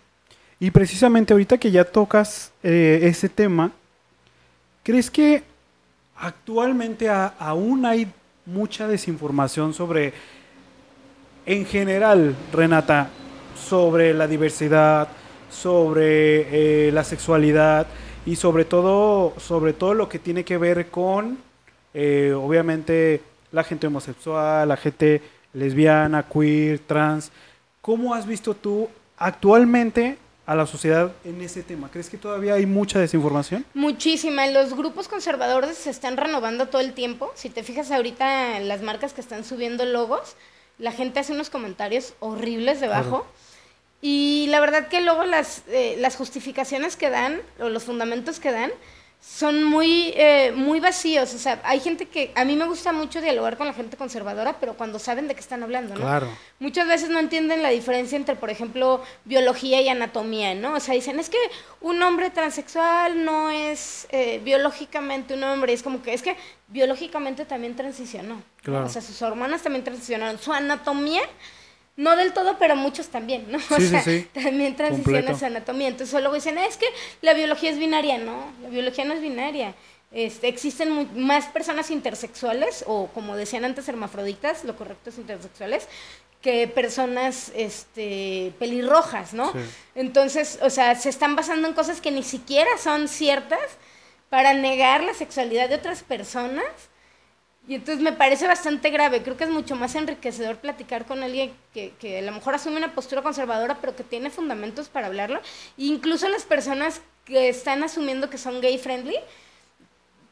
Y 0.57 0.71
precisamente 0.71 1.33
ahorita 1.33 1.57
que 1.57 1.69
ya 1.69 1.83
tocas 1.83 2.53
eh, 2.63 3.01
ese 3.03 3.27
tema, 3.27 3.73
¿crees 4.83 5.11
que 5.11 5.43
actualmente 6.19 7.09
aún 7.09 7.85
hay 7.85 8.11
mucha 8.45 8.87
desinformación 8.87 9.73
sobre, 9.73 10.13
en 11.45 11.65
general, 11.65 12.35
Renata, 12.51 13.09
sobre 13.55 14.13
la 14.13 14.27
diversidad, 14.27 15.07
sobre 15.49 16.87
eh, 16.87 16.91
la 16.91 17.03
sexualidad 17.03 17.87
y 18.25 18.35
sobre 18.35 18.65
todo, 18.65 19.33
sobre 19.37 19.73
todo 19.73 19.93
lo 19.93 20.09
que 20.09 20.19
tiene 20.19 20.43
que 20.43 20.57
ver 20.57 20.87
con 20.89 21.37
eh, 21.93 22.33
obviamente 22.35 23.21
la 23.51 23.63
gente 23.63 23.87
homosexual, 23.87 24.67
la 24.67 24.77
gente 24.77 25.21
lesbiana, 25.53 26.23
queer, 26.23 26.79
trans. 26.79 27.31
¿Cómo 27.81 28.13
has 28.13 28.27
visto 28.27 28.53
tú 28.53 28.87
actualmente 29.17 30.17
a 30.49 30.55
la 30.55 30.65
sociedad 30.65 31.11
en 31.25 31.41
ese 31.41 31.61
tema? 31.61 31.91
¿Crees 31.91 32.09
que 32.09 32.17
todavía 32.17 32.55
hay 32.55 32.65
mucha 32.65 32.97
desinformación? 32.97 33.63
Muchísima. 33.75 34.47
Los 34.47 34.73
grupos 34.73 35.07
conservadores 35.07 35.77
se 35.77 35.91
están 35.91 36.17
renovando 36.17 36.69
todo 36.69 36.81
el 36.81 36.93
tiempo. 36.93 37.31
Si 37.35 37.51
te 37.51 37.61
fijas 37.61 37.91
ahorita 37.91 38.59
las 38.61 38.81
marcas 38.81 39.13
que 39.13 39.21
están 39.21 39.45
subiendo 39.45 39.85
logos, 39.85 40.35
la 40.79 40.91
gente 40.91 41.19
hace 41.19 41.33
unos 41.33 41.51
comentarios 41.51 42.15
horribles 42.19 42.81
debajo. 42.81 43.27
Y 44.01 44.47
la 44.49 44.59
verdad 44.59 44.87
que 44.87 45.01
luego 45.01 45.23
las, 45.23 45.61
eh, 45.67 45.97
las 45.99 46.15
justificaciones 46.15 46.95
que 46.95 47.11
dan, 47.11 47.41
o 47.59 47.69
los 47.69 47.83
fundamentos 47.83 48.39
que 48.39 48.51
dan, 48.51 48.71
son 49.21 49.63
muy, 49.63 50.13
eh, 50.15 50.53
muy 50.55 50.79
vacíos. 50.79 51.33
O 51.33 51.37
sea, 51.37 51.61
hay 51.63 51.79
gente 51.79 52.05
que 52.05 52.31
a 52.35 52.45
mí 52.45 52.55
me 52.55 52.65
gusta 52.65 52.93
mucho 52.93 53.21
dialogar 53.21 53.57
con 53.57 53.67
la 53.67 53.73
gente 53.73 53.97
conservadora, 53.97 54.57
pero 54.59 54.75
cuando 54.75 54.97
saben 54.97 55.27
de 55.27 55.35
qué 55.35 55.41
están 55.41 55.61
hablando, 55.61 55.93
¿no? 55.93 55.99
Claro. 55.99 56.27
Muchas 56.59 56.87
veces 56.87 57.09
no 57.09 57.19
entienden 57.19 57.61
la 57.61 57.69
diferencia 57.69 58.15
entre, 58.15 58.35
por 58.35 58.49
ejemplo, 58.49 59.03
biología 59.25 59.81
y 59.81 59.89
anatomía, 59.89 60.55
¿no? 60.55 60.73
O 60.73 60.79
sea, 60.79 60.93
dicen, 60.93 61.19
es 61.19 61.29
que 61.29 61.37
un 61.81 62.01
hombre 62.01 62.29
transexual 62.29 63.25
no 63.25 63.49
es 63.51 64.07
eh, 64.09 64.39
biológicamente 64.43 65.33
un 65.33 65.43
hombre. 65.43 65.73
Es 65.73 65.83
como 65.83 66.01
que, 66.01 66.13
es 66.13 66.21
que 66.21 66.37
biológicamente 66.69 67.43
también 67.43 67.75
transicionó. 67.75 68.41
Claro. 68.63 68.85
O 68.85 68.89
sea, 68.89 69.01
sus 69.01 69.21
hormonas 69.21 69.61
también 69.61 69.83
transicionaron. 69.83 70.39
Su 70.39 70.53
anatomía 70.53 71.21
no 71.99 72.15
del 72.15 72.31
todo, 72.31 72.55
pero 72.57 72.77
muchos 72.77 73.09
también, 73.09 73.45
¿no? 73.51 73.57
o 73.69 73.79
sea, 73.81 74.03
también 74.33 74.75
transiciona 74.75 75.37
su 75.37 75.45
anatomía. 75.45 75.89
Entonces 75.89 76.17
luego 76.21 76.33
dicen, 76.33 76.57
es 76.57 76.77
que 76.77 76.85
la 77.21 77.33
biología 77.33 77.69
es 77.69 77.77
binaria, 77.77 78.17
no, 78.17 78.53
la 78.63 78.69
biología 78.69 79.03
no 79.03 79.13
es 79.13 79.21
binaria. 79.21 79.75
Este, 80.11 80.47
existen 80.47 81.09
más 81.21 81.47
personas 81.47 81.91
intersexuales, 81.91 82.85
o 82.87 83.07
como 83.07 83.35
decían 83.35 83.65
antes, 83.65 83.89
hermafroditas, 83.89 84.63
lo 84.63 84.77
correcto 84.77 85.09
es 85.09 85.17
intersexuales, 85.17 85.89
que 86.41 86.69
personas 86.69 87.51
este, 87.53 88.53
pelirrojas, 88.59 89.33
¿no? 89.33 89.51
Entonces, 89.93 90.57
o 90.61 90.69
sea, 90.69 90.95
se 90.95 91.09
están 91.09 91.35
basando 91.35 91.67
en 91.67 91.73
cosas 91.73 91.99
que 91.99 92.11
ni 92.11 92.23
siquiera 92.23 92.69
son 92.81 93.09
ciertas 93.09 93.59
para 94.29 94.53
negar 94.53 95.03
la 95.03 95.13
sexualidad 95.13 95.67
de 95.67 95.75
otras 95.75 96.01
personas 96.03 96.63
y 97.69 97.75
entonces 97.75 98.03
me 98.03 98.11
parece 98.11 98.47
bastante 98.47 98.89
grave. 98.89 99.21
Creo 99.21 99.37
que 99.37 99.43
es 99.43 99.51
mucho 99.51 99.75
más 99.75 99.93
enriquecedor 99.93 100.57
platicar 100.57 101.05
con 101.05 101.21
alguien 101.21 101.53
que, 101.71 101.93
que 101.99 102.17
a 102.17 102.21
lo 102.23 102.31
mejor 102.31 102.55
asume 102.55 102.77
una 102.77 102.95
postura 102.95 103.21
conservadora, 103.21 103.77
pero 103.79 103.95
que 103.95 104.03
tiene 104.03 104.31
fundamentos 104.31 104.89
para 104.89 105.05
hablarlo. 105.05 105.39
incluso 105.77 106.27
las 106.29 106.45
personas 106.45 107.01
que 107.25 107.47
están 107.47 107.83
asumiendo 107.83 108.27
que 108.27 108.39
son 108.39 108.59
gay 108.59 108.79
friendly, 108.79 109.17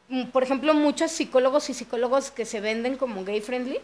mm, 0.08 0.24
por 0.30 0.42
ejemplo, 0.42 0.74
muchos 0.74 1.12
psicólogos 1.12 1.70
y 1.70 1.74
psicólogos 1.74 2.32
que 2.32 2.44
se 2.44 2.60
venden 2.60 2.96
como 2.96 3.24
gay 3.24 3.40
friendly, 3.40 3.78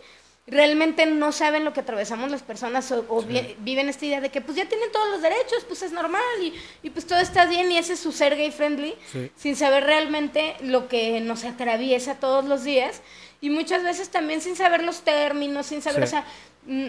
realmente 0.47 1.07
no 1.07 1.33
saben 1.33 1.65
lo 1.65 1.73
que 1.73 1.81
atravesamos 1.81 2.31
las 2.31 2.43
personas 2.43 2.93
o, 2.93 3.23
viven 3.61 3.89
esta 3.89 4.05
idea 4.05 4.21
de 4.21 4.31
que 4.31 4.43
pues 4.43 4.57
ya 4.57 4.69
tienen 4.69 4.93
todos 4.93 5.09
los 5.11 5.23
derechos, 5.23 5.65
pues 5.67 5.83
es 5.83 5.93
normal 5.93 6.23
y, 6.43 6.55
y 6.83 6.91
pues 6.91 7.07
todo 7.07 7.19
está 7.19 7.47
bien 7.47 7.73
y 7.73 7.79
ese 7.79 7.95
es 7.95 8.01
su 8.01 8.13
ser 8.13 8.37
gay 8.37 8.51
friendly, 8.51 8.95
sin 9.37 9.57
saber 9.57 9.85
realmente 9.85 10.57
lo 10.61 10.89
que 10.89 11.21
nos 11.21 11.45
atraviesa 11.45 12.17
todos 12.17 12.45
los 12.45 12.65
días 12.65 13.01
y 13.41 13.49
muchas 13.49 13.83
veces 13.83 14.11
también 14.11 14.41
sin 14.41 14.57
saber 14.57 14.83
los 14.83 15.03
términos, 15.03 15.67
sin 15.67 15.81
saber, 15.81 16.03
o 16.03 16.07
sea, 16.07 16.25
mm, 16.67 16.89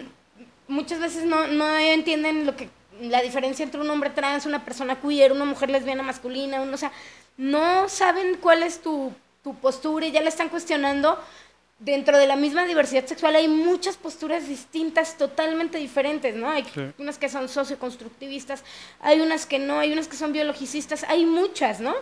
muchas 0.67 0.99
veces 0.99 1.23
no, 1.23 1.47
no 1.47 1.77
entienden 1.77 2.45
lo 2.45 2.55
que 2.55 2.69
la 3.01 3.21
diferencia 3.21 3.63
entre 3.63 3.81
un 3.81 3.89
hombre 3.89 4.09
trans, 4.09 4.45
una 4.45 4.63
persona 4.63 4.99
queer, 5.01 5.31
una 5.31 5.45
mujer 5.45 5.69
lesbiana 5.69 6.03
masculina, 6.03 6.61
uno, 6.61 6.73
o 6.73 6.77
sea, 6.77 6.91
no 7.37 7.89
saben 7.89 8.37
cuál 8.37 8.63
es 8.63 8.81
tu, 8.81 9.11
tu 9.43 9.55
postura 9.55 10.05
y 10.05 10.11
ya 10.11 10.21
la 10.21 10.29
están 10.29 10.49
cuestionando 10.49 11.19
dentro 11.79 12.17
de 12.17 12.25
la 12.25 12.35
misma 12.35 12.65
diversidad 12.65 13.05
sexual 13.05 13.35
hay 13.35 13.47
muchas 13.47 13.97
posturas 13.97 14.47
distintas, 14.47 15.17
totalmente 15.17 15.77
diferentes, 15.77 16.35
¿no? 16.35 16.49
Hay 16.49 16.65
unas 16.97 17.17
que 17.17 17.27
son 17.27 17.49
socioconstructivistas, 17.49 18.63
hay 18.99 19.19
unas 19.19 19.45
que 19.45 19.59
no, 19.59 19.79
hay 19.79 19.91
unas 19.91 20.07
que 20.07 20.15
son 20.15 20.31
biologicistas, 20.31 21.03
hay 21.03 21.25
muchas, 21.25 21.79
¿no? 21.81 21.93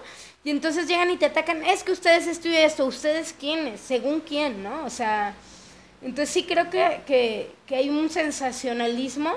Y 0.44 0.52
entonces 0.52 0.88
llegan 0.88 1.10
y 1.10 1.18
te 1.18 1.26
atacan, 1.26 1.64
es 1.66 1.84
que 1.84 1.92
ustedes 1.92 2.28
estudian 2.28 2.64
esto, 2.64 2.86
ustedes 2.86 3.34
quiénes, 3.38 3.80
según 3.80 4.20
quién, 4.20 4.62
¿no? 4.62 4.86
O 4.86 4.90
sea, 4.90 5.34
entonces 6.02 6.30
sí 6.30 6.44
creo 6.44 6.70
que, 6.70 7.02
que, 7.08 7.52
que 7.66 7.76
hay 7.76 7.90
un 7.90 8.10
sensacionalismo 8.10 9.34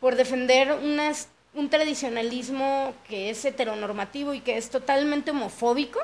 por 0.00 0.16
defender 0.16 0.72
unas, 0.72 1.28
un 1.54 1.68
tradicionalismo 1.68 2.94
que 3.08 3.30
es 3.30 3.44
heteronormativo 3.44 4.32
y 4.32 4.40
que 4.40 4.56
es 4.56 4.70
totalmente 4.70 5.30
homofóbico 5.32 6.00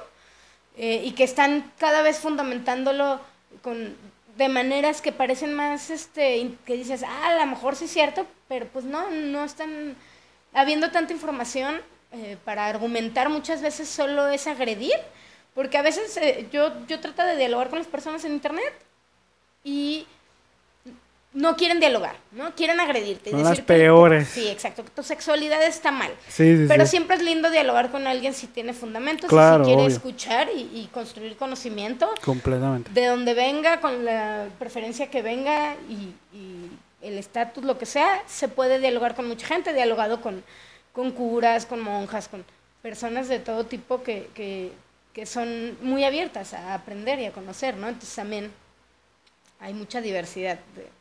eh, 0.76 1.02
y 1.04 1.12
que 1.12 1.24
están 1.24 1.72
cada 1.78 2.02
vez 2.02 2.18
fundamentándolo 2.18 3.20
con 3.62 3.96
de 4.36 4.48
maneras 4.48 5.02
que 5.02 5.12
parecen 5.12 5.54
más 5.54 5.90
este 5.90 6.56
que 6.64 6.74
dices 6.74 7.02
ah 7.02 7.28
a 7.28 7.40
lo 7.40 7.46
mejor 7.46 7.76
sí 7.76 7.84
es 7.84 7.90
cierto 7.92 8.26
pero 8.48 8.66
pues 8.66 8.84
no 8.84 9.10
no 9.10 9.44
están 9.44 9.96
habiendo 10.52 10.90
tanta 10.90 11.12
información 11.12 11.80
eh, 12.12 12.36
para 12.44 12.66
argumentar 12.66 13.28
muchas 13.28 13.62
veces 13.62 13.88
solo 13.88 14.28
es 14.28 14.46
agredir 14.46 14.94
porque 15.54 15.78
a 15.78 15.82
veces 15.82 16.16
eh, 16.16 16.48
yo 16.52 16.86
yo 16.86 17.00
trato 17.00 17.22
de 17.22 17.36
dialogar 17.36 17.68
con 17.68 17.78
las 17.78 17.88
personas 17.88 18.24
en 18.24 18.32
internet 18.32 18.72
y 19.62 20.06
no 21.32 21.56
quieren 21.56 21.78
dialogar, 21.78 22.16
¿no? 22.32 22.54
Quieren 22.56 22.80
agredirte. 22.80 23.30
Son 23.30 23.44
las 23.44 23.60
peores. 23.60 24.28
sí, 24.28 24.48
exacto, 24.48 24.84
que 24.84 24.90
tu 24.90 25.02
sexualidad 25.02 25.64
está 25.64 25.92
mal. 25.92 26.10
Sí, 26.28 26.56
sí, 26.56 26.64
Pero 26.66 26.86
siempre 26.86 27.16
es 27.16 27.22
lindo 27.22 27.50
dialogar 27.50 27.90
con 27.90 28.06
alguien 28.06 28.34
si 28.34 28.48
tiene 28.48 28.72
fundamentos, 28.72 29.30
si 29.30 29.64
quiere 29.64 29.86
escuchar 29.86 30.48
y, 30.54 30.88
construir 30.92 31.36
conocimiento. 31.36 32.08
Completamente. 32.24 32.90
De 32.90 33.06
donde 33.06 33.34
venga, 33.34 33.80
con 33.80 34.04
la 34.04 34.48
preferencia 34.58 35.08
que 35.08 35.22
venga 35.22 35.74
y, 35.88 36.14
el 37.00 37.16
estatus, 37.16 37.64
lo 37.64 37.78
que 37.78 37.86
sea, 37.86 38.22
se 38.26 38.48
puede 38.48 38.78
dialogar 38.78 39.14
con 39.14 39.26
mucha 39.26 39.46
gente. 39.46 39.70
He 39.70 39.74
dialogado 39.74 40.20
con, 40.20 40.44
con 40.92 41.12
curas, 41.12 41.64
con 41.64 41.80
monjas, 41.80 42.28
con 42.28 42.44
personas 42.82 43.28
de 43.28 43.38
todo 43.38 43.64
tipo 43.64 44.02
que, 44.02 44.28
que, 44.34 44.72
que 45.14 45.24
son 45.24 45.78
muy 45.80 46.04
abiertas 46.04 46.52
a 46.52 46.74
aprender 46.74 47.18
y 47.20 47.24
a 47.24 47.32
conocer, 47.32 47.76
¿no? 47.76 47.88
Entonces 47.88 48.14
también 48.14 48.52
hay 49.60 49.72
mucha 49.72 50.02
diversidad 50.02 50.58
de 50.76 50.99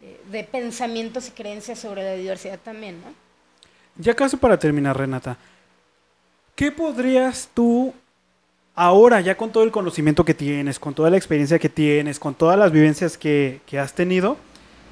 de 0.00 0.44
pensamientos 0.44 1.28
y 1.28 1.30
creencias 1.32 1.78
sobre 1.78 2.04
la 2.04 2.14
diversidad 2.14 2.58
también, 2.62 3.00
¿no? 3.00 3.12
Ya 3.96 4.14
casi 4.14 4.36
para 4.36 4.58
terminar, 4.58 4.96
Renata. 4.96 5.36
¿qué 6.58 6.72
podrías 6.72 7.48
tú, 7.54 7.94
ahora 8.74 9.20
ya 9.20 9.36
con 9.36 9.52
todo 9.52 9.62
el 9.62 9.70
conocimiento 9.70 10.24
que 10.24 10.34
tienes, 10.34 10.80
con 10.80 10.92
toda 10.92 11.08
la 11.08 11.16
experiencia 11.16 11.56
que 11.60 11.68
tienes, 11.68 12.18
con 12.18 12.34
todas 12.34 12.58
las 12.58 12.72
vivencias 12.72 13.16
que, 13.16 13.60
que 13.64 13.78
has 13.78 13.94
tenido, 13.94 14.36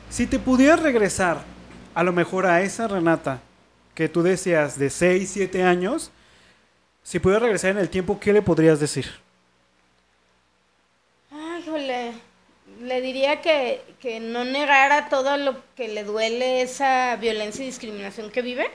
si 0.09 0.29
te 0.29 0.39
pudieras 0.39 0.81
regresar 0.81 1.43
a 1.93 2.05
lo 2.05 2.13
mejor 2.13 2.47
a 2.47 2.63
esa 2.63 2.87
Renata 2.87 3.41
que 3.97 4.09
tú 4.09 4.23
decías 4.23 4.79
de 4.79 4.91
6, 4.91 5.29
7 5.29 5.65
años, 5.65 6.13
si 7.03 7.19
pudieras 7.19 7.43
regresar 7.43 7.73
en 7.73 7.79
el 7.79 7.89
tiempo, 7.89 8.21
¿qué 8.21 8.33
le 8.33 8.43
podrías 8.43 8.79
decir? 8.79 9.07
Ay, 11.33 11.65
jole. 11.67 12.13
Le 12.87 13.01
diría 13.01 13.41
que, 13.41 13.83
que 13.99 14.21
no 14.21 14.45
negara 14.45 15.09
todo 15.09 15.37
lo 15.37 15.61
que 15.75 15.89
le 15.89 16.05
duele 16.05 16.63
esa 16.63 17.17
violencia 17.17 17.65
y 17.65 17.67
discriminación 17.67 18.31
que 18.31 18.43
vive, 18.43 18.71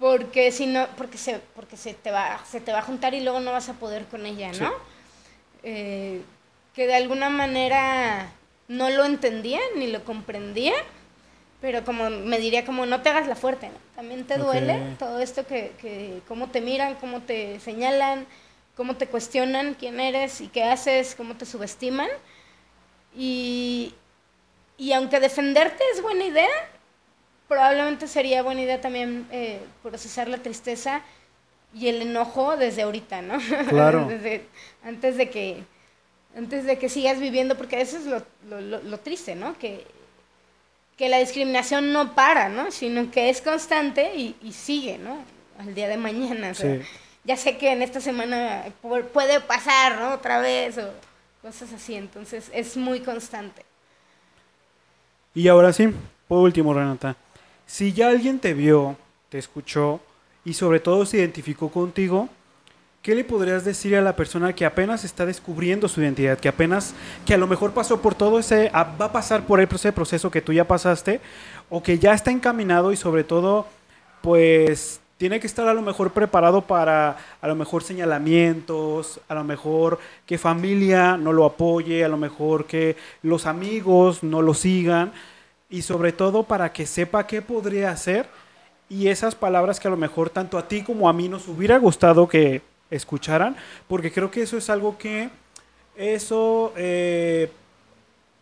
porque 0.00 0.50
si 0.50 0.66
no, 0.66 0.88
porque 0.96 1.18
se, 1.18 1.38
porque 1.54 1.76
se 1.76 1.94
te 1.94 2.10
va, 2.10 2.40
se 2.50 2.60
te 2.60 2.72
va 2.72 2.80
a 2.80 2.82
juntar 2.82 3.14
y 3.14 3.20
luego 3.20 3.38
no 3.38 3.52
vas 3.52 3.68
a 3.68 3.74
poder 3.74 4.06
con 4.06 4.26
ella, 4.26 4.48
¿no? 4.48 4.68
Sí. 4.68 4.74
Eh, 5.62 6.22
que 6.74 6.88
de 6.88 6.96
alguna 6.96 7.30
manera 7.30 8.32
no 8.66 8.90
lo 8.90 9.04
entendía 9.04 9.60
ni 9.76 9.86
lo 9.86 10.02
comprendía, 10.04 10.72
pero 11.60 11.84
como 11.84 12.10
me 12.10 12.40
diría 12.40 12.64
como 12.64 12.86
no 12.86 13.02
te 13.02 13.10
hagas 13.10 13.28
la 13.28 13.36
fuerte, 13.36 13.68
¿no? 13.68 13.76
También 13.94 14.26
te 14.26 14.36
duele 14.36 14.80
todo 14.98 15.20
esto 15.20 15.46
que, 15.46 15.72
que 15.80 16.22
cómo 16.26 16.48
te 16.48 16.60
miran, 16.60 16.96
cómo 16.96 17.20
te 17.20 17.60
señalan, 17.60 18.26
cómo 18.76 18.96
te 18.96 19.06
cuestionan 19.06 19.74
quién 19.74 20.00
eres 20.00 20.40
y 20.40 20.48
qué 20.48 20.64
haces, 20.64 21.14
cómo 21.14 21.36
te 21.36 21.46
subestiman. 21.46 22.08
Y, 23.16 23.94
y 24.78 24.92
aunque 24.92 25.20
defenderte 25.20 25.82
es 25.94 26.02
buena 26.02 26.24
idea, 26.24 26.48
probablemente 27.48 28.06
sería 28.08 28.42
buena 28.42 28.62
idea 28.62 28.80
también 28.80 29.26
eh, 29.30 29.60
procesar 29.82 30.28
la 30.28 30.38
tristeza 30.38 31.02
y 31.74 31.88
el 31.88 32.02
enojo 32.02 32.56
desde 32.56 32.82
ahorita, 32.82 33.22
¿no? 33.22 33.38
Claro. 33.68 34.06
Desde- 34.06 34.46
antes 34.84 35.16
de 35.16 35.30
que 35.30 35.64
antes 36.34 36.64
de 36.64 36.78
que 36.78 36.88
sigas 36.88 37.20
viviendo, 37.20 37.58
porque 37.58 37.82
eso 37.82 37.98
es 37.98 38.06
lo, 38.06 38.22
lo, 38.48 38.58
lo- 38.62 38.82
lo 38.82 38.98
triste, 39.00 39.34
¿no? 39.34 39.58
Que, 39.58 39.84
que 40.96 41.10
la 41.10 41.18
discriminación 41.18 41.92
no 41.92 42.14
para, 42.14 42.48
¿no? 42.48 42.70
Sino 42.70 43.10
que 43.10 43.28
es 43.28 43.42
constante 43.42 44.14
y, 44.16 44.34
y 44.42 44.52
sigue, 44.52 44.96
¿no? 44.96 45.22
Al 45.58 45.74
día 45.74 45.88
de 45.88 45.98
mañana. 45.98 46.50
o 46.52 46.54
sea, 46.54 46.76
Sí. 46.76 46.82
Ya 47.24 47.36
sé 47.36 47.56
que 47.58 47.70
en 47.70 47.82
esta 47.82 48.00
semana 48.00 48.64
pu- 48.82 49.04
puede 49.04 49.40
pasar, 49.40 49.98
¿no? 50.00 50.14
Otra 50.14 50.40
vez 50.40 50.78
o 50.78 50.90
cosas 51.42 51.72
así. 51.72 51.94
Entonces 51.94 52.50
es 52.54 52.76
muy 52.76 53.00
constante. 53.00 53.64
Y 55.34 55.48
ahora 55.48 55.72
sí, 55.72 55.88
por 56.28 56.38
último, 56.38 56.72
Renata, 56.72 57.16
si 57.66 57.92
ya 57.92 58.08
alguien 58.08 58.38
te 58.38 58.54
vio, 58.54 58.96
te 59.28 59.38
escuchó 59.38 60.00
y 60.44 60.54
sobre 60.54 60.80
todo 60.80 61.04
se 61.06 61.18
identificó 61.18 61.70
contigo, 61.70 62.28
¿qué 63.00 63.14
le 63.14 63.24
podrías 63.24 63.64
decir 63.64 63.96
a 63.96 64.02
la 64.02 64.14
persona 64.14 64.54
que 64.54 64.64
apenas 64.64 65.04
está 65.04 65.26
descubriendo 65.26 65.88
su 65.88 66.00
identidad, 66.00 66.38
que 66.38 66.48
apenas, 66.48 66.94
que 67.26 67.34
a 67.34 67.38
lo 67.38 67.46
mejor 67.46 67.72
pasó 67.72 68.00
por 68.00 68.14
todo 68.14 68.38
ese, 68.38 68.70
va 68.70 69.06
a 69.06 69.12
pasar 69.12 69.46
por 69.46 69.60
ese 69.60 69.92
proceso 69.92 70.30
que 70.30 70.42
tú 70.42 70.52
ya 70.52 70.66
pasaste, 70.66 71.20
o 71.70 71.82
que 71.82 71.98
ya 71.98 72.12
está 72.12 72.30
encaminado 72.30 72.92
y 72.92 72.96
sobre 72.96 73.24
todo, 73.24 73.66
pues 74.20 75.01
tiene 75.22 75.38
que 75.38 75.46
estar 75.46 75.68
a 75.68 75.74
lo 75.74 75.82
mejor 75.82 76.10
preparado 76.10 76.62
para 76.62 77.16
a 77.40 77.46
lo 77.46 77.54
mejor 77.54 77.84
señalamientos, 77.84 79.20
a 79.28 79.34
lo 79.36 79.44
mejor 79.44 80.00
que 80.26 80.36
familia 80.36 81.16
no 81.16 81.32
lo 81.32 81.44
apoye, 81.44 82.04
a 82.04 82.08
lo 82.08 82.16
mejor 82.16 82.66
que 82.66 82.96
los 83.22 83.46
amigos 83.46 84.24
no 84.24 84.42
lo 84.42 84.52
sigan 84.52 85.12
y 85.70 85.82
sobre 85.82 86.10
todo 86.10 86.42
para 86.42 86.72
que 86.72 86.86
sepa 86.86 87.28
qué 87.28 87.40
podría 87.40 87.92
hacer 87.92 88.26
y 88.88 89.06
esas 89.06 89.36
palabras 89.36 89.78
que 89.78 89.86
a 89.86 89.92
lo 89.92 89.96
mejor 89.96 90.28
tanto 90.28 90.58
a 90.58 90.66
ti 90.66 90.82
como 90.82 91.08
a 91.08 91.12
mí 91.12 91.28
nos 91.28 91.46
hubiera 91.46 91.78
gustado 91.78 92.26
que 92.26 92.62
escucharan, 92.90 93.54
porque 93.86 94.10
creo 94.10 94.28
que 94.28 94.42
eso 94.42 94.56
es 94.56 94.68
algo 94.70 94.98
que 94.98 95.30
eso 95.94 96.72
eh, 96.76 97.48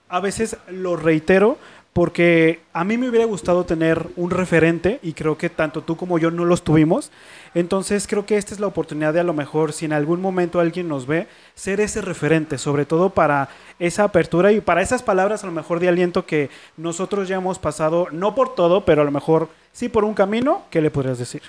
a 0.09 0.19
veces 0.21 0.57
lo 0.71 0.97
reitero 0.97 1.59
porque 2.01 2.61
a 2.73 2.83
mí 2.83 2.97
me 2.97 3.11
hubiera 3.11 3.27
gustado 3.27 3.67
tener 3.67 4.07
un 4.17 4.31
referente 4.31 5.01
y 5.03 5.13
creo 5.13 5.37
que 5.37 5.51
tanto 5.51 5.83
tú 5.83 5.99
como 5.99 6.19
yo 6.19 6.31
no 6.31 6.47
los 6.47 6.65
tuvimos. 6.65 7.11
Entonces 7.55 8.07
creo 8.07 8.25
que 8.25 8.39
esta 8.39 8.55
es 8.55 8.61
la 8.61 8.69
oportunidad 8.69 9.13
de 9.13 9.21
a 9.21 9.23
lo 9.23 9.35
mejor, 9.35 9.75
si 9.75 9.85
en 9.85 9.93
algún 9.93 10.23
momento 10.23 10.61
alguien 10.61 10.89
nos 10.89 11.07
ve, 11.07 11.27
ser 11.55 11.79
ese 11.79 12.01
referente, 12.01 12.57
sobre 12.57 12.87
todo 12.87 13.11
para 13.11 13.51
esa 13.79 14.05
apertura 14.05 14.51
y 14.51 14.63
para 14.63 14.81
esas 14.81 15.03
palabras 15.03 15.45
a 15.45 15.47
lo 15.49 15.53
mejor 15.53 15.79
de 15.79 15.89
aliento 15.91 16.25
que 16.25 16.49
nosotros 16.79 17.29
ya 17.29 17.37
hemos 17.37 17.59
pasado, 17.59 18.09
no 18.13 18.35
por 18.35 18.55
todo, 18.55 18.87
pero 18.87 19.03
a 19.03 19.05
lo 19.05 19.11
mejor 19.11 19.51
sí 19.75 19.91
por 19.91 20.05
un 20.05 20.15
camino, 20.15 20.63
¿qué 20.71 20.81
le 20.81 20.91
podrías 20.91 21.19
decir? 21.19 21.43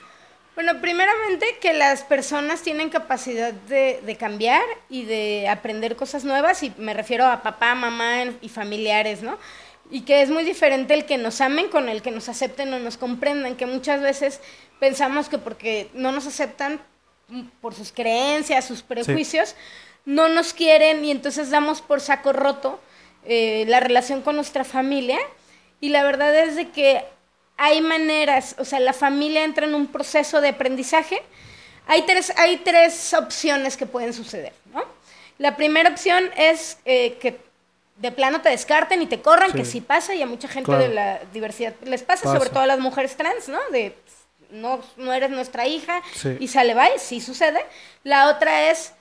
Bueno, 0.55 0.81
primeramente 0.81 1.45
que 1.61 1.71
las 1.71 2.03
personas 2.03 2.61
tienen 2.61 2.89
capacidad 2.89 3.53
de, 3.53 4.01
de 4.05 4.15
cambiar 4.17 4.63
y 4.89 5.05
de 5.05 5.47
aprender 5.47 5.95
cosas 5.95 6.25
nuevas, 6.25 6.61
y 6.61 6.73
me 6.77 6.93
refiero 6.93 7.25
a 7.25 7.41
papá, 7.41 7.73
mamá 7.73 8.25
y 8.41 8.49
familiares, 8.49 9.23
¿no? 9.23 9.37
Y 9.91 10.01
que 10.01 10.21
es 10.21 10.29
muy 10.29 10.43
diferente 10.43 10.93
el 10.93 11.05
que 11.05 11.17
nos 11.17 11.41
amen 11.41 11.67
con 11.67 11.89
el 11.89 12.01
que 12.01 12.11
nos 12.11 12.29
acepten 12.29 12.73
o 12.73 12.79
nos 12.79 12.97
comprendan, 12.97 13.57
que 13.57 13.65
muchas 13.65 14.01
veces 14.01 14.39
pensamos 14.79 15.29
que 15.29 15.37
porque 15.37 15.89
no 15.93 16.11
nos 16.11 16.25
aceptan 16.25 16.81
por 17.61 17.75
sus 17.75 17.91
creencias, 17.91 18.65
sus 18.65 18.81
prejuicios, 18.81 19.55
no 20.05 20.29
nos 20.29 20.53
quieren 20.53 21.05
y 21.05 21.11
entonces 21.11 21.49
damos 21.49 21.81
por 21.81 22.01
saco 22.01 22.33
roto 22.33 22.79
eh, 23.25 23.65
la 23.67 23.79
relación 23.79 24.21
con 24.21 24.35
nuestra 24.35 24.63
familia. 24.63 25.19
Y 25.79 25.89
la 25.89 26.03
verdad 26.03 26.35
es 26.35 26.55
de 26.55 26.69
que 26.69 27.03
hay 27.57 27.81
maneras, 27.81 28.55
o 28.57 28.65
sea, 28.65 28.79
la 28.79 28.93
familia 28.93 29.43
entra 29.43 29.65
en 29.65 29.75
un 29.75 29.87
proceso 29.87 30.41
de 30.41 30.49
aprendizaje. 30.49 31.21
Hay 31.85 32.03
tres, 32.03 32.33
hay 32.37 32.57
tres 32.57 33.13
opciones 33.13 33.77
que 33.77 33.85
pueden 33.85 34.13
suceder, 34.13 34.53
¿no? 34.73 34.83
La 35.37 35.57
primera 35.57 35.89
opción 35.89 36.29
es 36.37 36.77
eh, 36.85 37.17
que 37.19 37.39
de 38.01 38.11
plano 38.11 38.41
te 38.41 38.49
descarten 38.49 39.01
y 39.01 39.05
te 39.05 39.21
corran, 39.21 39.51
Sí. 39.51 39.57
que 39.57 39.65
sí 39.65 39.81
pasa 39.81 40.15
y 40.15 40.21
a 40.21 40.25
mucha 40.25 40.47
gente 40.47 40.65
Claro. 40.65 40.83
de 40.83 40.89
la 40.89 41.19
diversidad 41.33 41.73
les 41.83 42.01
pasa, 42.03 42.23
Pasa. 42.23 42.37
sobre 42.37 42.49
todo 42.49 42.61
a 42.61 42.67
las 42.67 42.79
mujeres 42.79 43.15
trans, 43.15 43.47
¿no? 43.47 43.59
De 43.71 43.95
no, 44.49 44.81
no 44.97 45.13
eres 45.13 45.29
nuestra 45.29 45.67
hija 45.67 46.01
Sí. 46.15 46.35
y 46.39 46.47
sale 46.47 46.73
bye, 46.73 46.97
sí 46.97 47.21
sucede. 47.21 47.59
La 48.03 48.29
otra 48.29 48.69
es 48.71 48.93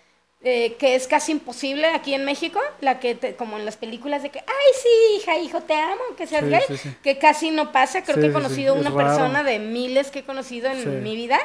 eh, 0.42 0.76
que 0.78 0.94
es 0.94 1.06
casi 1.06 1.32
imposible 1.32 1.86
aquí 1.88 2.14
en 2.14 2.24
México, 2.24 2.58
la 2.80 2.98
que 2.98 3.14
te- 3.14 3.36
como 3.36 3.58
en 3.58 3.66
las 3.66 3.76
películas 3.76 4.22
de 4.22 4.30
que, 4.30 4.38
ay 4.38 4.72
sí, 4.82 5.16
hija, 5.18 5.36
hijo, 5.36 5.60
te 5.60 5.74
amo, 5.74 6.00
que 6.16 6.26
seas 6.26 6.44
Sí, 6.44 6.48
gay, 6.50 6.94
que 7.02 7.18
casi 7.18 7.50
no 7.50 7.72
pasa. 7.72 8.02
Creo 8.04 8.16
que 8.18 8.28
he 8.28 8.32
conocido 8.32 8.72
una 8.74 8.88
raro. 8.88 8.96
persona 9.06 9.42
de 9.42 9.58
miles 9.58 10.10
que 10.10 10.20
he 10.20 10.24
conocido 10.24 10.70
en 10.70 11.02
mi 11.02 11.14
vida, 11.14 11.38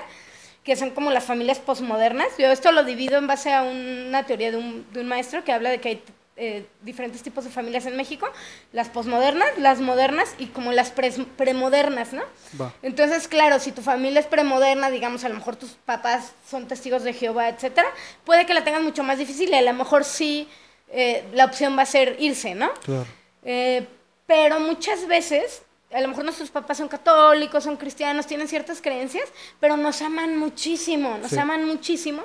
que 0.64 0.78
son 0.78 0.92
como 0.92 1.12
las 1.12 1.26
familias 1.26 1.60
posmodernas. 1.60 2.30
Yo 2.38 2.50
esto 2.52 2.72
lo 2.72 2.86
divido 2.86 3.18
en 3.18 3.28
base 3.28 3.52
a 3.54 3.64
una 3.64 4.24
teoría 4.24 4.52
de 4.52 4.58
un, 4.58 4.86
de 4.94 5.02
un 5.02 5.08
maestro 5.10 5.44
que 5.44 5.52
habla 5.52 5.72
de 5.72 5.82
que 5.82 5.90
hay 5.90 6.04
eh, 6.38 6.66
diferentes 6.82 7.24
tipos 7.24 7.44
de 7.46 7.50
familias 7.50 7.86
en 7.86 7.96
México, 7.96 8.28
las 8.74 8.90
posmodernas, 8.90 9.48
las 9.58 9.80
modernas 9.80 10.36
y 10.38 10.48
como 10.48 10.72
las 10.74 10.92
premodernas, 10.92 12.12
¿no? 12.14 12.24
Va. 12.60 12.74
Entonces, 12.82 13.28
claro, 13.28 13.60
si 13.60 13.72
tu 13.72 13.82
familia 13.82 14.20
es 14.20 14.26
premoderna, 14.26 14.90
digamos, 14.90 15.24
a 15.24 15.30
lo 15.30 15.36
mejor 15.36 15.56
tus 15.56 15.72
papás 15.72 16.34
son 16.50 16.68
testigos 16.68 17.04
de 17.04 17.14
Jehová, 17.14 17.48
etcétera, 17.50 17.88
puede 18.26 18.46
que 18.46 18.54
la 18.54 18.64
tengan 18.64 18.84
mucho 18.84 19.04
más 19.04 19.18
difícil 19.18 19.50
y 19.50 19.54
a 19.56 19.62
lo 19.62 19.74
mejor 19.74 20.04
sí 20.04 20.48
eh, 20.90 21.24
la 21.34 21.46
opción 21.46 21.78
va 21.78 21.84
a 21.84 21.86
ser 21.86 22.18
irse, 22.20 22.54
¿no? 22.54 22.72
Claro. 22.84 23.06
Eh, 23.44 23.88
pero 24.28 24.60
muchas 24.60 25.08
veces, 25.08 25.62
a 25.94 26.02
lo 26.02 26.08
mejor 26.10 26.26
nuestros 26.26 26.50
papás 26.50 26.78
son 26.80 26.88
católicos, 26.90 27.64
son 27.64 27.78
cristianos, 27.78 28.28
tienen 28.28 28.48
ciertas 28.48 28.82
creencias, 28.82 29.30
pero 29.60 29.78
nos 29.78 30.02
aman 30.02 30.38
muchísimo, 30.38 31.18
nos 31.18 31.32
Sí. 31.32 31.38
aman 31.40 31.66
muchísimo. 31.66 32.24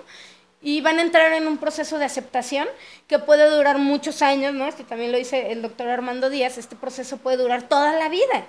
Y 0.62 0.82
van 0.82 0.98
a 0.98 1.02
entrar 1.02 1.32
en 1.32 1.46
un 1.46 1.56
proceso 1.56 1.98
de 1.98 2.04
aceptación 2.04 2.68
que 3.06 3.18
puede 3.18 3.48
durar 3.48 3.78
muchos 3.78 4.20
años, 4.20 4.52
¿no? 4.52 4.66
Esto 4.66 4.84
también 4.84 5.10
lo 5.10 5.16
dice 5.18 5.52
el 5.52 5.62
doctor 5.62 5.88
Armando 5.88 6.28
Díaz, 6.28 6.58
este 6.58 6.76
proceso 6.76 7.16
puede 7.16 7.38
durar 7.38 7.62
toda 7.68 7.94
la 7.94 8.08
vida. 8.10 8.44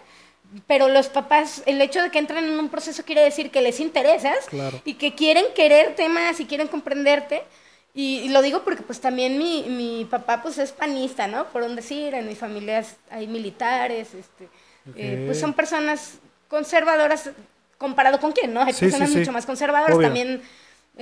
Pero 0.68 0.90
los 0.90 1.08
papás, 1.08 1.64
el 1.66 1.80
hecho 1.82 2.02
de 2.02 2.10
que 2.12 2.20
entren 2.20 2.44
en 2.44 2.60
un 2.60 2.68
proceso 2.68 3.04
quiere 3.06 3.22
decir 3.22 3.52
que 3.52 3.62
les 3.62 3.80
interesas 3.80 4.46
Claro. 4.50 4.82
y 4.84 4.96
que 4.96 5.16
quieren 5.16 5.46
quererte 5.56 6.10
más 6.10 6.42
y 6.42 6.46
quieren 6.46 6.68
comprenderte. 6.68 7.44
Y, 7.94 8.20
y 8.20 8.30
lo 8.30 8.42
digo 8.42 8.64
porque 8.64 8.84
pues 8.84 9.00
también 9.00 9.38
mi, 9.38 9.64
mi 9.70 10.04
papá 10.04 10.42
pues 10.42 10.58
es 10.58 10.74
panista, 10.74 11.28
¿no? 11.28 11.46
Por 11.48 11.62
un 11.64 11.78
decir, 11.78 12.14
en 12.14 12.28
mi 12.28 12.36
familia 12.36 12.84
hay 13.10 13.28
militares, 13.28 14.14
este, 14.14 14.50
eh, 14.98 15.24
pues 15.26 15.38
Ok. 15.38 15.42
son 15.42 15.54
personas 15.54 16.16
conservadoras 16.50 17.30
comparado 17.78 18.20
con 18.20 18.34
quién, 18.34 18.54
¿no? 18.54 18.62
Hay 18.62 18.74
Sí, 18.74 18.82
personas 18.86 19.08
sí, 19.10 19.14
sí. 19.14 19.20
mucho 19.20 19.32
más 19.32 19.46
conservadoras, 19.46 19.96
Obvio. 19.96 20.08
también 20.08 20.42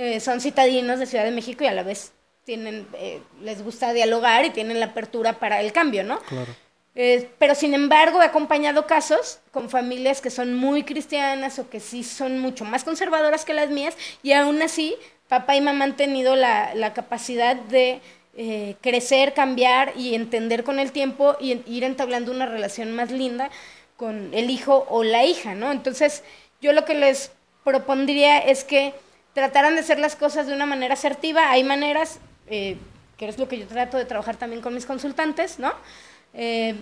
eh, 0.02 0.18
son 0.20 0.40
citadinos 0.40 0.98
de 0.98 1.06
Ciudad 1.06 1.24
de 1.24 1.30
México 1.30 1.64
y 1.64 1.66
a 1.66 1.72
la 1.72 1.82
vez 1.82 2.12
tienen, 2.44 2.86
eh, 2.94 3.20
les 3.42 3.62
gusta 3.62 3.92
dialogar 3.92 4.44
y 4.44 4.50
tienen 4.50 4.80
la 4.80 4.86
apertura 4.86 5.38
para 5.38 5.60
el 5.60 5.72
cambio, 5.72 6.02
¿no? 6.04 6.18
Claro. 6.20 6.52
Eh, 6.94 7.28
pero 7.38 7.54
sin 7.54 7.72
embargo 7.74 8.20
he 8.20 8.24
acompañado 8.24 8.86
casos 8.86 9.38
con 9.52 9.70
familias 9.70 10.20
que 10.20 10.30
son 10.30 10.54
muy 10.54 10.82
cristianas 10.82 11.58
o 11.60 11.70
que 11.70 11.78
sí 11.80 12.02
son 12.02 12.40
mucho 12.40 12.64
más 12.64 12.82
conservadoras 12.82 13.44
que 13.44 13.54
las 13.54 13.70
mías 13.70 13.94
y 14.24 14.32
aún 14.32 14.60
así 14.60 14.96
papá 15.28 15.54
y 15.54 15.60
mamá 15.60 15.84
han 15.84 15.96
tenido 15.96 16.34
la, 16.34 16.74
la 16.74 16.92
capacidad 16.92 17.54
de 17.54 18.00
eh, 18.36 18.74
crecer, 18.80 19.34
cambiar 19.34 19.92
y 19.96 20.14
entender 20.14 20.64
con 20.64 20.78
el 20.80 20.90
tiempo 20.92 21.36
y 21.40 21.52
en- 21.52 21.64
ir 21.66 21.84
entablando 21.84 22.32
una 22.32 22.46
relación 22.46 22.90
más 22.90 23.10
linda 23.12 23.50
con 23.96 24.32
el 24.34 24.50
hijo 24.50 24.86
o 24.88 25.04
la 25.04 25.24
hija, 25.24 25.54
¿no? 25.54 25.70
Entonces 25.70 26.24
yo 26.60 26.72
lo 26.72 26.84
que 26.84 26.94
les 26.94 27.30
propondría 27.64 28.38
es 28.38 28.64
que 28.64 28.94
trataran 29.34 29.74
de 29.74 29.80
hacer 29.80 29.98
las 29.98 30.16
cosas 30.16 30.46
de 30.46 30.54
una 30.54 30.66
manera 30.66 30.94
asertiva. 30.94 31.50
Hay 31.50 31.64
maneras, 31.64 32.18
eh, 32.48 32.76
que 33.16 33.28
es 33.28 33.38
lo 33.38 33.48
que 33.48 33.58
yo 33.58 33.66
trato 33.66 33.96
de 33.96 34.04
trabajar 34.04 34.36
también 34.36 34.62
con 34.62 34.74
mis 34.74 34.86
consultantes, 34.86 35.58
¿no? 35.58 35.72
Eh, 36.34 36.74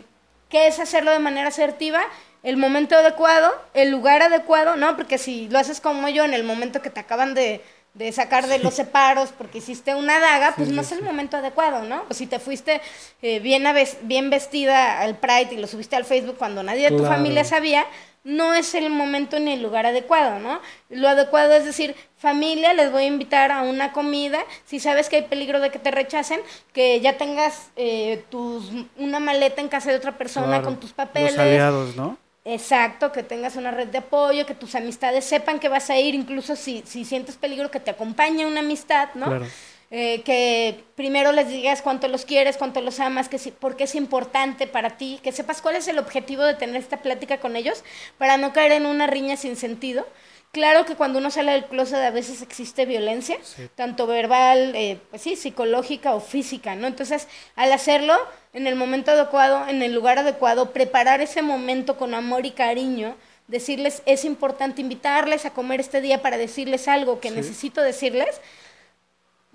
¿Qué 0.49 0.66
es 0.66 0.78
hacerlo 0.78 1.11
de 1.11 1.18
manera 1.18 1.49
asertiva? 1.49 2.01
El 2.42 2.57
momento 2.57 2.96
adecuado, 2.96 3.53
el 3.74 3.90
lugar 3.90 4.22
adecuado, 4.22 4.76
¿no? 4.76 4.96
Porque 4.96 5.18
si 5.18 5.49
lo 5.49 5.59
haces 5.59 5.80
como 5.80 6.09
yo 6.09 6.24
en 6.24 6.32
el 6.32 6.44
momento 6.44 6.80
que 6.80 6.88
te 6.88 7.01
acaban 7.01 7.34
de, 7.34 7.61
de 7.94 8.12
sacar 8.12 8.46
de 8.46 8.61
los 8.61 8.74
separos 8.74 9.30
porque 9.36 9.59
hiciste 9.59 9.94
una 9.94 10.20
daga, 10.20 10.55
pues 10.57 10.68
no 10.68 10.82
es 10.82 10.92
el 10.92 11.03
momento 11.03 11.36
adecuado, 11.36 11.82
¿no? 11.82 12.05
O 12.09 12.14
si 12.14 12.26
te 12.26 12.38
fuiste 12.38 12.80
eh, 13.22 13.40
bien, 13.40 13.64
bien 14.03 14.30
vestida 14.30 15.01
al 15.01 15.16
Pride 15.16 15.49
y 15.53 15.57
lo 15.57 15.66
subiste 15.66 15.96
al 15.96 16.05
Facebook 16.05 16.36
cuando 16.38 16.62
nadie 16.62 16.90
de 16.90 16.96
tu 16.96 17.05
familia 17.05 17.44
sabía, 17.44 17.84
no 18.29 18.53
es 18.53 18.74
el 18.74 18.91
momento 18.91 19.41
ni 19.41 19.53
el 19.55 19.62
lugar 19.62 19.87
adecuado, 19.87 20.39
¿no? 20.39 20.61
Lo 20.91 21.09
adecuado 21.09 21.55
es 21.55 21.64
decir, 21.64 21.97
familia, 22.18 22.74
les 22.74 22.93
voy 22.93 23.05
a 23.05 23.07
invitar 23.07 23.51
a 23.51 23.62
una 23.62 23.93
comida, 23.93 24.41
si 24.66 24.81
sabes 24.81 25.09
que 25.09 25.16
hay 25.16 25.22
peligro 25.22 25.61
de 25.61 25.70
que 25.70 25.79
te 25.79 25.91
rechacen, 25.91 26.41
que 26.74 27.01
ya 27.01 27.16
tengas 27.16 27.70
eh, 27.76 28.22
tus, 28.29 28.70
una 28.99 29.18
maleta 29.18 29.62
en 29.62 29.68
casa 29.68 29.91
de 29.91 29.97
otra 29.97 30.18
persona 30.18 30.61
con 30.61 30.79
tus 30.79 30.93
papeles. 30.93 31.33
Los 31.33 31.41
aliados, 31.41 31.97
¿no? 31.97 32.18
Exacto, 32.45 33.12
que 33.12 33.22
tengas 33.22 33.57
una 33.57 33.70
red 33.70 33.89
de 33.89 33.99
apoyo, 33.99 34.45
que 34.45 34.55
tus 34.55 34.74
amistades 34.74 35.24
sepan 35.24 35.59
que 35.59 35.70
vas 35.70 35.89
a 35.89 35.99
ir, 35.99 36.14
incluso 36.14 36.55
si, 36.55 36.83
si 36.87 37.07
sientes 37.07 37.37
peligro, 37.37 37.70
que 37.70 37.81
te 37.81 37.91
acompañe 37.91 38.45
una 38.45 38.61
amistad, 38.61 39.09
¿no? 39.14 39.26
Claro. 39.26 39.47
Eh, 39.91 40.20
que 40.22 40.84
primero 40.97 41.32
les 41.32 41.49
digas 41.49 41.80
cuánto 41.80 42.09
los 42.09 42.26
quieres, 42.26 42.59
cuánto 42.59 42.82
los 42.82 43.01
amas, 43.01 43.30
que 43.30 43.39
si, 43.39 43.51
por 43.51 43.74
qué 43.74 43.84
es 43.84 43.95
importante 43.95 44.66
para 44.66 44.99
ti, 44.99 45.18
que 45.22 45.32
sepas 45.32 45.62
cuál 45.62 45.76
es 45.76 45.89
el 45.89 45.99
objetivo 45.99 46.43
de 46.43 46.55
tener 46.55 46.76
esta 46.76 46.99
plática 46.99 47.39
con 47.41 47.57
ellos 47.57 47.84
para 48.18 48.36
no 48.36 48.53
caer 48.53 48.72
en 48.72 48.84
una 48.84 49.07
riña 49.07 49.39
sin 49.39 49.57
sentido. 49.57 50.07
Claro 50.53 50.84
que 50.84 50.95
cuando 50.95 51.18
uno 51.18 51.30
sale 51.30 51.53
del 51.53 51.66
closet 51.66 51.99
a 51.99 52.11
veces 52.11 52.43
existe 52.43 52.86
violencia, 52.86 53.39
tanto 53.74 54.07
verbal, 54.07 54.74
eh, 54.74 54.99
pues 55.11 55.22
sí, 55.22 55.36
psicológica 55.36 56.14
o 56.14 56.20
física, 56.20 56.74
¿no? 56.74 56.86
Entonces, 56.86 57.28
al 57.55 57.72
hacerlo 57.72 58.14
en 58.55 58.66
el 58.66 58.74
momento 58.74 59.11
adecuado, 59.11 59.68
en 59.68 59.82
el 59.82 59.95
lugar 59.95 60.18
adecuado, 60.18 60.72
preparar 60.72 61.20
ese 61.20 61.43
momento 61.43 61.99
con 61.99 62.14
amor 62.14 62.47
y 62.47 62.53
cariño, 62.53 63.16
decirles, 63.47 64.03
es 64.07 64.24
importante 64.24 64.80
invitarles 64.80 65.45
a 65.45 65.51
comer 65.51 65.80
este 65.80 66.01
día 66.01 66.22
para 66.22 66.39
decirles 66.39 66.89
algo 66.89 67.20
que 67.20 67.30
necesito 67.30 67.82
decirles, 67.82 68.41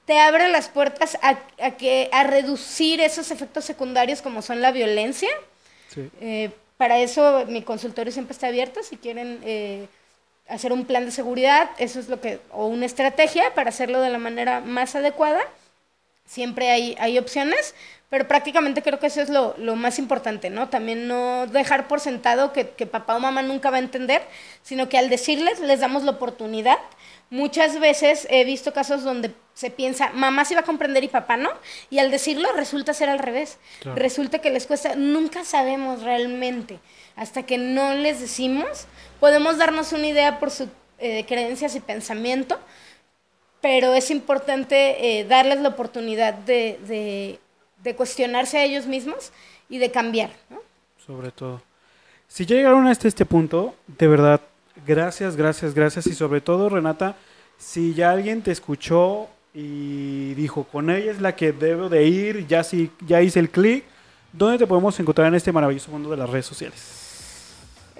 te 0.05 0.19
abre 0.19 0.49
las 0.49 0.67
puertas 0.67 1.17
a, 1.21 1.35
que, 1.77 2.09
a 2.11 2.23
reducir 2.23 2.99
esos 3.01 3.31
efectos 3.31 3.65
secundarios 3.65 4.21
como 4.21 4.41
son 4.41 4.61
la 4.61 4.71
violencia. 4.71 5.29
Eh, 6.19 6.49
para 6.77 6.99
eso 6.99 7.45
mi 7.47 7.61
consultorio 7.61 8.11
siempre 8.11 8.33
está 8.33 8.47
abierto, 8.47 8.81
si 8.83 8.97
quieren 8.97 9.39
eh, 9.43 9.87
hacer 10.47 10.73
un 10.73 10.85
plan 10.85 11.05
de 11.05 11.11
seguridad, 11.11 11.69
eso 11.77 11.99
es 11.99 12.09
lo 12.09 12.19
que, 12.19 12.39
o 12.51 12.67
una 12.67 12.85
estrategia 12.85 13.53
para 13.53 13.69
hacerlo 13.69 14.01
de 14.01 14.09
la 14.09 14.17
manera 14.17 14.59
más 14.59 14.95
adecuada. 14.95 15.41
Siempre 16.25 16.71
hay, 16.71 16.95
hay 16.99 17.17
opciones, 17.17 17.75
pero 18.09 18.27
prácticamente 18.27 18.81
creo 18.81 18.99
que 18.99 19.07
eso 19.07 19.21
es 19.21 19.29
lo, 19.29 19.55
lo, 19.57 19.75
más 19.75 19.99
importante, 19.99 20.49
¿no? 20.49 20.69
También 20.69 21.07
no 21.07 21.47
dejar 21.47 21.87
por 21.87 21.99
sentado 21.99 22.53
que, 22.53 22.69
que 22.69 22.85
papá 22.85 23.15
o 23.15 23.19
mamá 23.19 23.41
nunca 23.41 23.69
va 23.69 23.77
a 23.77 23.79
entender, 23.79 24.21
sino 24.61 24.87
que 24.89 24.97
al 24.97 25.09
decirles 25.09 25.59
les 25.59 25.79
damos 25.79 26.03
la 26.03 26.11
oportunidad 26.11 26.79
Muchas 27.33 27.79
veces 27.79 28.27
he 28.29 28.43
visto 28.43 28.73
casos 28.73 29.03
donde 29.03 29.33
se 29.55 29.71
piensa, 29.71 30.11
mamá 30.13 30.45
sí 30.45 30.53
va 30.53 30.59
a 30.59 30.65
comprender 30.65 31.03
y 31.03 31.07
papá 31.07 31.35
no, 31.35 31.49
y 31.89 31.97
al 31.97 32.11
decirlo 32.11 32.51
resulta 32.53 32.93
ser 32.93 33.09
al 33.09 33.17
revés. 33.17 33.57
Resulta 33.95 34.37
que 34.37 34.51
les 34.51 34.67
cuesta, 34.67 34.93
nunca 34.95 35.43
sabemos 35.43 36.03
realmente, 36.03 36.77
hasta 37.15 37.41
que 37.41 37.57
no 37.57 37.95
les 37.95 38.19
decimos, 38.19 38.85
podemos 39.19 39.57
darnos 39.57 39.93
una 39.93 40.05
idea 40.05 40.39
por 40.39 40.51
sus 40.51 40.67
eh, 40.99 41.25
creencias 41.27 41.75
y 41.75 41.79
pensamiento, 41.79 42.59
pero 43.63 43.95
es 43.95 44.11
importante 44.11 45.19
eh, 45.19 45.23
darles 45.23 45.59
la 45.61 45.69
oportunidad 45.69 46.35
de, 46.35 47.39
de, 47.83 47.95
cuestionarse 47.95 48.59
a 48.59 48.63
ellos 48.63 48.85
mismos 48.85 49.31
y 49.69 49.79
de 49.79 49.89
cambiar. 49.89 50.29
Sobre 51.03 51.31
todo. 51.31 51.63
Si 52.27 52.45
llegaron 52.45 52.85
hasta 52.87 53.07
este 53.07 53.25
punto, 53.25 53.73
de 53.87 54.07
verdad, 54.07 54.41
Gracias, 54.85 55.35
gracias, 55.35 55.73
gracias. 55.73 56.07
Y 56.07 56.13
sobre 56.13 56.41
todo, 56.41 56.69
Renata, 56.69 57.15
si 57.57 57.93
ya 57.93 58.11
alguien 58.11 58.41
te 58.41 58.51
escuchó 58.51 59.27
y 59.53 60.33
dijo, 60.33 60.63
con 60.65 60.89
ella 60.89 61.11
es 61.11 61.21
la 61.21 61.35
que 61.35 61.51
debo 61.51 61.89
de 61.89 62.05
ir, 62.05 62.47
ya, 62.47 62.63
si, 62.63 62.91
ya 63.05 63.21
hice 63.21 63.39
el 63.39 63.49
clic, 63.49 63.83
¿dónde 64.31 64.57
te 64.57 64.67
podemos 64.67 64.99
encontrar 64.99 65.27
en 65.27 65.35
este 65.35 65.51
maravilloso 65.51 65.91
mundo 65.91 66.09
de 66.09 66.17
las 66.17 66.29
redes 66.29 66.45
sociales? 66.45 67.02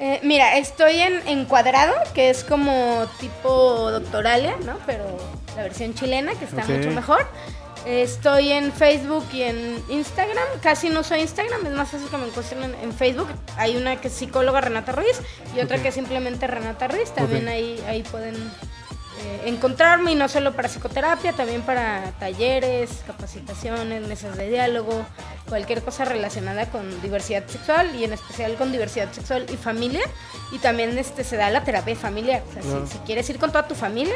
Eh, 0.06 0.20
mira, 0.22 0.58
estoy 0.58 0.99
en 0.99 1.26
Encuadrado, 1.30 1.93
que 2.14 2.30
es 2.30 2.43
como 2.43 3.08
tipo 3.22 3.89
doctoralia, 3.89 4.58
¿no? 4.66 4.78
Pero 4.86 5.06
la 5.56 5.64
versión 5.64 5.93
chilena, 5.93 6.34
que 6.36 6.43
está 6.43 6.66
mucho 6.66 6.91
mejor. 6.91 7.26
Estoy 7.86 8.51
en 8.51 8.74
Facebook 8.74 9.26
y 9.32 9.43
en 9.43 9.82
Instagram. 9.88 10.43
Casi 10.62 10.89
no 10.89 11.04
soy 11.04 11.22
Instagram, 11.22 11.66
es 11.68 11.72
más 11.72 11.88
fácil 11.88 12.10
que 12.10 12.18
me 12.18 12.28
encuentren 12.28 12.76
en, 12.82 12.91
Facebook. 12.91 13.30
Hay 13.56 13.78
una 13.78 13.95
que 13.95 14.10
es 14.10 14.14
psicóloga 14.14 14.60
Renata 14.60 14.91
Ruiz 14.91 15.22
y 15.56 15.62
otra 15.62 15.82
que 15.82 15.88
es 15.88 15.95
simplemente 15.95 16.47
Renata 16.47 16.89
Ruiz. 16.89 17.10
También 17.12 17.47
ahí, 17.47 17.82
ahí 17.88 18.04
pueden 18.04 18.36
eh, 19.20 19.41
encontrarme 19.45 20.11
y 20.11 20.16
no 20.16 20.28
solo 20.28 20.53
para 20.53 20.68
psicoterapia, 20.68 21.34
también 21.34 21.61
para 21.61 22.11
talleres, 22.20 23.03
capacitaciones, 23.05 24.07
mesas 24.07 24.36
de 24.36 24.49
diálogo, 24.49 25.05
cualquier 25.47 25.84
cosa 25.84 26.03
relacionada 26.03 26.66
con 26.68 27.01
diversidad 27.01 27.45
sexual 27.47 27.95
y 27.95 28.05
en 28.05 28.14
especial 28.14 28.55
con 28.55 28.72
diversidad 28.72 29.11
sexual 29.11 29.45
y 29.53 29.55
familia. 29.55 30.01
Y 30.51 30.57
también 30.57 30.97
este, 30.97 31.24
se 31.24 31.38
da 31.38 31.51
la 31.51 31.64
terapia 31.64 31.95
familiar. 31.95 32.41
O 32.49 32.53
sea, 32.53 32.88
si, 32.88 32.97
quieres 32.99 33.30
ir 33.30 33.38
con 33.38 33.51
toda 33.51 33.68
tu 33.68 33.76
familia 33.76 34.16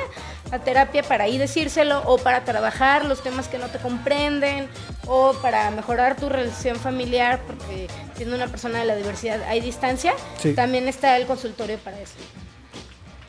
a 0.51 0.59
terapia 0.59 1.03
para 1.03 1.25
ahí 1.25 1.37
decírselo 1.37 2.01
o 2.05 2.17
para 2.17 2.43
trabajar 2.43 3.05
los 3.05 3.21
temas 3.21 3.47
que 3.47 3.59
no 3.59 3.67
te 3.67 3.77
comprenden 3.77 4.67
o 5.05 5.33
para 5.41 5.69
mejorar 5.71 6.15
tu 6.15 6.27
relación 6.27 6.77
familiar, 6.77 7.39
porque 7.45 7.87
siendo 8.15 8.35
una 8.35 8.47
persona 8.47 8.79
de 8.79 8.85
la 8.85 8.95
diversidad 8.95 9.43
hay 9.43 9.59
distancia, 9.61 10.13
también 10.55 10.87
está 10.87 11.17
el 11.17 11.27
consultorio 11.27 11.77
para 11.77 11.99
eso. 11.99 12.15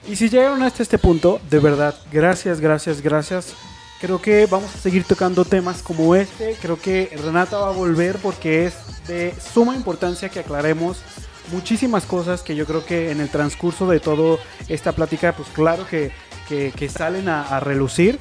Y 0.09 0.16
si 0.16 0.30
llegaron 0.30 0.62
hasta 0.62 0.82
este 0.82 0.96
punto, 0.96 1.38
de 1.50 1.59
verdad, 1.59 1.94
gracias, 2.11 2.61
gracias, 2.61 3.02
gracias. 3.02 3.54
Creo 4.00 4.22
que 4.22 4.46
vamos 4.46 4.74
a 4.74 4.78
seguir 4.78 5.04
tocando 5.04 5.44
temas 5.44 5.82
como 5.82 6.14
este. 6.14 6.56
Creo 6.62 6.80
que 6.80 7.11
Renata 7.22 7.59
va 7.59 7.68
a 7.68 7.72
volver 7.72 8.16
porque 8.16 8.64
es 8.64 8.74
de 9.06 9.34
suma 9.38 9.76
importancia 9.76 10.30
que 10.30 10.40
aclaremos 10.40 11.02
muchísimas 11.52 12.06
cosas 12.06 12.42
que 12.42 12.56
yo 12.56 12.64
creo 12.64 12.86
que 12.86 13.11
en 13.11 13.20
el 13.20 13.28
transcurso 13.28 13.86
de 13.86 14.00
toda 14.00 14.38
esta 14.68 14.92
plática, 14.92 15.34
pues 15.34 15.48
claro 15.50 15.86
que, 15.86 16.11
que, 16.48 16.88
salen 16.88 17.28
a, 17.28 17.42
a, 17.42 17.61
relucir. 17.61 18.18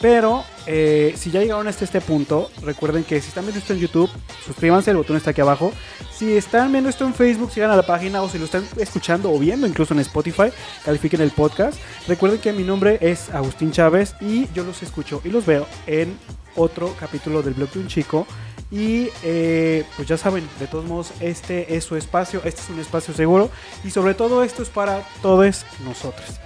Pero 0.00 0.44
eh, 0.66 1.14
si 1.16 1.30
ya 1.30 1.40
llegaron 1.40 1.68
hasta 1.68 1.84
este 1.84 2.00
punto, 2.00 2.50
recuerden 2.62 3.04
que 3.04 3.20
si 3.20 3.28
están 3.28 3.44
viendo 3.44 3.60
esto 3.60 3.74
en 3.74 3.80
YouTube, 3.80 4.10
suscríbanse, 4.46 4.90
el 4.90 4.96
botón 4.96 5.16
está 5.16 5.30
aquí 5.30 5.42
abajo. 5.42 5.72
Si 6.10 6.36
están 6.36 6.72
viendo 6.72 6.88
esto 6.88 7.04
en 7.04 7.12
Facebook, 7.12 7.50
sigan 7.52 7.70
a 7.70 7.76
la 7.76 7.84
página 7.84 8.22
o 8.22 8.28
si 8.28 8.38
lo 8.38 8.46
están 8.46 8.66
escuchando 8.78 9.30
o 9.30 9.38
viendo 9.38 9.66
incluso 9.66 9.92
en 9.92 10.00
Spotify, 10.00 10.50
califiquen 10.84 11.20
el 11.20 11.30
podcast. 11.30 11.78
Recuerden 12.08 12.40
que 12.40 12.52
mi 12.52 12.62
nombre 12.62 12.98
es 13.00 13.28
Agustín 13.30 13.72
Chávez 13.72 14.14
y 14.20 14.48
yo 14.54 14.64
los 14.64 14.82
escucho 14.82 15.20
y 15.24 15.28
los 15.28 15.44
veo 15.44 15.66
en 15.86 16.18
otro 16.56 16.94
capítulo 16.98 17.42
del 17.42 17.54
blog 17.54 17.70
de 17.70 17.80
un 17.80 17.88
chico. 17.88 18.26
Y 18.70 19.08
eh, 19.22 19.84
pues 19.96 20.06
ya 20.08 20.16
saben, 20.16 20.48
de 20.60 20.66
todos 20.66 20.84
modos, 20.84 21.10
este 21.20 21.76
es 21.76 21.84
su 21.84 21.96
espacio, 21.96 22.40
este 22.44 22.62
es 22.62 22.70
un 22.70 22.78
espacio 22.78 23.12
seguro 23.12 23.50
y 23.82 23.90
sobre 23.90 24.14
todo 24.14 24.44
esto 24.44 24.62
es 24.62 24.68
para 24.68 25.02
todos 25.20 25.66
nosotros. 25.84 26.40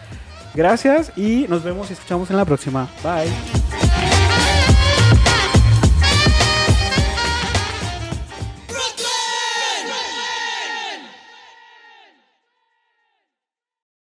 Gracias 0.55 1.13
y 1.17 1.47
nos 1.49 1.63
vemos 1.63 1.91
y 1.91 1.95
escuchamos 1.95 2.31
en 2.31 2.37
la 2.37 2.45
próxima. 2.45 2.89
Bye. 3.03 4.14